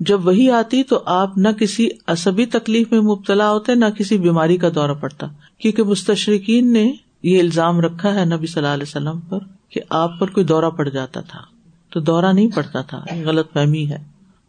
جب 0.00 0.26
وہی 0.26 0.50
آتی 0.50 0.82
تو 0.82 1.02
آپ 1.06 1.38
نہ 1.38 1.48
کسی 1.48 1.88
عصبی 2.06 2.46
تکلیف 2.46 2.92
میں 2.92 3.00
مبتلا 3.00 3.50
ہوتے، 3.50 3.74
نہ 3.74 3.84
کسی 3.98 4.18
بیماری 4.18 4.56
کا 4.56 4.68
دورہ 4.74 4.94
پڑتا۔ 5.00 5.26
کیونکہ 5.58 5.82
مستشرقین 5.82 6.72
نے 6.72 6.92
یہ 7.22 7.40
الزام 7.40 7.80
رکھا 7.80 8.14
ہے 8.14 8.24
نبی 8.24 8.46
صلی 8.46 8.64
اللہ 8.64 8.74
علیہ 8.74 8.88
وسلم 8.88 9.20
پر 9.20 9.38
کہ 9.68 9.80
آپ 9.88 10.20
پر 10.20 10.30
کوئی 10.30 10.46
دورہ 10.46 10.70
پڑ 10.70 10.88
جاتا 10.88 11.20
تھا۔ 11.20 11.40
تو 11.90 12.00
دورہ 12.00 12.32
نہیں 12.32 12.48
پڑتا 12.54 12.80
تھا 12.80 13.04
غلط 13.24 13.52
فہمی 13.52 13.88
ہے۔ 13.88 13.98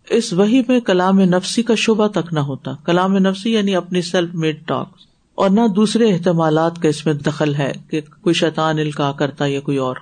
اس 0.10 0.34
وہی 0.34 0.62
میں 0.68 0.80
کلام 0.80 1.20
نفسی 1.20 1.64
کا 1.64 1.76
شبہ 1.76 2.08
تک 2.08 2.34
نہ 2.34 2.40
ہوتا۔ 2.40 2.72
کلام 2.84 3.18
نفسی 3.18 3.54
یعنی 3.54 3.76
اپنی 3.76 4.02
سیلف 4.02 4.34
میڈ 4.34 4.68
ٹاک 4.68 4.90
اور 5.36 5.50
نہ 5.50 5.62
دوسرے 5.76 6.14
احتمالات 6.14 6.82
کا 6.82 6.90
اس 6.90 7.06
میں 7.06 7.14
دخل 7.14 7.56
ہے 7.56 7.72
کہ 7.90 8.02
کوئی 8.22 8.34
شیطان 8.34 8.80
الکا 8.80 9.12
کرتا 9.12 9.46
یا 9.46 9.60
کوئی 9.60 9.78
اور۔ 9.78 9.96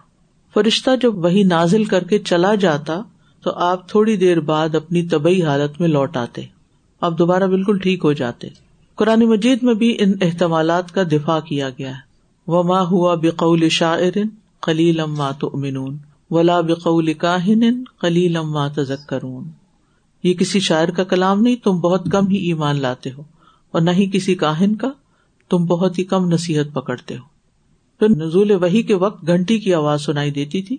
فرشتہ 0.54 0.90
جب 1.02 1.18
وہی 1.18 1.44
نازل 1.44 1.86
کر 1.86 2.04
کے 2.04 2.20
چلا 2.20 2.56
جاتا 2.56 3.02
تو 3.44 3.52
آپ 3.52 3.90
تھوڑی 3.90 4.18
دیر 4.18 4.40
بعد 4.40 4.76
اپنی 4.76 5.08
طبی 5.08 5.44
حالت 5.44 5.82
میں 5.82 5.90
لوٹ 5.90 6.18
آتے۔ 6.18 6.42
آپ 7.02 7.20
دوبارہ 7.20 7.44
بالکل 7.44 7.78
ٹھیک 7.78 8.02
ہو 8.04 8.14
جاتے۔ 8.14 8.48
قرآن 8.96 9.20
مجید 9.20 9.64
میں 9.64 9.74
بھی 9.74 9.98
ان 10.00 10.14
احتمالات 10.22 10.92
کا 10.92 11.04
دفاع 11.04 11.40
کیا 11.40 11.70
گیا 11.70 11.90
ہے۔ 11.90 12.12
وہ 12.48 12.64
ماں 12.64 12.86
ہوا 12.86 13.16
بقول 13.16 13.70
شاعر 13.70 14.18
کلیل 14.62 15.00
اما 15.00 15.32
تو 15.32 15.52
امنون 15.54 15.98
ولا 16.32 16.62
بقول 16.62 17.14
کاہن 17.14 17.84
کلیل 17.84 18.38
اما 18.38 18.68
تذکرون 18.68 19.50
یہ 20.24 20.34
کسی 20.34 20.60
شاعر 20.60 20.88
کا 20.88 21.04
کلام 21.04 21.42
نہیں، 21.42 21.56
تم 21.56 21.72
بہت 21.72 22.06
کم 22.12 22.28
ہی 22.28 22.38
ایمان 22.38 22.82
لاتے 22.82 23.12
ہو 23.12 23.24
اور 23.72 23.82
نہ 23.82 23.92
ہی 23.92 24.10
کسی 24.14 24.36
کاہن 24.36 24.76
کا۔ 24.76 24.92
تم 25.52 25.66
بہت 25.66 26.00
ہی 26.00 26.04
کم 26.04 26.26
نصیحت 26.26 26.74
پکڑتے 26.74 27.18
ہو۔ 27.18 27.24
پھر 28.00 28.10
نزول 28.10 28.52
وہی 28.52 28.82
کے 28.82 28.96
وقت 28.96 29.28
گھنٹی 29.28 29.60
کی 29.60 29.74
آواز 29.74 30.02
سنائی 30.02 30.32
دیتی 30.32 30.62
تھی۔ 30.62 30.78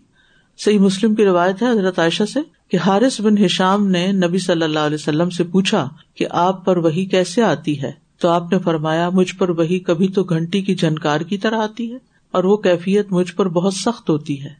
صحیح 0.59 0.79
مسلم 0.79 1.15
کی 1.15 1.25
روایت 1.25 1.63
ہے 1.63 1.71
حضرت 1.71 1.99
عائشہ 1.99 2.25
سے 2.25 2.41
کہ 2.71 2.77
حارث 2.77 3.21
بن 3.21 3.45
ہشام 3.45 3.87
نے 3.87 4.13
نبی 4.13 4.39
صلی 4.39 4.63
اللہ 4.63 4.79
علیہ 4.79 4.95
وسلم 4.95 5.31
سے 5.31 5.45
پوچھا 5.45 5.89
کہ 6.15 6.27
آپ 6.31 6.65
پر 6.65 6.77
وہی 6.77 7.05
کیسے 7.05 7.43
آتی 7.43 7.83
ہے؟ 7.83 7.93
تو 8.19 8.29
آپ 8.29 8.53
نے 8.53 8.59
فرمایا، 8.59 9.11
مجھ 9.11 9.35
پر 9.35 9.49
وہی 9.49 9.79
کبھی 9.79 10.09
تو 10.09 10.25
گھنٹی 10.25 10.63
کی 10.63 10.75
جھنکار 10.75 11.21
کی 11.21 11.39
طرح 11.39 11.63
آتی 11.63 11.93
ہے 11.93 11.99
اور 12.31 12.45
وہ 12.45 12.57
کیفیت 12.57 13.13
مجھ 13.13 13.35
پر 13.35 13.49
بہت 13.49 13.75
سخت 13.75 14.11
ہوتی 14.11 14.43
ہے۔ 14.45 14.51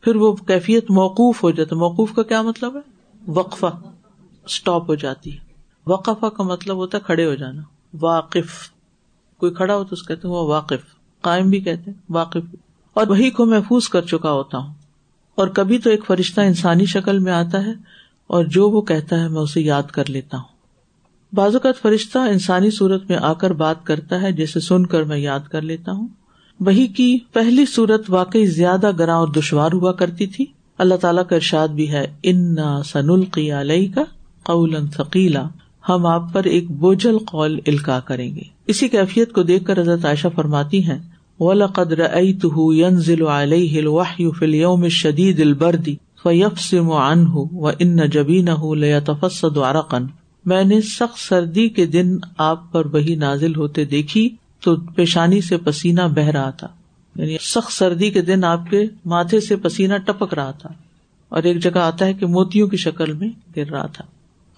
پھر 0.00 0.16
وہ 0.16 0.32
کیفیت 0.32 0.90
موقوف 0.90 1.42
ہو 1.42 1.50
جاتا 1.50 1.76
موقوف 1.76 2.12
کا 2.12 2.22
کیا 2.22 2.42
مطلب 2.42 2.76
ہے؟ 2.76 2.80
وقفہ 3.28 3.66
اسٹاپ 4.46 4.90
ہو 4.90 4.94
جاتی 4.94 5.32
ہے۔ 5.32 5.38
وقفہ 5.86 6.26
کا 6.26 6.42
مطلب 6.42 6.76
ہوتا 6.76 6.98
ہے 6.98 7.02
کھڑے 7.06 7.24
ہو 7.24 7.34
جانا۔ 7.34 7.62
واقف۔ 8.00 8.77
کوئی 9.40 9.54
کھڑا 9.54 9.76
ہو 9.76 9.84
تو 9.84 9.88
اس 9.92 10.06
کہتے 10.06 10.28
ہیں، 10.28 10.34
وہ 10.34 10.46
واقف۔ 10.46 10.78
قائم 11.20 11.50
بھی 11.50 11.60
کہتے 11.60 11.90
ہیں، 11.90 11.98
واقف۔ 12.10 12.54
اور 12.94 13.06
وہی 13.06 13.30
کو 13.30 13.44
محفوظ 13.46 13.88
کر 13.88 14.02
چکا 14.02 14.32
ہوتا 14.32 14.58
ہوں۔ 14.58 14.74
اور 15.34 15.48
کبھی 15.48 15.78
تو 15.78 15.90
ایک 15.90 16.04
فرشتہ 16.06 16.40
انسانی 16.40 16.84
شکل 16.84 17.18
میں 17.18 17.32
آتا 17.32 17.64
ہے، 17.64 17.72
اور 18.26 18.44
جو 18.44 18.70
وہ 18.70 18.80
کہتا 18.80 19.20
ہے 19.20 19.28
میں 19.28 19.40
اسے 19.40 19.60
یاد 19.60 19.82
کر 19.82 20.10
لیتا 20.10 20.36
ہوں۔ 20.36 20.58
بعض 21.32 21.54
اوقات 21.54 21.82
فرشتہ 21.82 22.18
انسانی 22.18 22.70
صورت 22.70 23.02
میں 23.08 23.18
آ 23.20 23.32
کر 23.32 23.52
بات 23.52 23.84
کرتا 23.84 24.22
ہے 24.22 24.32
جسے 24.32 24.60
سن 24.60 24.86
کر 24.86 25.02
میں 25.02 25.18
یاد 25.18 25.40
کر 25.40 25.62
لیتا 25.62 25.92
ہوں۔ 25.92 26.08
وہی 26.60 26.86
کی 26.86 27.18
پہلی 27.32 27.66
صورت 27.66 28.02
واقعی 28.08 28.46
زیادہ 28.46 28.90
گراں 28.98 29.16
اور 29.16 29.28
دشوار 29.28 29.72
ہوا 29.72 29.92
کرتی 29.92 30.26
تھی۔ 30.26 30.44
اللہ 30.78 30.94
تعالیٰ 30.94 31.26
کا 31.26 31.36
ارشاد 31.36 31.68
بھی 31.68 31.92
ہے 31.92 32.16
ان 32.22 32.56
سن 32.84 33.10
القی 33.10 33.52
علیہ 33.52 33.92
کا 33.94 34.02
قول 34.42 34.76
ثقیلا 34.96 35.48
ہم 35.88 36.06
آپ 36.06 36.22
پر 36.32 36.44
ایک 36.44 36.70
بوجھل 36.70 37.18
قول 37.18 37.60
الکا 37.66 38.00
کریں 38.00 38.34
گے۔ 38.36 38.57
اسی 38.68 38.88
کیفیت 38.88 39.32
کو 39.32 39.42
دیکھ 39.42 39.64
کر 39.64 39.80
حضرت 39.80 40.04
عائشہ 40.04 40.28
فرماتی 40.34 40.84
ہیں، 40.84 40.98
وَلَقَدْ 41.38 41.92
رَأَيْتُهُ 41.92 42.74
يَنزِلُ 42.74 43.26
عَلَيْهِ 43.26 43.78
الْوَحْيُ 43.78 44.32
فِي 44.38 44.46
الْيَوْمِ 44.46 44.84
الشَّدِيدِ 44.84 45.42
الْبَرْدِ 45.42 45.94
فَيَفْسِمُ 46.22 46.92
عَنْهُ 46.92 47.46
وَإِنَّ 47.52 48.06
جَبِينَهُ 48.06 48.74
لَيَتَفَسَّدُ 48.74 49.62
عَرَقًا۔ 49.62 50.06
میں 50.44 50.64
نے 50.64 50.80
سخت 50.80 51.18
سردی 51.18 51.68
کے 51.68 51.86
دن 51.86 52.16
آپ 52.38 52.72
پر 52.72 52.86
وہی 52.86 53.14
نازل 53.14 53.54
ہوتے 53.56 53.84
دیکھی 53.84 54.30
تو 54.64 54.76
پیشانی 54.76 55.40
سے 55.40 55.56
پسینہ 55.56 56.00
بہ 56.00 56.22
رہا 56.22 56.50
تھا۔ 56.50 56.68
یعنی 57.16 57.36
سخت 57.40 57.72
سردی 57.72 58.10
کے 58.10 58.22
دن 58.22 58.44
آپ 58.44 58.60
کے 58.70 58.84
ماتھے 59.04 59.40
سے 59.40 59.56
پسینہ 59.56 59.94
ٹپک 59.96 60.34
رہا 60.34 60.50
تھا 60.50 60.68
اور 61.28 61.42
ایک 61.42 61.62
جگہ 61.62 61.78
آتا 61.78 62.06
ہے 62.06 62.14
کہ 62.14 62.26
موتیوں 62.26 62.68
کی 62.68 62.76
شکل 62.76 63.12
میں 63.12 63.28
گر 63.56 63.70
رہا 63.70 63.86
تھا۔ 63.86 64.04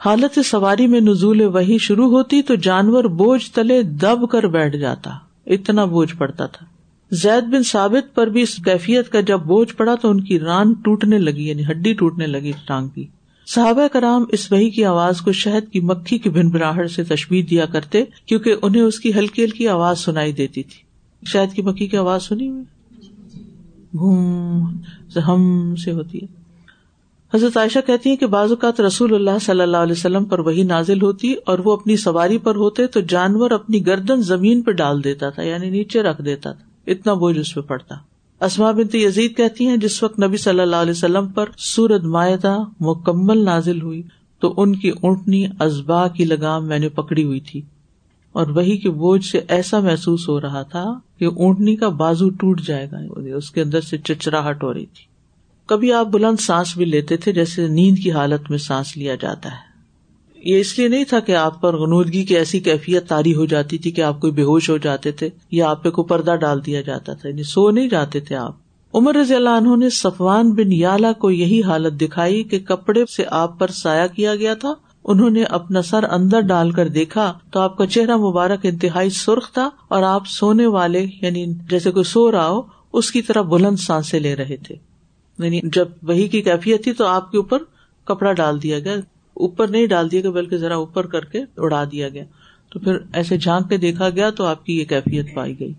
حالت 0.05 0.39
سواری 0.45 0.87
میں 0.87 1.01
نزول 1.01 1.41
وہی 1.41 1.79
شروع 1.79 2.11
ہوتی 2.11 2.43
تو 2.43 2.55
جانور 2.55 3.05
بوجھ 3.05 3.51
تلے 3.51 3.83
دب 3.83 4.31
کر 4.31 4.43
بیٹھ 4.43 4.77
جاتا، 4.77 5.11
اتنا 5.47 5.85
بوجھ 5.85 6.17
پڑتا 6.17 6.47
تھا۔ 6.47 6.67
زید 7.11 7.45
بن 7.45 7.63
ثابت 7.63 8.15
پر 8.15 8.27
بھی 8.27 8.43
اس 8.43 8.57
کیفیت 8.57 9.13
کا 9.13 9.21
جب 9.21 9.41
بوجھ 9.41 9.75
پڑا 9.75 9.95
تو 9.95 10.11
ان 10.11 10.21
کی 10.21 10.41
ران 10.41 10.73
ٹوٹنے 10.73 11.19
لگی 11.19 11.49
یعنی 11.49 11.63
ہڈی 11.71 11.93
ٹوٹنے 11.95 12.27
لگی 12.27 12.53
ٹانگ 12.67 12.89
کی۔ 12.89 13.07
صحابہ 13.47 13.87
کرام 13.93 14.25
اس 14.33 14.53
وہی 14.53 14.71
کی 14.71 14.85
آواز 14.85 15.21
کو 15.21 15.33
شہد 15.33 15.73
کی 15.73 15.81
مکھی 15.81 16.19
کی 16.19 16.31
بھن 16.31 16.49
بھراہٹ 16.49 16.91
سے 16.91 17.05
تشبیح 17.05 17.43
دیا 17.51 17.67
کرتے 17.67 18.05
کیونکہ 18.27 18.55
انہیں 18.63 18.83
اس 18.83 19.01
کی 19.01 19.13
ہلکی 19.15 19.45
ہلکی 19.45 19.69
آواز 19.69 19.99
سنائی 19.99 20.33
دیتی 20.33 20.63
تھی۔ 20.63 20.83
شہد 21.27 21.55
کی 21.55 21.63
مکھی 21.63 21.87
کی 21.87 21.97
آواز 21.97 22.23
سنی 22.23 22.49
ہوئی؟ 22.49 22.65
گھوم 23.97 24.65
ہم 25.27 25.75
سے 25.77 25.93
ہوتی 25.93 26.19
ہے۔ 26.23 26.40
حضرت 27.35 27.57
عائشہ 27.57 27.79
کہتی 27.87 28.11
ہیں 28.11 28.17
کہ 28.17 28.27
بعض 28.27 28.51
اوقات 28.51 28.81
رسول 28.81 29.15
اللہ 29.15 29.39
صلی 29.41 29.61
اللہ 29.61 29.77
علیہ 29.77 29.93
وسلم 29.93 30.25
پر 30.25 30.39
وہی 30.39 30.63
نازل 30.63 31.03
ہوتی 31.03 31.35
اور 31.47 31.59
وہ 31.59 31.73
اپنی 31.73 31.97
سواری 31.97 32.39
پر 32.39 32.57
ہوتے 32.57 32.87
تو 32.87 33.01
جانور 33.01 33.51
اپنی 33.51 33.87
گردن 33.87 34.23
زمین 34.23 34.63
پہ 34.63 34.71
ڈال 34.71 35.05
دیتا 35.05 35.31
تھا 35.31 35.43
یعنی 35.43 35.71
نیچے 35.71 36.03
رکھ 36.03 36.23
دیتا 36.23 36.53
تھا۔ 36.53 36.91
اتنا 36.91 37.15
بوجھ 37.15 37.39
اس 37.39 37.55
پہ 37.55 37.61
پڑتا۔ 37.61 37.95
اسما 38.45 38.71
بنت 38.71 38.95
یزید 38.95 39.37
کہتی 39.37 39.67
ہیں، 39.67 39.77
جس 39.77 40.03
وقت 40.03 40.21
نبی 40.21 40.37
صلی 40.37 40.61
اللہ 40.61 40.77
علیہ 40.77 40.91
وسلم 40.91 41.29
پر 41.29 41.49
سورت 41.59 42.05
معاہدہ 42.05 42.59
مکمل 42.81 43.45
نازل 43.45 43.83
ہوئی 43.83 44.03
تو 44.41 44.55
ان 44.57 44.77
کی 44.77 44.89
اونٹنی 44.89 45.47
ازبا 45.59 46.09
کی 46.09 46.25
لگام 46.25 46.67
میں 46.67 46.79
نے 46.79 46.89
پکڑی 46.89 47.25
ہوئی 47.25 47.41
تھی۔ 47.41 47.63
اور 48.33 48.47
وہی 48.47 48.77
کے 48.77 48.91
بوجھ 48.91 49.25
سے 49.25 49.41
ایسا 49.49 49.81
محسوس 49.81 50.29
ہو 50.29 50.41
رہا 50.41 50.63
تھا 50.63 50.85
کہ 51.19 51.25
اونٹنی 51.25 51.77
کا 51.77 51.89
بازو 51.89 52.31
ٹوٹ 52.31 52.61
جائے 52.61 52.89
گا، 52.93 52.97
اس 53.37 53.51
کے 53.51 53.63
اندر 53.63 53.81
سے 53.81 53.99
چچراہٹ 53.99 54.63
ہو 54.63 54.75
رہی 54.75 54.87
تھی۔ 54.87 55.10
کبھی 55.71 55.93
آپ 55.93 56.07
بلند 56.07 56.41
سانس 56.41 56.77
بھی 56.77 56.85
لیتے 56.85 57.17
تھے 57.17 57.33
جیسے 57.33 57.69
نیند 57.69 57.99
کی 57.99 58.13
حالت 58.13 58.51
میں 58.51 58.59
سانس 58.59 58.97
لیا 58.97 59.15
جاتا 59.15 59.49
ہے۔ 59.49 59.71
یہ 60.45 60.61
اس 60.61 60.79
لیے 60.79 60.89
نہیں 60.89 61.05
تھا 61.05 61.21
کہ 61.21 61.37
آپ 61.37 61.61
پر 61.61 61.77
غنودگی 61.77 62.25
کی 62.25 62.37
ایسی 62.37 62.61
کیفیت 62.61 63.09
تاری 63.09 63.35
ہو 63.35 63.45
جاتی 63.45 63.79
تھی 63.79 63.91
کہ 63.91 64.01
آپ 64.01 64.21
کوئی 64.21 64.33
بے 64.33 64.43
ہوش 64.43 64.71
ہو 64.71 64.77
جاتے 64.77 65.13
تھے 65.13 65.29
یا 65.51 65.71
آپ 65.71 65.83
پہ 65.83 65.91
کو 65.91 66.03
پردہ 66.03 66.35
ڈال 66.37 66.67
دیا 66.67 66.81
جاتا 66.81 67.15
تھا۔ 67.15 67.29
یعنی 67.29 67.43
سو 67.43 67.71
نہیں 67.71 67.89
جاتے 67.89 68.21
تھے 68.21 68.37
آپ۔ 68.37 68.57
عمر 68.95 69.15
رضی 69.15 69.35
اللہ 69.35 69.49
عنہ 69.49 69.77
نے 69.77 69.91
سفوان 69.91 70.51
بن 70.51 70.73
یالا 70.73 71.13
کو 71.13 71.31
یہی 71.31 71.63
حالت 71.63 72.01
دکھائی 72.01 72.43
کہ 72.43 72.59
کپڑے 72.59 73.05
سے 73.17 73.23
آپ 73.31 73.59
پر 73.59 73.69
سایہ 73.69 74.17
کیا 74.17 74.35
گیا 74.35 74.55
تھا۔ 74.55 74.75
انہوں 75.05 75.31
نے 75.31 75.43
اپنا 75.43 75.83
سر 75.83 76.05
اندر 76.11 76.41
ڈال 76.41 76.71
کر 76.71 76.89
دیکھا 76.89 77.35
تو 77.51 77.61
آپ 77.61 77.77
کا 77.77 77.87
چہرہ 77.87 78.17
مبارک 78.17 78.61
انتہائی 78.63 79.11
سرخ 79.11 79.53
تھا 79.53 79.71
اور 79.89 80.03
آپ 80.03 80.23
سونے 80.27 80.67
والے 80.67 81.07
یعنی 81.23 81.47
جیسے 81.71 81.91
کوئی 81.91 82.05
سو 82.05 82.33
رہا 82.33 82.49
ہو، 82.49 82.63
اس 82.93 83.11
کی 83.11 83.23
طرح 83.23 83.43
بلند 83.43 83.77
سانسے 83.77 84.19
لے 84.19 84.37
رہے 84.37 84.57
تھے۔ 84.57 84.90
یعنی 85.45 85.61
جب 85.63 85.89
وہی 86.03 86.29
کی 86.29 86.43
کیفیت 86.43 86.85
تھی 86.85 86.93
تو 86.93 87.07
آپ 87.07 87.31
کے 87.31 87.37
اوپر 87.37 87.59
کپڑا 88.05 88.33
ڈال 88.33 88.63
دیا 88.63 88.79
گیا۔ 88.79 88.97
اوپر 89.35 89.69
نہیں 89.69 89.87
ڈال 89.87 90.11
دیا 90.11 90.21
گیا، 90.21 90.31
بلکہ 90.31 90.57
ذرا 90.57 90.77
اوپر 90.77 91.07
کر 91.07 91.25
کے 91.25 91.39
اڑا 91.57 91.85
دیا 91.93 92.09
گیا۔ 92.09 92.25
تو 92.71 92.79
پھر 92.79 92.97
ایسے 93.13 93.39
جھانک 93.39 93.69
کے 93.69 93.77
دیکھا 93.77 94.11
گیا 94.11 94.31
تو 94.31 94.45
آپ 94.45 94.67
کی 94.67 94.79
یہ 94.79 94.85
کیفیت 94.85 95.35
پائی 95.35 95.61
گئی 95.61 95.73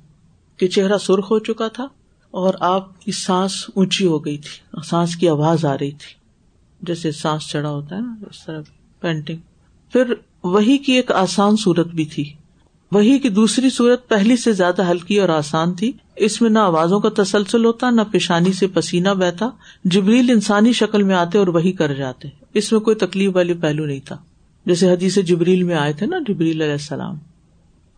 کہ 0.57 0.67
چہرہ 0.67 0.97
سرخ 0.97 1.31
ہو 1.31 1.39
چکا 1.39 1.67
تھا 1.67 1.87
اور 2.31 2.53
آپ 2.59 3.01
کی 3.01 3.11
سانس 3.11 3.65
اونچی 3.75 4.05
ہو 4.05 4.25
گئی 4.25 4.37
تھی، 4.37 4.81
سانس 4.83 5.15
کی 5.15 5.29
آواز 5.29 5.65
آ 5.65 5.73
رہی 5.73 5.91
تھی۔ 5.91 6.13
جیسے 6.81 7.11
سانس 7.11 7.47
چڑھا 7.49 7.69
ہوتا 7.69 7.95
ہے 7.95 8.01
نا، 8.01 8.15
اس 8.29 8.45
طرح 8.45 8.61
پینٹنگ۔ 8.99 9.37
پھر 9.91 10.13
وہی 10.43 10.77
کی 10.77 10.93
ایک 10.93 11.11
آسان 11.11 11.55
صورت 11.57 11.87
بھی 11.87 12.05
تھی۔ 12.05 12.33
وہی 12.91 13.19
کی 13.19 13.29
دوسری 13.29 13.69
صورت 13.69 14.09
پہلی 14.09 14.37
سے 14.37 14.51
زیادہ 14.51 14.91
ہلکی 14.91 15.19
اور 15.19 15.29
آسان 15.29 15.73
تھی۔ 15.73 15.91
اس 16.15 16.41
میں 16.41 16.49
نہ 16.49 16.59
آوازوں 16.59 16.99
کا 16.99 17.23
تسلسل 17.23 17.65
ہوتا، 17.65 17.89
نہ 17.89 18.01
پیشانی 18.11 18.53
سے 18.53 18.67
پسینہ 18.67 19.09
بہتا۔ 19.09 19.49
جبریل 19.83 20.29
انسانی 20.29 20.73
شکل 20.73 21.03
میں 21.03 21.15
آتے 21.15 21.37
اور 21.37 21.47
وہی 21.47 21.71
کر 21.71 21.93
جاتے۔ 21.93 22.27
اس 22.53 22.71
میں 22.71 22.79
کوئی 22.79 22.95
تکلیف 22.95 23.35
والی 23.35 23.53
پہلو 23.53 23.85
نہیں 23.85 23.99
تھا۔ 24.05 24.17
جیسے 24.65 24.91
حدیث 24.91 25.17
جبریل 25.17 25.63
میں 25.63 25.75
آئے 25.75 25.93
تھے 25.93 26.05
نا، 26.05 26.17
جبریل 26.27 26.61
علیہ 26.61 26.71
السلام۔ 26.71 27.15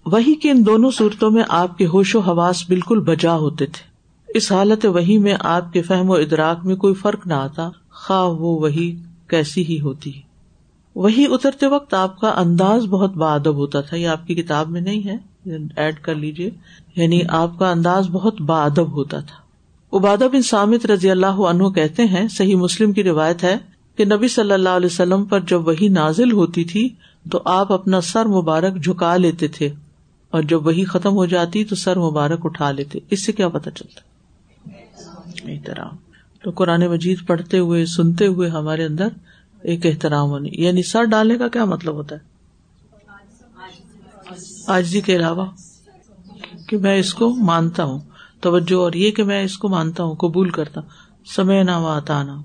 وہی 0.05 0.35
کے 0.35 0.51
ان 0.51 0.65
دونوں 0.65 0.91
صورتوں 0.91 1.31
میں 1.31 1.43
آپ 1.49 1.77
کے 1.77 1.85
ہوش 1.85 2.15
و 2.15 2.19
حواس 2.19 2.63
بالکل 2.67 2.99
بجا 2.99 3.35
ہوتے 3.35 3.65
تھے۔ 3.65 3.93
اس 4.37 4.51
حالت 4.51 4.85
وہی 4.85 5.17
میں 5.17 5.35
آپ 5.39 5.73
کے 5.73 5.81
فہم 5.81 6.09
و 6.09 6.13
ادراک 6.13 6.65
میں 6.65 6.75
کوئی 6.75 6.93
فرق 6.93 7.27
نہ 7.27 7.33
آتا، 7.33 7.69
خواہ 7.91 8.23
وہ 8.23 8.59
وہی 8.59 8.95
کیسی 9.27 9.65
ہی 9.65 9.79
ہوتی۔ 9.79 10.17
ہے 10.17 10.32
وہی 10.95 11.25
اترتے 11.29 11.67
وقت 11.67 11.93
آپ 11.93 12.19
کا 12.19 12.29
انداز 12.29 12.85
بہت 12.85 13.13
بادب 13.13 13.55
ہوتا 13.55 13.81
تھا، 13.81 13.97
یہ 13.97 14.07
آپ 14.07 14.27
کی 14.27 14.35
کتاب 14.35 14.69
میں 14.69 14.81
نہیں 14.81 15.07
ہے 15.07 15.17
ایڈ 15.75 15.95
کر 15.99 16.15
لیجیے 16.15 16.49
یعنی 16.95 17.21
آپ 17.29 17.59
کا 17.59 17.71
انداز 17.71 18.07
بہت 18.11 18.41
بادب 18.41 18.91
ہوتا 18.91 19.19
تھا۔ 19.19 19.43
عبادہ 19.97 20.27
بن 20.31 20.41
سامد 20.41 20.85
رضی 20.85 21.11
اللہ 21.11 21.25
عنہ 21.25 21.63
کہتے 21.67 22.03
ہیں، 22.03 22.27
صحیح 22.27 22.55
مسلم 22.55 22.91
کی 22.91 23.03
روایت 23.03 23.43
ہے 23.43 23.57
کہ 23.95 24.05
نبی 24.05 24.27
صلی 24.27 24.51
اللہ 24.51 24.69
علیہ 24.69 24.85
وسلم 24.85 25.25
پر 25.25 25.39
جب 25.39 25.67
وہی 25.67 25.87
نازل 25.87 26.31
ہوتی 26.31 26.63
تھی، 26.63 26.89
تو 27.31 27.41
آپ 27.45 27.71
اپنا 27.71 28.01
سر 28.01 28.25
مبارک 28.25 28.83
جھکا 28.83 29.17
لیتے 29.17 29.47
تھے۔ 29.47 29.69
اور 30.29 30.41
جب 30.41 30.65
وہی 30.65 30.85
ختم 30.85 31.11
ہو 31.11 31.25
جاتی، 31.25 31.63
تو 31.63 31.75
سر 31.75 31.99
مبارک 31.99 32.39
اٹھا 32.43 32.71
لیتے۔ 32.71 32.99
اس 33.09 33.25
سے 33.25 33.31
کیا 33.31 33.49
پتا 33.49 33.71
چلتا؟ 33.71 34.01
احترام۔ 35.51 35.95
تو 36.43 36.51
قرآن 36.51 36.87
مجید 36.87 37.17
پڑھتے 37.27 37.59
ہوئے، 37.59 37.85
سنتے 37.85 38.27
ہوئے 38.27 38.49
ہمارے 38.49 38.85
اندر 38.85 39.07
ایک 39.63 39.85
احترام 39.85 40.29
ہونی 40.29 40.49
یعنی 40.51 40.83
سر 40.83 41.03
ڈالنے 41.03 41.37
کا 41.37 41.47
کیا 41.47 41.65
مطلب 41.65 41.93
ہوتا 41.93 42.15
ہے؟ 42.15 42.33
آجزی 44.67 45.01
کے 45.01 45.15
علاوہ 45.15 45.45
کہ 46.67 46.77
میں 46.77 46.97
اس 46.97 47.13
کو 47.13 47.35
مانتا 47.35 47.83
ہوں۔ 47.83 47.99
توجہ، 48.41 48.75
اور 48.75 48.93
یہ 48.93 49.11
کہ 49.11 49.23
میں 49.23 49.43
اس 49.43 49.57
کو 49.57 49.69
مانتا 49.69 50.03
ہوں، 50.03 50.15
قبول 50.15 50.49
کرتا 50.49 50.81
ہوں۔ 50.81 50.89
سمے 51.35 51.63
نہ 51.63 51.71
و 51.71 51.87
آتانا۔ 51.87 52.41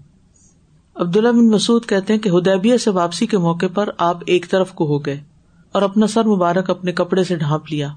عبداللہ 0.95 1.29
بن 1.29 1.49
مسعود 1.49 1.87
کہتے 1.87 2.13
ہیں 2.13 2.21
کہ 2.21 2.29
ہدیبیہ 2.29 2.77
سے 2.77 2.91
واپسی 2.91 3.27
کے 3.27 3.39
موقع 3.39 3.67
پر 3.75 3.89
آپ 3.99 4.17
ایک 4.27 4.51
طرف 4.51 4.73
کو 4.73 4.87
ہو 4.87 4.99
گئے 4.99 5.21
اور 5.73 5.83
اپنا 5.83 6.07
سر 6.07 6.25
مبارک 6.25 6.71
اپنے 6.71 6.93
کپڑے 6.93 7.25
سے 7.25 7.37
ڈھانپ 7.37 7.73
لیا 7.73 7.89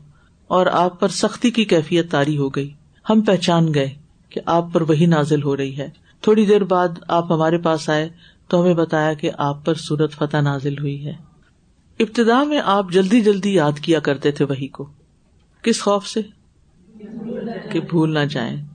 اور 0.47 0.65
آپ 0.65 0.99
پر 0.99 1.07
سختی 1.07 1.51
کی 1.51 1.65
کیفیت 1.65 2.11
تاری 2.11 2.37
ہو 2.37 2.49
گئی۔ 2.49 2.73
ہم 3.09 3.21
پہچان 3.21 3.73
گئے 3.73 3.89
کہ 4.29 4.41
آپ 4.45 4.65
پر 4.73 4.81
وہی 4.81 5.05
نازل 5.05 5.43
ہو 5.43 5.57
رہی 5.57 5.77
ہے۔ 5.77 5.89
تھوڑی 6.21 6.45
دیر 6.45 6.63
بعد 6.63 6.87
آپ 7.07 7.31
ہمارے 7.31 7.57
پاس 7.57 7.89
آئے 7.89 8.09
تو 8.51 8.61
ہمیں 8.61 8.73
بتایا 8.73 9.13
کہ 9.13 9.31
آپ 9.37 9.65
پر 9.65 9.73
سورت 9.73 10.13
فتح 10.13 10.37
نازل 10.37 10.77
ہوئی 10.77 11.05
ہے۔ 11.05 11.13
ابتدا 11.99 12.43
میں 12.43 12.61
آپ 12.65 12.85
جلدی 12.91 13.21
جلدی 13.21 13.53
یاد 13.53 13.79
کیا 13.79 13.99
کرتے 13.99 14.31
تھے 14.31 14.45
وہی 14.45 14.67
کو۔ 14.67 14.89
کس 15.61 15.81
خوف 15.81 16.07
سے؟ 16.07 16.21
کہ 17.71 17.79
بھول 17.79 18.13
نہ 18.13 18.19
جائیں۔ 18.19 18.65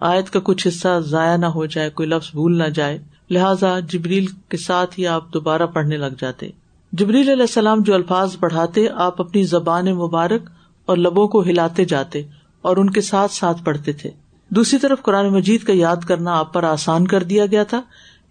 آیت 0.00 0.30
کا 0.30 0.40
کچھ 0.44 0.68
حصہ 0.68 1.00
ضائع 1.00 1.36
نہ 1.36 1.46
ہو 1.46 1.66
جائے، 1.66 1.90
کوئی 1.90 2.08
لفظ 2.08 2.30
بھول 2.30 2.58
نہ 2.58 2.64
جائے۔ 2.64 2.98
لہٰذا 3.30 3.80
جبریل 3.80 4.26
کے 4.48 4.56
ساتھ 4.56 5.00
ہی 5.00 5.06
آپ 5.06 5.32
دوبارہ 5.34 5.66
پڑھنے 5.66 5.96
لگ 5.96 6.14
جاتے۔ 6.18 6.50
جبریل 6.92 7.28
علیہ 7.28 7.42
السلام 7.42 7.82
جو 7.82 7.94
الفاظ 7.94 8.38
پڑھاتے، 8.38 8.88
آپ 8.88 9.20
اپنی 9.20 9.42
زبان 9.42 9.84
مبارک 9.84 10.50
اور 10.86 10.96
لبوں 10.96 11.28
کو 11.28 11.42
ہلاتے 11.42 11.84
جاتے 11.84 12.22
اور 12.62 12.76
ان 12.76 12.90
کے 12.90 13.00
ساتھ 13.00 13.32
ساتھ 13.32 13.64
پڑھتے 13.64 13.92
تھے۔ 13.92 14.10
دوسری 14.48 14.78
طرف 14.78 15.02
قرآن 15.02 15.28
مجید 15.32 15.62
کا 15.62 15.72
یاد 15.76 16.04
کرنا 16.08 16.38
آپ 16.38 16.52
پر 16.52 16.64
آسان 16.64 17.06
کر 17.06 17.22
دیا 17.22 17.46
گیا 17.46 17.62
تھا۔ 17.62 17.82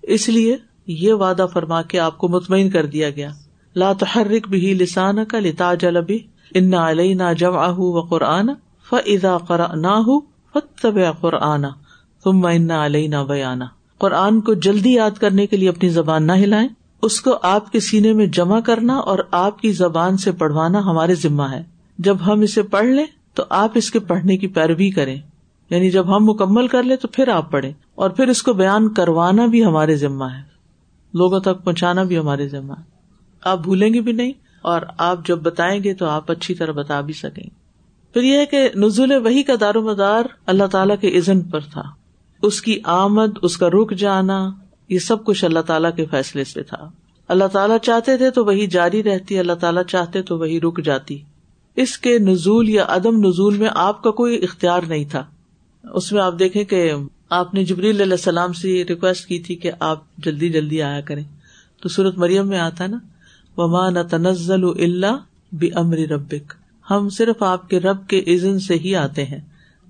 اس 0.02 0.30
لیے 0.30 0.58
یہ 0.90 1.14
وعدہ 1.14 1.46
فرما 1.54 1.82
کے 1.82 2.00
آپ 2.00 2.18
کو 2.18 2.28
مطمئن 2.28 2.70
کر 2.70 2.86
دیا 2.86 3.10
گیا۔ 3.10 3.30
لا 3.76 3.94
تحرک 3.94 4.48
بھی 4.48 4.74
لسان 4.74 5.26
کا 5.26 5.40
لتا 5.40 5.74
جلبی 5.74 6.18
ان 6.54 6.74
علیہ 6.74 7.16
نہ 7.16 7.24
جب 7.40 7.56
آہ 7.56 7.80
و 7.80 8.02
قرآن 8.02 8.50
فضا 8.90 9.38
قرآن 9.38 9.86
فتب 10.54 11.00
قرآن 11.22 11.66
تم 12.24 12.46
ان 12.46 12.72
علیہ 12.72 13.08
نہ 13.08 13.16
بیانا 13.28 13.66
قرآن 13.98 14.42
کو 14.42 14.54
جلدی 14.54 14.94
یاد 14.94 15.12
کرنے 15.12 15.48
کے 15.48 15.58
لیے 15.58 15.70
اپنی 15.70 15.90
زبان 15.90 16.28
نہ 16.28 16.32
ہلائیں۔ 16.32 16.68
اس 17.02 17.22
کو 17.22 17.38
آپ 17.42 17.72
کے 17.72 17.80
سینے 17.80 18.14
میں 18.14 18.26
جمع 18.26 18.60
کرنا 18.60 18.96
اور 18.96 19.20
آپ 19.32 19.60
کی 19.60 19.72
زبان 19.72 20.18
سے 20.18 20.32
پڑھوانا 20.32 20.80
ہمارے 20.80 21.16
ذمہ 21.16 21.44
ہے۔ 21.44 21.64
جب 21.98 22.18
ہم 22.28 22.40
اسے 22.40 22.64
پڑھ 22.64 22.86
لیں 22.86 23.06
تو 23.34 23.44
آپ 23.50 23.72
اس 23.76 23.92
کے 23.92 24.00
پڑھنے 24.00 24.38
کی 24.38 24.48
پیروی 24.48 24.90
کریں۔ 24.90 25.18
یعنی 25.70 25.92
جب 25.92 26.18
ہم 26.18 26.26
مکمل 26.26 26.68
کر 26.68 26.84
لیں 26.84 26.96
تو 26.96 27.08
پھر 27.08 27.28
آپ 27.28 27.52
پڑھیں 27.52 27.72
اور 27.96 28.10
پھر 28.10 28.28
اس 28.28 28.44
کو 28.44 28.54
بیان 28.54 28.94
کروانا 28.94 29.46
بھی 29.46 29.66
ہمارے 29.66 29.96
ذمہ 29.96 30.26
ہے۔ 30.26 30.49
لوگوں 31.14 31.40
تک 31.40 31.64
پہنچانا 31.64 32.04
بھی 32.04 32.18
ہمارے 32.18 32.48
ذمہ 32.48 32.74
آپ 33.42 33.60
بھولیں 33.60 33.94
گے 33.94 34.02
بھی 34.02 34.12
نہیں 34.12 34.32
اور 34.62 34.82
آپ 34.98 35.28
جب 35.28 35.40
بتائیں 35.42 35.84
گے 35.84 35.94
تو 35.94 36.06
آپ 36.06 36.32
اچھی 36.32 36.56
طرح 36.56 36.72
بتا 36.72 37.02
بھی 37.02 37.14
سکیں 37.14 37.44
گے۔ 37.44 37.60
پھر 38.14 38.22
یہ 38.22 38.38
ہے 38.38 38.46
کہ 38.46 38.70
نزول 38.76 39.12
وہی 39.12 39.44
کا 39.44 39.54
دار 39.62 39.76
و 39.76 39.82
مدار 39.82 40.24
اللہ 40.46 40.64
تعالیٰ 40.64 40.96
کے 41.02 41.18
عزن 41.18 41.42
پر 41.42 41.60
تھا۔ 41.60 41.84
اس 42.42 42.62
کی 42.62 42.80
آمد، 42.84 43.38
اس 43.42 43.58
کا 43.58 43.70
رک 43.70 43.94
جانا، 43.94 44.50
یہ 44.90 45.00
سب 45.00 45.26
کچھ 45.26 45.46
اللہ 45.46 45.60
تعالیٰ 45.60 45.96
کے 45.96 46.06
فیصلے 46.06 46.44
سے 46.44 46.64
تھا۔ 46.64 46.90
اللہ 47.28 47.48
تعالیٰ 47.52 47.78
چاہتے 47.78 48.18
تھے 48.18 48.32
تو 48.32 48.46
وہی 48.46 48.68
جاری 48.68 49.04
رہتی، 49.04 49.40
اللہ 49.40 49.54
تعالیٰ 49.54 49.84
چاہتے 49.84 50.22
تو 50.22 50.38
وہی 50.38 50.62
رک 50.62 50.82
جاتی۔ 50.84 51.22
اس 51.76 51.98
کے 51.98 52.20
نزول 52.20 52.70
یا 52.70 52.86
عدم 52.88 53.28
نزول 53.28 53.58
میں 53.58 53.70
آپ 53.76 54.04
کا 54.04 54.12
کوئی 54.12 54.44
اختیار 54.44 54.82
نہیں 54.88 55.06
تھا۔ 55.12 55.26
اس 55.94 56.12
میں 56.12 56.22
آپ 56.22 56.34
دیکھیں 56.40 56.64
کہ 56.64 56.94
آپ 57.30 57.54
نے 57.54 57.64
جبریل 57.66 58.02
علیہ 58.02 58.14
السلام 58.14 58.54
سے 58.54 58.84
ریکویسٹ 58.90 59.26
کی 59.26 59.40
تھی 59.40 59.56
کہ 59.56 59.72
آپ 59.80 60.16
جلدی 60.18 60.50
جلدی 60.50 60.82
آیا 60.82 61.02
کریں۔ 61.02 61.24
تو 61.82 61.90
سورت 61.90 62.18
مریم 62.18 62.48
میں 62.48 62.60
آتا 62.60 62.88
نا 62.88 62.98
ومان 63.58 64.08
تنزل 64.08 64.66
اللہ 64.66 65.18
بھی 65.56 65.70
امر 65.76 65.98
ربک 65.98 66.54
ہم 66.92 67.10
صرف 67.10 67.44
آپ 67.44 67.70
کے 67.70 67.80
رب 67.80 68.08
کے 68.08 68.24
عزن 68.28 68.60
سے 68.60 68.74
ہی 68.74 68.96
آتے 68.96 69.26
ہیں، 69.26 69.40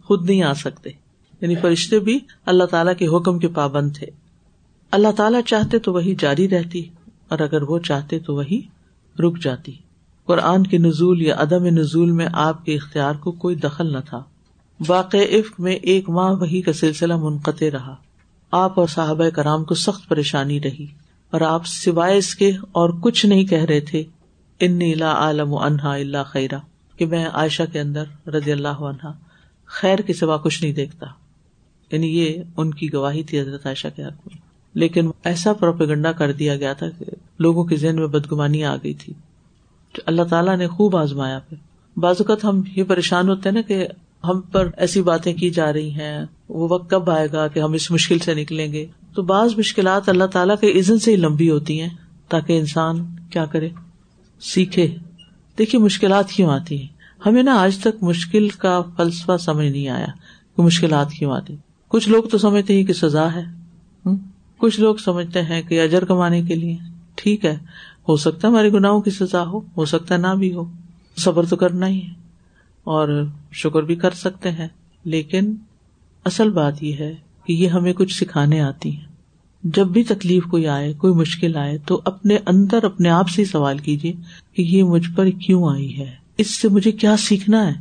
خود 0.03 0.29
نہیں 0.29 0.43
آ 0.43 0.53
سکتے۔ 0.53 0.89
یعنی 1.41 1.55
فرشتے 1.55 1.99
بھی 1.99 2.19
اللہ 2.45 2.63
تعالیٰ 2.63 2.93
کے 2.97 3.07
حکم 3.07 3.39
کے 3.39 3.47
پابند 3.47 3.95
تھے۔ 3.95 4.07
اللہ 4.91 5.11
تعالیٰ 5.17 5.41
چاہتے 5.45 5.79
تو 5.79 5.93
وہی 5.93 6.15
جاری 6.19 6.49
رہتی، 6.49 6.83
اور 7.27 7.39
اگر 7.39 7.61
وہ 7.61 7.79
چاہتے 7.79 8.19
تو 8.19 8.35
وہی 8.35 8.61
رک 9.19 9.39
جاتی۔ 9.41 9.71
قرآن 10.25 10.67
کے 10.67 10.77
نزول 10.77 11.21
یا 11.21 11.35
عدم 11.37 11.65
نزول 11.65 12.11
میں 12.11 12.27
آپ 12.33 12.65
کے 12.65 12.75
اختیار 12.75 13.15
کو 13.15 13.31
کوئی 13.31 13.55
دخل 13.55 13.93
نہ 13.93 13.97
تھا۔ 14.09 14.23
واقع 14.87 15.17
عفق 15.17 15.59
میں 15.59 15.75
ایک 15.75 16.09
ماہ 16.09 16.31
وہی 16.31 16.61
کا 16.61 16.73
سلسلہ 16.73 17.15
منقطع 17.15 17.65
رہا۔ 17.73 17.95
آپ 18.51 18.79
اور 18.79 18.87
صحابۂ 18.87 19.27
کرام 19.33 19.63
کو 19.63 19.75
سخت 19.75 20.09
پریشانی 20.09 20.61
رہی 20.61 20.87
اور 21.29 21.41
آپ 21.41 21.61
سوائے 21.65 22.17
اس 22.17 22.35
کے 22.35 22.51
اور 22.71 22.89
کچھ 23.01 23.25
نہیں 23.25 23.45
کہہ 23.45 23.63
رہے 23.63 23.79
تھے 23.79 24.03
ان 24.59 24.71
نیلا 24.71 25.11
عالم 25.11 25.55
انہا 25.55 25.93
اللہ 25.93 26.17
خیرہ 26.25 26.59
کہ 26.97 27.05
میں 27.05 27.25
عائشہ 27.25 27.63
کے 27.71 27.79
اندر 27.79 28.29
رضی 28.29 28.51
اللہ 28.51 28.67
عنہا 28.67 29.13
خیر 29.65 29.99
کے 29.99 30.13
سوا 30.13 30.37
کچھ 30.37 30.63
نہیں 30.63 30.73
دیکھتا۔ 30.73 31.05
یعنی 31.91 32.19
یہ 32.19 32.43
ان 32.57 32.73
کی 32.73 32.93
گواہی 32.93 33.23
تھی 33.23 33.39
حضرت 33.39 33.65
عائشہ 33.65 33.87
کے 33.95 34.03
حق 34.03 34.27
میں۔ 34.27 34.37
لیکن 34.73 35.11
ایسا 35.23 35.53
پروپیگنڈا 35.53 36.11
کر 36.11 36.31
دیا 36.31 36.55
گیا 36.55 36.73
تھا 36.73 36.89
کہ 36.89 37.05
لوگوں 37.39 37.63
کے 37.63 37.75
ذہن 37.75 37.95
میں 37.95 38.07
بدگمانی 38.07 38.63
آ 38.63 38.75
گئی 38.75 38.93
تھی۔ 38.93 39.13
اللہ 40.05 40.21
تعالیٰ 40.23 40.57
نے 40.57 40.67
خوب 40.67 40.97
آزمایا 40.97 41.39
پھر۔ 41.39 41.57
بعض 41.99 42.15
اوقات 42.19 42.45
ہم 42.45 42.61
یہ 42.75 42.83
پریشان 42.83 43.29
ہوتے 43.29 43.49
ہیں 43.49 43.53
نا 43.53 43.61
کہ 43.61 43.87
ہم 44.23 44.41
پر 44.41 44.67
ایسی 44.77 45.01
باتیں 45.01 45.33
کی 45.33 45.49
جا 45.49 45.73
رہی 45.73 45.91
ہیں، 45.91 46.25
وہ 46.49 46.67
وقت 46.71 46.89
کب 46.89 47.09
آئے 47.09 47.27
گا 47.33 47.47
کہ 47.47 47.59
ہم 47.59 47.73
اس 47.73 47.91
مشکل 47.91 48.19
سے 48.19 48.33
نکلیں 48.33 48.73
گے؟ 48.73 48.85
تو 49.15 49.21
بعض 49.21 49.57
مشکلات 49.57 50.09
اللہ 50.09 50.23
تعالیٰ 50.23 50.55
کے 50.61 50.79
عزن 50.79 50.99
سے 50.99 51.11
ہی 51.11 51.15
لمبی 51.15 51.49
ہوتی 51.49 51.81
ہیں 51.81 51.89
تاکہ 52.29 52.59
انسان 52.59 53.05
کیا 53.29 53.45
کرے؟ 53.45 53.69
سیکھے۔ 54.41 54.95
دیکھیے 55.57 55.81
مشکلات 55.81 56.29
کیوں 56.29 56.49
آتی 56.49 56.81
ہیں؟ 56.81 56.87
ہمیں 57.25 57.43
نا 57.43 57.59
آج 57.59 57.77
تک 57.77 58.03
مشکل 58.03 58.49
کا 58.49 58.81
فلسفہ 58.97 59.37
سمجھ 59.37 59.67
نہیں 59.67 59.87
آیا 59.87 60.07
کہ 60.57 60.61
مشکلات 60.61 61.11
کیوں 61.11 61.31
آتی 61.31 61.55
کچھ 61.87 62.09
لوگ 62.09 62.23
تو 62.23 62.37
سمجھتے 62.37 62.73
ہیں 62.73 62.83
کہ 62.83 62.93
سزا 62.93 63.33
ہے 63.33 63.59
کچھ 64.57 64.79
لوگ 64.79 64.95
سمجھتے 64.95 65.41
ہیں 65.41 65.61
کہ 65.61 65.81
اجر 65.81 66.05
کمانے 66.05 66.41
کے 66.41 66.55
لیے۔ 66.55 66.77
ٹھیک 67.15 67.45
ہے، 67.45 67.57
ہو 68.07 68.17
سکتا 68.17 68.47
ہے 68.47 68.53
ہمارے 68.53 68.71
گناہوں 68.71 69.01
کی 69.01 69.11
سزا 69.11 69.43
ہو 69.43 69.61
ہو 69.77 69.85
سکتا 69.85 70.15
ہے 70.15 70.19
نہ 70.19 70.35
بھی 70.35 70.53
ہو۔ 70.53 70.65
صبر 71.17 71.45
تو 71.45 71.55
کرنا 71.55 71.87
ہی 71.87 72.01
ہے۔ 72.01 72.28
اور 72.83 73.25
شکر 73.51 73.83
بھی 73.83 73.95
کر 73.95 74.11
سکتے 74.11 74.51
ہیں۔ 74.51 74.67
لیکن 75.03 75.55
اصل 76.25 76.49
بات 76.49 76.83
یہ 76.83 76.93
ہے 76.93 77.15
کہ 77.45 77.53
یہ 77.53 77.67
ہمیں 77.67 77.93
کچھ 77.93 78.15
سکھانے 78.15 78.61
آتی 78.61 78.91
ہیں۔ 78.91 79.05
جب 79.63 79.87
بھی 79.87 80.03
تکلیف 80.03 80.43
کوئی 80.43 80.67
آئے، 80.67 80.93
کوئی 80.93 81.13
مشکل 81.13 81.55
آئے، 81.55 81.77
تو 81.77 82.01
اپنے 82.05 82.37
اندر، 82.45 82.83
اپنے 82.83 83.09
آپ 83.09 83.29
سے 83.29 83.45
سوال 83.45 83.77
کیجیے 83.77 84.13
کہ 84.53 84.61
یہ 84.61 84.83
مجھ 84.83 85.09
پر 85.15 85.29
کیوں 85.29 85.69
آئی 85.69 85.97
ہے؟ 85.97 86.15
اس 86.37 86.49
سے 86.49 86.67
مجھے 86.67 86.91
کیا 86.91 87.17
سیکھنا 87.17 87.67
ہے؟ 87.67 87.73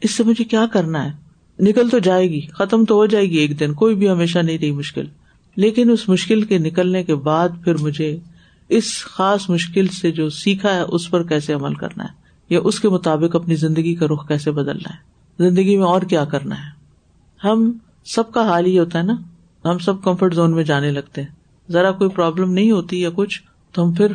اس 0.00 0.10
سے 0.10 0.22
مجھے 0.22 0.44
کیا 0.44 0.66
کرنا 0.72 1.04
ہے؟ 1.04 1.10
نکل 1.58 1.88
تو 1.90 1.98
جائے 1.98 2.30
گی، 2.30 2.40
ختم 2.40 2.84
تو 2.84 2.94
ہو 2.94 3.06
جائے 3.06 3.30
گی 3.30 3.36
ایک 3.36 3.60
دن، 3.60 3.72
کوئی 3.72 3.94
بھی 3.94 4.10
ہمیشہ 4.10 4.38
نہیں 4.38 4.58
رہی 4.58 4.70
مشکل۔ 4.70 5.04
لیکن 5.56 5.90
اس 5.90 6.08
مشکل 6.08 6.42
کے 6.42 6.58
نکلنے 6.58 7.04
کے 7.04 7.14
بعد 7.14 7.48
پھر 7.64 7.74
مجھے 7.74 8.18
اس 8.68 9.04
خاص 9.04 9.50
مشکل 9.50 9.86
سے 9.86 10.10
جو 10.10 10.30
سیکھا 10.30 10.74
ہے، 10.74 10.80
اس 10.80 11.10
پر 11.10 11.22
کیسے 11.22 11.52
عمل 11.52 11.74
کرنا 11.74 12.04
ہے؟ 12.04 12.23
یا 12.48 12.60
اس 12.64 12.80
کے 12.80 12.88
مطابق 12.88 13.36
اپنی 13.36 13.54
زندگی 13.54 13.94
کا 13.94 14.06
رخ 14.06 14.28
کیسے 14.28 14.50
بدلنا 14.50 14.94
ہے؟ 14.94 15.14
زندگی 15.38 15.76
میں 15.76 15.86
اور 15.86 16.02
کیا 16.02 16.24
کرنا 16.24 16.54
ہے؟ 16.54 16.84
ہم 17.46 17.72
سب 18.04 18.32
کا 18.32 18.48
حال 18.48 18.66
ہی 18.66 18.78
ہوتا 18.78 18.98
ہے 18.98 19.04
نا، 19.04 19.16
ہم 19.64 19.78
سب 19.78 20.02
کمفرٹ 20.02 20.34
زون 20.34 20.52
میں 20.52 20.64
جانے 20.64 20.90
لگتے 20.90 21.22
ہیں۔ 21.22 21.28
ذرا 21.70 21.92
کوئی 21.92 22.10
پرابلم 22.10 22.52
نہیں 22.52 22.70
ہوتی 22.70 23.00
یا 23.00 23.10
کچھ، 23.14 23.42
تو 23.72 23.84
ہم 23.84 23.92
پھر 23.92 24.12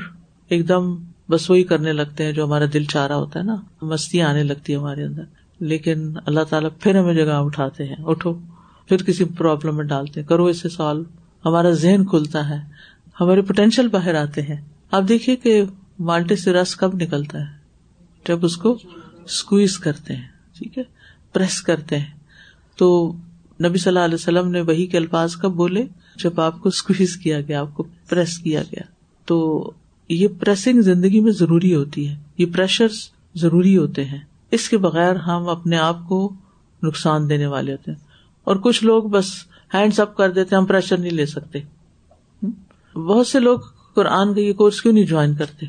ایک 0.50 0.68
دم 0.68 0.96
بس 1.30 1.50
وہی 1.50 1.64
کرنے 1.64 1.94
لگتے 1.94 2.26
ہیں 2.26 2.32
جو 2.32 2.46
ہمارا 2.46 2.66
دل 2.74 2.84
چاہ 2.84 3.08
رہا 3.08 3.16
ہوتا 3.16 3.40
ہے 3.40 3.44
نا۔ 3.44 3.56
مستی 3.82 4.22
آنے 4.22 4.44
لگتی 4.44 4.74
ہے 4.74 4.78
ہمارے 4.78 5.04
اندر۔ 5.04 5.24
لیکن 5.60 6.14
اللہ 6.26 6.40
تعالیٰ 6.50 6.70
پھر 6.80 6.98
ہمیں 6.98 7.14
جگہ 7.14 7.32
اٹھاتے 7.32 7.86
ہیں۔ 7.86 7.96
اٹھو، 8.06 8.34
پھر 8.88 9.04
کسی 9.04 9.26
پرابلم 9.26 9.76
میں 9.76 9.84
ڈالتے 9.84 10.22
ہیں۔ 10.22 10.28
کرو 10.28 10.46
اسے 10.46 10.70
سالو 10.70 11.04
ہمارا 11.46 11.72
ذہن 11.72 12.06
کھلتا 12.06 12.50
ہے۔ 12.50 12.58
ہمارے 13.22 13.42
پوٹینشیل 13.42 13.88
باہر 13.88 14.16
آتے 14.16 14.42
ہیں۔ 14.42 14.62
آپ 14.92 15.04
دیکھیے 15.08 15.36
کہ 15.36 15.64
مالٹے 16.00 16.36
سے 16.36 16.54
رس 16.54 16.76
کب 16.76 16.96
نکلتا 16.96 17.40
ہے؟ 17.40 17.59
جب 18.28 18.46
اس 18.46 18.58
کو 18.58 18.78
اسکویز 19.26 19.78
کرتے 19.78 20.16
ہیں، 20.16 20.28
ٹھیک 20.58 20.78
ہے؟ 20.78 20.84
پریس 21.34 21.62
کرتے 21.62 22.00
ہیں۔ 22.00 22.14
تو 22.76 23.14
نبی 23.66 23.78
صلی 23.78 23.90
اللہ 23.90 24.00
علیہ 24.00 24.16
وسلم 24.16 24.48
نے 24.48 24.62
وہی 24.62 24.86
کے 24.86 24.98
الفاظ 24.98 25.36
کب 25.36 25.52
بولے؟ 25.52 25.86
جب 26.16 26.42
آپ 26.42 26.62
کو 26.62 26.70
اسکویز 26.70 27.18
کیا 27.18 27.42
گیا، 27.42 27.60
آپ 27.60 27.74
کو 27.74 27.84
پریس 28.10 28.38
کیا 28.38 28.62
گیا۔ 28.62 28.82
تو 29.26 29.72
یہ 30.10 30.28
پریسنگ 30.40 30.82
زندگی 30.82 31.20
میں 31.20 31.32
ضروری 31.32 31.76
ہوتی 31.76 32.10
ہے۔ 32.10 32.16
یہ 32.38 32.46
پریشر 32.46 32.88
ضروری 33.36 33.78
ہوتے 33.78 34.06
ہیں۔ 34.06 34.20
اس 34.52 34.70
کے 34.70 34.78
بغیر 34.78 35.16
ہم 35.16 35.50
اپنے 35.50 35.78
آپ 35.78 36.08
کو 36.08 36.34
نقصان 36.84 37.30
دینے 37.30 37.46
والے 37.46 37.72
ہوتے 37.72 37.92
ہیں۔ 37.92 38.00
اور 38.44 38.56
کچھ 38.56 38.84
لوگ 38.84 39.04
بس 39.04 39.32
ہینڈس 39.74 40.00
اپ 40.00 40.18
کر 40.18 40.32
دیتے 40.32 40.56
ہم 40.56 40.66
پریشر 40.66 40.98
نہیں 40.98 41.12
لے 41.12 41.26
سکتے۔ 41.26 41.60
بہت 42.94 43.28
سے 43.28 43.40
لوگ 43.40 43.60
قرآن 43.96 44.34
کا 44.34 44.42
یہ 44.42 44.54
کورس 44.54 44.82
کیوں 44.82 44.94
نہیں 44.94 45.06
جوائن 45.06 45.36
کرتے؟ 45.36 45.66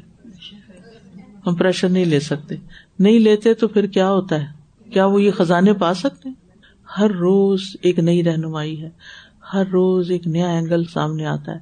ہم 1.47 1.55
پریشر 1.55 1.89
نہیں 1.89 2.05
لے 2.05 2.21
سکتے۔ 2.21 2.55
نہیں 2.99 3.19
لیتے 3.19 3.55
تو 3.55 3.69
پھر 3.69 3.87
کیا 3.87 4.11
ہوتا 4.11 4.41
ہے؟ 4.41 4.47
کیا 4.91 5.07
وہ 5.07 5.23
یہ 5.23 5.31
خزانے 5.31 5.73
پا 5.73 5.95
سکتے 5.95 6.29
ہر 6.99 7.11
روز 7.11 7.61
ایک 7.83 7.99
نئی 7.99 8.25
رہنمائی 8.25 8.83
ہے۔ 8.83 8.91
ہر 9.53 9.67
روز 9.67 10.11
ایک 10.11 10.27
نیا 10.27 10.49
اینگل 10.49 10.85
سامنے 10.85 11.27
آتا 11.27 11.53
ہے۔ 11.53 11.59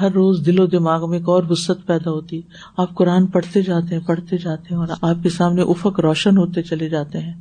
ہر 0.00 0.10
روز 0.10 0.46
دل 0.46 0.60
و 0.60 0.66
دماغ 0.66 1.10
میں 1.10 1.18
ایک 1.18 1.28
اور 1.28 1.42
وسط 1.50 1.86
پیدا 1.86 2.10
ہوتی 2.10 2.36
ہے۔ 2.36 2.42
آپ 2.76 2.94
قرآن 2.94 3.26
پڑھتے 3.26 3.62
جاتے 3.62 3.94
ہیں، 3.94 4.02
پڑھتے 4.06 4.36
جاتے 4.38 4.66
ہیں 4.70 4.76
اور 4.76 4.88
آپ 5.02 5.16
کے 5.22 5.28
سامنے 5.28 5.62
افق 5.62 6.00
روشن 6.00 6.36
ہوتے 6.36 6.62
چلے 6.62 6.88
جاتے 6.88 7.18
ہیں۔ 7.18 7.34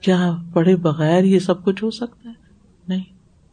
کیا 0.00 0.36
پڑھے 0.52 0.76
بغیر 0.76 1.24
یہ 1.24 1.38
سب 1.38 1.64
کچھ 1.64 1.84
ہو 1.84 1.90
سکتا 1.90 2.28
ہے؟ 2.28 2.34
نہیں۔ 2.88 3.04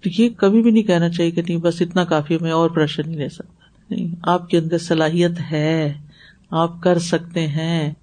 تو 0.04 0.22
یہ 0.22 0.30
کبھی 0.30 0.62
بھی 0.62 0.72
نہیں 0.72 0.84
کہنا 0.84 1.10
چاہیے 1.10 1.32
کہ 1.32 1.42
نہیں، 1.42 1.58
بس 1.58 1.82
اتنا 1.82 2.04
کافی 2.04 2.38
میں 2.42 2.52
اور 2.52 2.70
پریشر 2.70 3.08
نہیں 3.08 3.18
لے 3.18 3.30
سکتا۔ 3.30 3.66
نہیں، 3.90 4.16
آپ 4.24 4.50
کے 4.50 4.58
اندر 4.58 4.78
صلاحیت 4.78 5.32
ہے۔ 5.52 5.94
آپ 6.54 6.82
کر 6.82 7.00
سکتے 7.00 7.48
ہیں۔ 7.48 7.94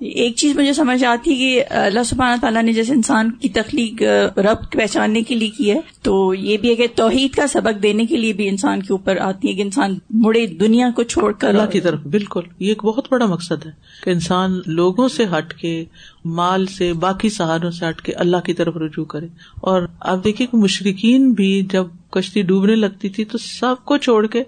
ایک 0.00 0.36
چیز 0.36 0.56
مجھے 0.56 0.72
سمجھ 0.72 1.04
آتی 1.04 1.34
کہ 1.34 1.64
اللہ 1.68 2.00
سبحانہ 2.04 2.40
تعالیٰ 2.40 2.62
نے 2.62 2.72
جیسے 2.72 2.92
انسان 2.92 3.30
کی 3.32 3.48
تخلیق 3.48 4.02
رب 4.38 4.72
پہچاننے 4.72 5.22
کے 5.22 5.34
لیے 5.34 5.48
کی 5.48 5.70
ہے 5.70 5.80
تو 6.02 6.34
یہ 6.34 6.56
بھی 6.56 6.70
ہے 6.70 6.74
کہ 6.74 6.86
توحید 6.94 7.34
کا 7.34 7.46
سبق 7.46 7.82
دینے 7.82 8.06
کے 8.06 8.16
لیے 8.16 8.32
بھی 8.32 8.48
انسان 8.48 8.80
کے 8.80 8.92
اوپر 8.92 9.16
آتی 9.16 9.48
ہے 9.48 9.52
کہ 9.52 9.62
انسان 9.62 9.98
مڑے 10.10 10.46
دنیا 10.46 10.90
کو 10.96 11.02
چھوڑ 11.02 11.32
کر 11.32 11.48
اللہ 11.48 11.70
کی 11.72 11.80
طرف 11.80 12.00
بالکل۔ 12.00 12.40
یہ 12.58 12.68
ایک 12.68 12.84
بہت 12.84 13.06
بڑا 13.10 13.26
مقصد 13.26 13.66
ہے 13.66 13.70
کہ 14.04 14.10
انسان 14.10 14.60
لوگوں 14.66 15.08
سے 15.08 15.24
ہٹ 15.38 15.54
کے 15.54 15.84
مال 16.24 16.66
سے 16.66 16.92
باقی 16.92 17.28
سہاروں 17.28 17.70
سے 17.70 17.88
ہٹ 17.88 18.00
کے 18.00 18.12
اللہ 18.12 18.36
کی 18.36 18.54
طرف 18.54 18.76
رجوع 18.76 19.04
کرے۔ 19.04 19.26
اور 19.54 19.82
آپ 20.00 20.24
دیکھیے 20.24 20.46
کہ 20.46 20.56
مشرقین 20.56 21.32
بھی 21.32 21.66
جب 21.72 21.84
کشتی 22.10 22.42
ڈوبنے 22.42 22.76
لگتی 22.76 23.08
تھی 23.08 23.24
تو 23.24 23.38
سب 23.38 23.74
کو 23.84 23.96
چھوڑ 23.96 24.26
کے 24.26 24.42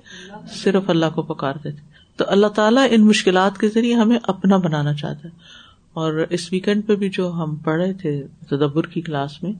صرف 0.53 0.91
اللہ 0.91 1.07
کو 1.15 1.23
پکارتے 1.23 1.71
تھے 1.71 1.90
تو 2.17 2.25
اللہ 2.29 2.47
تعالیٰ 2.47 2.87
ان 2.91 3.07
مشکلات 3.07 3.59
کے 3.59 3.69
ذریعے 3.69 3.95
ہمیں 3.95 4.19
اپنا 4.23 4.57
بنانا 4.57 4.95
چاہتا 4.95 5.29
ہے۔ 5.29 5.61
اور 5.93 6.27
اس 6.31 6.53
ویکینڈ 6.53 6.87
پہ 6.87 6.97
بھی 6.97 7.09
جو 7.09 7.33
ہم 7.33 7.57
پڑھے 7.57 7.93
تھے 7.93 8.23
تدبر 8.49 8.87
کی 8.87 9.01
کلاس 9.01 9.43
میں 9.43 9.53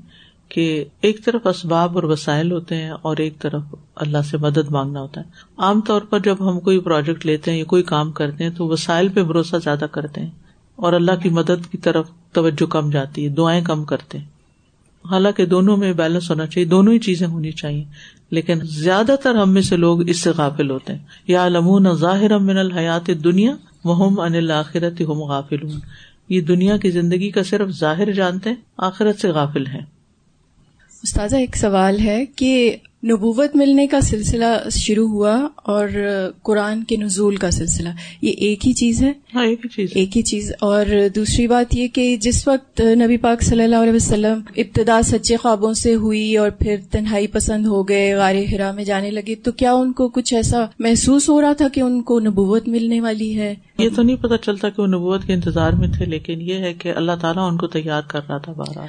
کہ 0.49 0.85
ایک 1.01 1.25
طرف 1.25 1.47
اسباب 1.47 1.95
اور 1.95 2.03
وسائل 2.03 2.53
ہوتے 2.53 2.77
ہیں 2.77 2.91
اور 2.91 3.17
ایک 3.17 3.39
طرف 3.39 3.63
اللہ 3.97 4.19
سے 4.31 4.37
مدد 4.37 4.71
مانگنا 4.71 5.01
ہوتا 5.01 5.21
ہے۔ 5.21 5.27
عام 5.57 5.81
طور 5.81 6.01
پر 6.01 6.19
جب 6.19 6.51
ہم 6.51 6.61
کوئی 6.61 6.79
پروجیکٹ 6.79 7.27
لیتے 7.27 7.51
ہیں 7.51 7.59
یا 7.59 7.65
کوئی 7.65 7.83
کام 7.83 8.13
کرتے 8.13 8.45
ہیں 8.45 8.51
تو 8.51 8.67
وسائل 8.67 9.09
پہ 9.09 9.23
بھروسہ 9.23 9.57
زیادہ 9.65 9.85
کرتے 9.91 10.21
ہیں 10.21 10.31
اور 10.77 10.93
اللہ 10.93 11.13
کی 11.23 11.29
مدد 11.29 11.73
کی 11.73 11.79
طرف 11.79 12.11
توجہ 12.33 12.67
کم 12.67 12.91
جاتی 12.91 13.25
ہے، 13.25 13.29
دعائیں 13.29 13.65
کم 13.65 13.85
کرتے 13.85 14.19
ہیں۔ 14.19 14.25
حالانکہ 15.11 15.47
دونوں 15.47 15.77
میں 15.77 15.93
بیلنس 15.93 16.31
ہونا 16.31 16.47
چاہیے، 16.47 16.69
دونوں 16.69 16.93
ہی 16.93 16.99
چیزیں 16.99 17.27
ہونی 17.27 17.53
چاہیے۔ 17.53 17.85
لیکن 18.31 18.59
زیادہ 18.63 19.15
تر 19.23 19.35
ہم 19.35 19.53
میں 19.53 19.63
سے 19.63 19.77
لوگ 19.77 20.09
اس 20.09 20.21
سے 20.21 20.31
غافل 20.31 20.71
ہوتے 20.71 20.93
ہیں۔ 20.93 20.99
یا 21.27 21.49
لمون 21.49 21.95
ظاہر 21.95 22.39
من 22.39 22.59
الحیات 22.59 23.07
دنیا 23.25 23.57
محم 23.85 24.21
ان 24.21 24.35
الآخرت 24.35 25.01
ہم 25.01 25.23
غافل 25.23 25.57
یہ 26.29 26.41
دنیا 26.41 26.77
کی 26.77 26.91
زندگی 26.91 27.31
کا 27.31 27.43
صرف 27.43 27.69
ظاہر 27.69 28.13
جانتے 28.13 28.51
ہیں، 28.51 28.57
آخرت 28.77 29.21
سے 29.21 29.29
غافل 29.29 29.67
ہیں۔ 29.67 29.81
استاذہ، 31.03 31.37
ایک 31.37 31.57
سوال 31.57 32.01
ہے 32.01 32.27
کہ 32.27 32.77
نبوت 33.03 33.57
ملنے 33.57 33.87
کا 33.87 34.01
سلسلہ 34.01 34.69
شروع 34.71 35.09
ہوا 35.09 35.49
اور 35.55 35.89
قرآن 36.43 36.85
کے 36.85 36.97
نزول 36.97 37.37
کا 37.37 37.51
سلسلہ۔ 37.51 37.89
یہ 38.23 38.33
ایک 38.39 38.67
ہی 38.67 38.73
چیز 38.73 39.03
ہے۔ 39.03 39.13
ہاں 39.35 39.45
ایک 39.47 39.61
ہی 39.65 39.69
چیز 39.69 39.91
ایک 39.95 40.17
ہی 40.17 40.23
چیز۔ 40.23 40.53
اور 40.61 40.87
دوسری 41.15 41.47
بات 41.47 41.75
یہ 41.77 41.89
کہ 41.89 42.17
جس 42.17 42.49
وقت 42.49 42.81
نبی 42.81 43.17
پاک 43.17 43.43
صلی 43.43 43.65
اللہ 43.65 43.77
علیہ 43.77 43.93
وسلم 43.93 44.41
ابتدا 44.57 45.03
سچے 45.03 45.37
خوابوں 45.37 45.73
سے 45.73 45.95
ہوئی 45.95 46.37
اور 46.37 46.51
پھر 46.51 46.77
تنہائی 46.91 47.27
پسند 47.27 47.67
ہو 47.67 47.89
گئے 47.89 48.15
غار 48.15 48.35
ہرا 48.53 48.73
میں 48.73 48.85
جانے 48.85 49.11
لگے 49.11 49.35
تو 49.35 49.53
کیا 49.53 49.73
ان 49.73 49.93
کو 49.93 50.09
کچھ 50.09 50.35
ایسا 50.35 50.65
محسوس 50.79 51.29
ہو 51.29 51.41
رہا 51.41 51.53
تھا 51.53 51.69
کہ 51.69 51.81
ان 51.81 52.03
کو 52.03 52.21
نبوت 52.21 52.69
ملنے 52.69 53.01
والی 53.01 53.39
ہے؟ 53.39 53.55
یہ 53.79 53.89
تو 53.97 54.03
نہیں 54.03 54.17
پتا 54.17 54.37
چلتا 54.37 54.69
کہ 54.69 54.83
وہ 54.83 54.87
نبوت 54.87 55.25
کے 55.25 55.33
انتظار 55.33 55.73
میں 55.73 55.89
تھے 55.89 56.05
لیکن 56.05 56.41
یہ 56.41 56.55
ہے 56.55 56.75
کہ 56.75 56.93
اللہ 56.97 57.13
تعالیٰ 57.21 57.51
ان 57.51 57.57
کو 57.57 57.67
تیار 57.67 58.03
کر 58.09 58.21
رہا 58.29 58.39
تھا 58.39 58.53
بارہ 58.53 58.87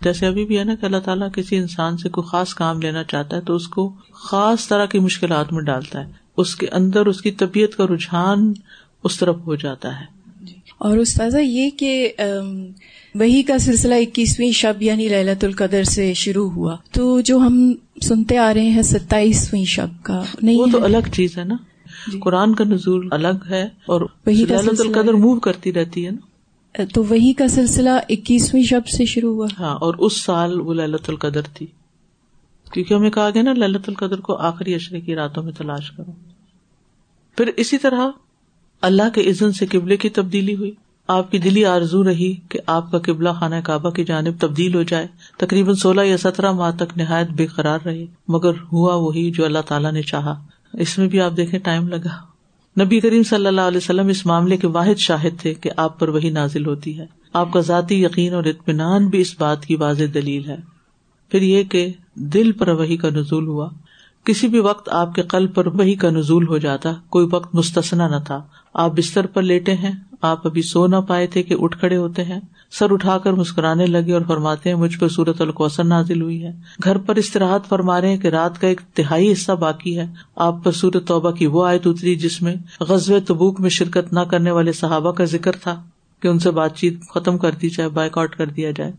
جیسے 0.00 0.26
ابھی 0.26 0.44
بھی 0.44 0.58
ہے 0.58 0.64
نا 0.64 0.74
کہ 0.74 0.86
اللہ 0.86 0.96
تعالیٰ 0.96 1.28
کسی 1.32 1.56
انسان 1.56 1.96
سے 1.96 2.08
کوئی 2.08 2.28
خاص 2.30 2.54
کام 2.54 2.80
لینا 2.80 3.04
چاہتا 3.04 3.36
ہے 3.36 3.40
تو 3.40 3.54
اس 3.54 3.68
کو 3.68 3.92
خاص 4.12 4.68
طرح 4.68 4.86
کی 4.86 4.98
مشکلات 4.98 5.52
میں 5.52 5.62
ڈالتا 5.62 6.06
ہے۔ 6.06 6.12
اس 6.36 6.56
کے 6.56 6.66
اندر 6.72 7.06
اس 7.06 7.22
کی 7.22 7.30
طبیعت 7.30 7.76
کا 7.76 7.86
رجحان 7.86 8.52
اس 9.04 9.18
طرف 9.18 9.36
ہو 9.46 9.54
جاتا 9.54 10.00
ہے۔ 10.00 10.18
اور 10.78 10.96
استاذہ 10.96 11.38
یہ 11.38 11.70
کہ 11.70 12.12
وہی 13.14 13.42
کا 13.42 13.58
سلسلہ 13.58 13.94
اکیسویں 13.94 14.50
شب 14.50 14.82
یعنی 14.82 15.08
للت 15.08 15.44
القدر 15.44 15.84
سے 15.84 16.14
شروع 16.14 16.50
ہوا۔ 16.50 16.76
تو 16.92 17.20
جو 17.20 17.38
ہم 17.38 17.72
سنتے 18.02 18.38
آ 18.38 18.54
رہے 18.54 18.70
ہیں 18.70 18.82
ستائیسویں 18.82 19.64
شب 19.64 20.04
کا 20.04 20.22
نہیں 20.42 20.58
وہ 20.58 20.66
تو 20.72 20.84
الگ 20.84 21.10
چیز 21.12 21.38
ہے 21.38 21.44
نا۔ 21.44 21.56
جی۔ 22.12 22.20
قرآن 22.20 22.54
کا 22.54 22.64
نزول 22.64 23.08
الگ 23.10 23.44
ہے 23.50 23.62
اور 23.62 24.00
وہی 24.26 24.44
للت 24.44 24.80
القدر 24.80 25.12
موو 25.12 25.40
کرتی 25.40 25.72
رہتی 25.72 26.06
ہے 26.06 26.10
نا۔ 26.10 26.37
تو 26.94 27.04
وہی 27.04 27.32
کا 27.32 27.48
سلسلہ 27.48 27.90
اکیسویں 28.08 28.62
شب 28.62 28.86
سے 28.86 29.04
شروع 29.04 29.34
ہوا۔ 29.34 29.46
ہاں 29.58 29.74
اور 29.74 29.94
اس 29.94 30.20
سال 30.20 30.60
وہ 30.60 30.74
للت 30.74 31.10
القدر 31.10 31.40
تھی۔ 31.54 31.66
کیونکہ 32.72 32.94
ہمیں 32.94 33.10
کہا 33.10 33.30
گیا 33.34 33.42
نا، 33.42 33.52
للت 33.52 33.88
القدر 33.88 34.20
کو 34.20 34.36
آخری 34.36 34.74
اشرے 34.74 35.00
کی 35.00 35.14
راتوں 35.14 35.42
میں 35.42 35.52
تلاش 35.52 35.90
کرو۔ 35.90 36.12
پھر 37.36 37.46
اسی 37.56 37.78
طرح 37.78 38.08
اللہ 38.80 39.02
کے 39.14 39.30
عزن 39.30 39.52
سے 39.52 39.66
قبلے 39.66 39.96
کی 39.96 40.08
تبدیلی 40.08 40.54
ہوئی۔ 40.54 40.70
آپ 41.08 41.30
کی 41.30 41.38
دلی 41.38 41.64
آرزو 41.64 42.04
رہی 42.04 42.34
کہ 42.48 42.58
آپ 42.66 42.90
کا 42.90 42.98
قبلہ 42.98 43.28
خانہ 43.40 43.54
کعبہ 43.64 43.90
کی 43.90 44.04
جانب 44.04 44.34
تبدیل 44.40 44.74
ہو 44.74 44.82
جائے۔ 44.82 45.06
تقریباً 45.38 45.74
سولہ 45.74 46.00
یا 46.00 46.16
سترہ 46.16 46.52
ماہ 46.52 46.70
تک 46.76 46.98
نہایت 46.98 47.30
بے 47.30 47.46
قرار 47.46 47.78
رہے۔ 47.84 48.06
مگر 48.28 48.52
ہوا 48.72 48.94
وہی 48.94 49.30
جو 49.30 49.44
اللہ 49.44 49.58
تعالیٰ 49.66 49.92
نے 49.92 50.02
چاہا۔ 50.02 50.46
اس 50.72 50.98
میں 50.98 51.08
بھی 51.08 51.20
آپ 51.20 51.36
دیکھیں، 51.36 51.60
ٹائم 51.60 51.88
لگا۔ 51.88 52.27
نبی 52.80 53.00
کریم 53.00 53.22
صلی 53.22 53.46
اللہ 53.46 53.60
علیہ 53.60 53.76
وسلم 53.76 54.08
اس 54.08 54.26
معاملے 54.26 54.56
کے 54.56 54.66
واحد 54.66 54.98
شاہد 54.98 55.40
تھے 55.40 55.54
کہ 55.54 55.70
آپ 55.76 56.00
پر 56.00 56.08
وہی 56.08 56.30
نازل 56.30 56.66
ہوتی 56.66 56.98
ہے۔ 56.98 57.06
آپ 57.32 57.52
کا 57.52 57.60
ذاتی 57.60 58.04
یقین 58.04 58.34
اور 58.34 58.44
اطمینان 58.44 59.08
بھی 59.08 59.20
اس 59.20 59.40
بات 59.40 59.66
کی 59.66 59.76
واضح 59.76 60.04
دلیل 60.14 60.48
ہے۔ 60.48 60.56
پھر 61.30 61.42
یہ 61.42 61.62
کہ 61.62 61.92
دل 62.14 62.52
پر 62.52 62.68
وہی 62.68 62.96
کا 62.96 63.10
نزول 63.10 63.46
ہوا 63.46 63.68
کسی 64.24 64.48
بھی 64.48 64.58
وقت 64.58 64.88
آپ 64.88 65.14
کے 65.14 65.22
قلب 65.22 65.54
پر 65.54 65.66
وہی 65.66 65.94
کا 65.94 66.10
نزول 66.10 66.48
ہو 66.48 66.58
جاتا، 66.58 66.92
کوئی 67.10 67.28
وقت 67.32 67.54
مستثنا 67.54 68.08
نہ 68.08 68.16
تھا۔ 68.26 68.42
آپ 68.74 68.92
بستر 68.96 69.26
پر 69.26 69.42
لیٹے 69.42 69.74
ہیں، 69.74 69.92
آپ 70.22 70.46
ابھی 70.46 70.62
سو 70.62 70.86
نہ 70.86 70.96
پائے 70.96 71.26
تھے 71.26 71.42
کہ 71.42 71.56
اٹھ 71.58 71.78
کھڑے 71.78 71.96
ہوتے 71.96 72.24
ہیں۔ 72.24 72.40
سر 72.70 72.92
اٹھا 72.92 73.18
کر 73.18 73.32
مسکرانے 73.32 73.86
لگے 73.86 74.12
اور 74.12 74.20
فرماتے 74.26 74.68
ہیں، 74.68 74.76
مجھ 74.76 74.98
پہ 74.98 75.08
سورت 75.08 75.40
القوثر 75.40 75.84
نازل 75.84 76.22
ہوئی 76.22 76.44
ہے۔ 76.44 76.52
گھر 76.84 76.98
پر 76.98 77.16
استراحت 77.16 77.68
فرما 77.68 78.00
رہے 78.00 78.08
ہیں 78.08 78.16
کہ 78.16 78.28
رات 78.28 78.60
کا 78.60 78.68
ایک 78.68 78.80
تہائی 78.94 79.32
حصہ 79.32 79.52
باقی 79.52 79.98
ہے۔ 79.98 80.06
آپ 80.36 80.64
پر 80.64 80.72
سورت 80.72 81.06
توبہ 81.06 81.30
کی 81.30 81.46
وہ 81.46 81.66
آیت 81.66 81.86
اتری 81.86 82.14
جس 82.14 82.42
میں 82.42 82.54
غزب 82.80 83.14
تبوک 83.26 83.60
میں 83.60 83.70
شرکت 83.70 84.12
نہ 84.12 84.20
کرنے 84.20 84.50
والے 84.50 84.72
صحابہ 84.72 85.12
کا 85.12 85.24
ذکر 85.24 85.52
تھا 85.52 85.82
کہ 86.22 86.28
ان 86.28 86.38
سے 86.38 86.50
بات 86.50 86.76
چیت 86.76 87.00
ختم 87.14 87.38
کر 87.38 87.50
دی 87.50 87.68
جائے 87.68 87.88
بائک 87.88 88.18
آؤٹ 88.18 88.36
کر 88.36 88.46
دیا 88.46 88.70
جائے۔ 88.70 88.92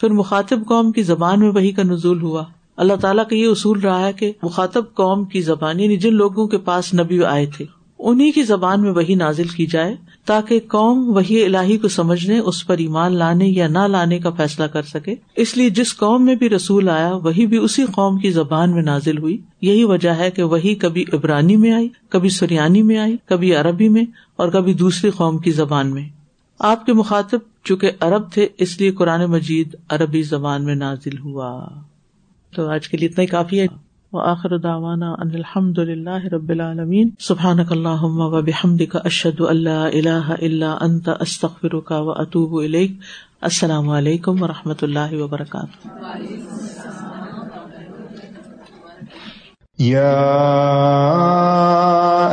پھر 0.00 0.10
مخاطب 0.10 0.66
قوم 0.68 0.92
کی 0.92 1.02
زبان 1.02 1.40
میں 1.40 1.50
وہی 1.50 1.72
کا 1.72 1.82
نزول 1.82 2.22
ہوا۔ 2.22 2.44
اللہ 2.80 2.94
تعالیٰ 2.94 3.24
کا 3.26 3.36
یہ 3.36 3.46
اصول 3.46 3.80
رہا 3.80 4.06
ہے 4.06 4.12
کہ 4.12 4.32
مخاطب 4.42 4.94
قوم 4.94 5.24
کی 5.24 5.40
زبان 5.40 5.80
یعنی 5.80 5.96
جن 5.96 6.14
لوگوں 6.14 6.46
کے 6.46 6.58
پاس 6.58 6.94
نبی 6.94 7.24
آئے 7.24 7.46
تھے 7.46 7.64
انہیں 7.98 8.32
کی 8.32 8.42
زبان 8.42 8.82
میں 8.82 8.90
وہی 8.90 9.14
نازل 9.14 9.48
کی 9.48 9.66
جائے 9.66 9.96
تاکہ 10.24 10.60
قوم 10.68 11.08
وہی 11.08 11.44
الہی 11.44 11.78
کو 11.78 11.88
سمجھنے، 11.88 12.38
اس 12.38 12.66
پر 12.66 12.78
ایمان 12.78 13.16
لانے 13.16 13.46
یا 13.46 13.68
نہ 13.68 13.78
لانے 13.78 14.18
کا 14.18 14.30
فیصلہ 14.30 14.64
کر 14.64 14.82
سکے۔ 14.82 15.14
اس 15.36 15.56
لیے 15.56 15.70
جس 15.70 15.96
قوم 15.96 16.24
میں 16.24 16.34
بھی 16.34 16.48
رسول 16.48 16.88
آیا 16.88 17.14
وہی 17.14 17.46
بھی 17.46 17.56
اسی 17.56 17.84
قوم 17.84 18.18
کی 18.18 18.30
زبان 18.30 18.70
میں 18.70 18.82
نازل 18.82 19.18
ہوئی۔ 19.18 19.38
یہی 19.60 19.84
وجہ 19.84 20.10
ہے 20.10 20.30
کہ 20.30 20.42
وہی 20.42 20.74
کبھی 20.74 21.04
عبرانی 21.12 21.56
میں 21.56 21.72
آئی، 21.72 21.88
کبھی 22.08 22.28
سریانی 22.28 22.82
میں 22.82 22.98
آئی، 22.98 23.16
کبھی 23.26 23.54
عربی 23.54 23.88
میں 23.88 24.04
اور 24.36 24.48
کبھی 24.48 24.74
دوسری 24.74 25.10
قوم 25.10 25.38
کی 25.38 25.50
زبان 25.50 25.90
میں۔ 25.90 26.08
آپ 26.58 26.86
کے 26.86 26.92
مخاطب 26.92 27.38
چونکہ 27.64 27.90
عرب 28.00 28.32
تھے، 28.32 28.48
اس 28.58 28.80
لیے 28.80 28.90
قرآن 28.90 29.24
مجید 29.24 29.74
عربی 29.88 30.22
زبان 30.22 30.64
میں 30.64 30.74
نازل 30.74 31.18
ہوا۔ 31.18 31.68
تو 32.56 32.70
آج 32.70 32.88
کے 32.88 32.96
لیے 32.96 33.08
اتنا 33.08 33.22
ہی 33.22 33.26
کافی 33.26 33.60
ہے۔ 33.60 33.66
وآخر 34.12 34.58
دعوانا 34.58 35.10
ان 35.10 35.30
الحمد 35.34 35.78
للہ 35.78 36.32
رب 36.32 36.48
العالمین۔ 36.48 37.10
سبحانک 37.18 37.72
اللہم 37.72 38.02
و 38.02 38.42
بحمدک 38.42 38.96
اشہد 39.04 39.40
ان 39.40 39.56
لا 39.56 39.86
الہ 39.86 40.28
الا 40.28 40.76
انت 40.80 41.08
استغفرک 41.20 41.90
و 41.90 42.10
اتوب 42.10 42.58
الیک۔ 42.58 42.92
السلام 43.40 43.88
علیکم 43.88 44.42
و 44.42 44.46
رحمۃ 44.46 44.74
اللہ 44.82 45.12
وبرکاتہ۔ 45.12 45.88
يا 49.82 50.20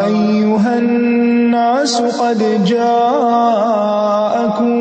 أيها 0.07 0.73
الناس 0.73 2.01
قد 2.19 2.65
جاءكم 2.65 4.76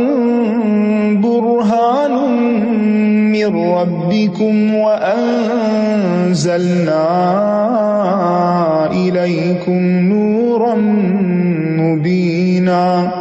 من 3.50 3.68
ربكم 3.70 4.74
وأنزلنا 4.74 5.26
إليكم 8.92 9.82
نورا 10.08 10.74
مبينا 11.78 13.12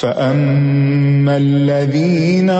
فأما 0.00 1.36
الذين 1.36 2.50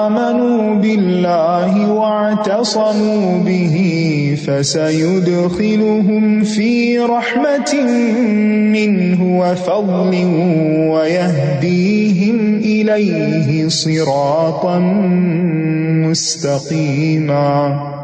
آمنوا 0.00 0.74
بالله 0.74 1.92
واعتصموا 1.92 3.38
به 3.44 3.76
فسيدخلهم 4.46 6.44
في 6.44 6.98
رحمة 6.98 7.74
منه 8.72 9.38
وفضل 9.40 10.14
ويهديهم 10.92 12.56
إليه 12.56 13.68
صراطا 13.68 14.78
مستقيما 16.08 17.95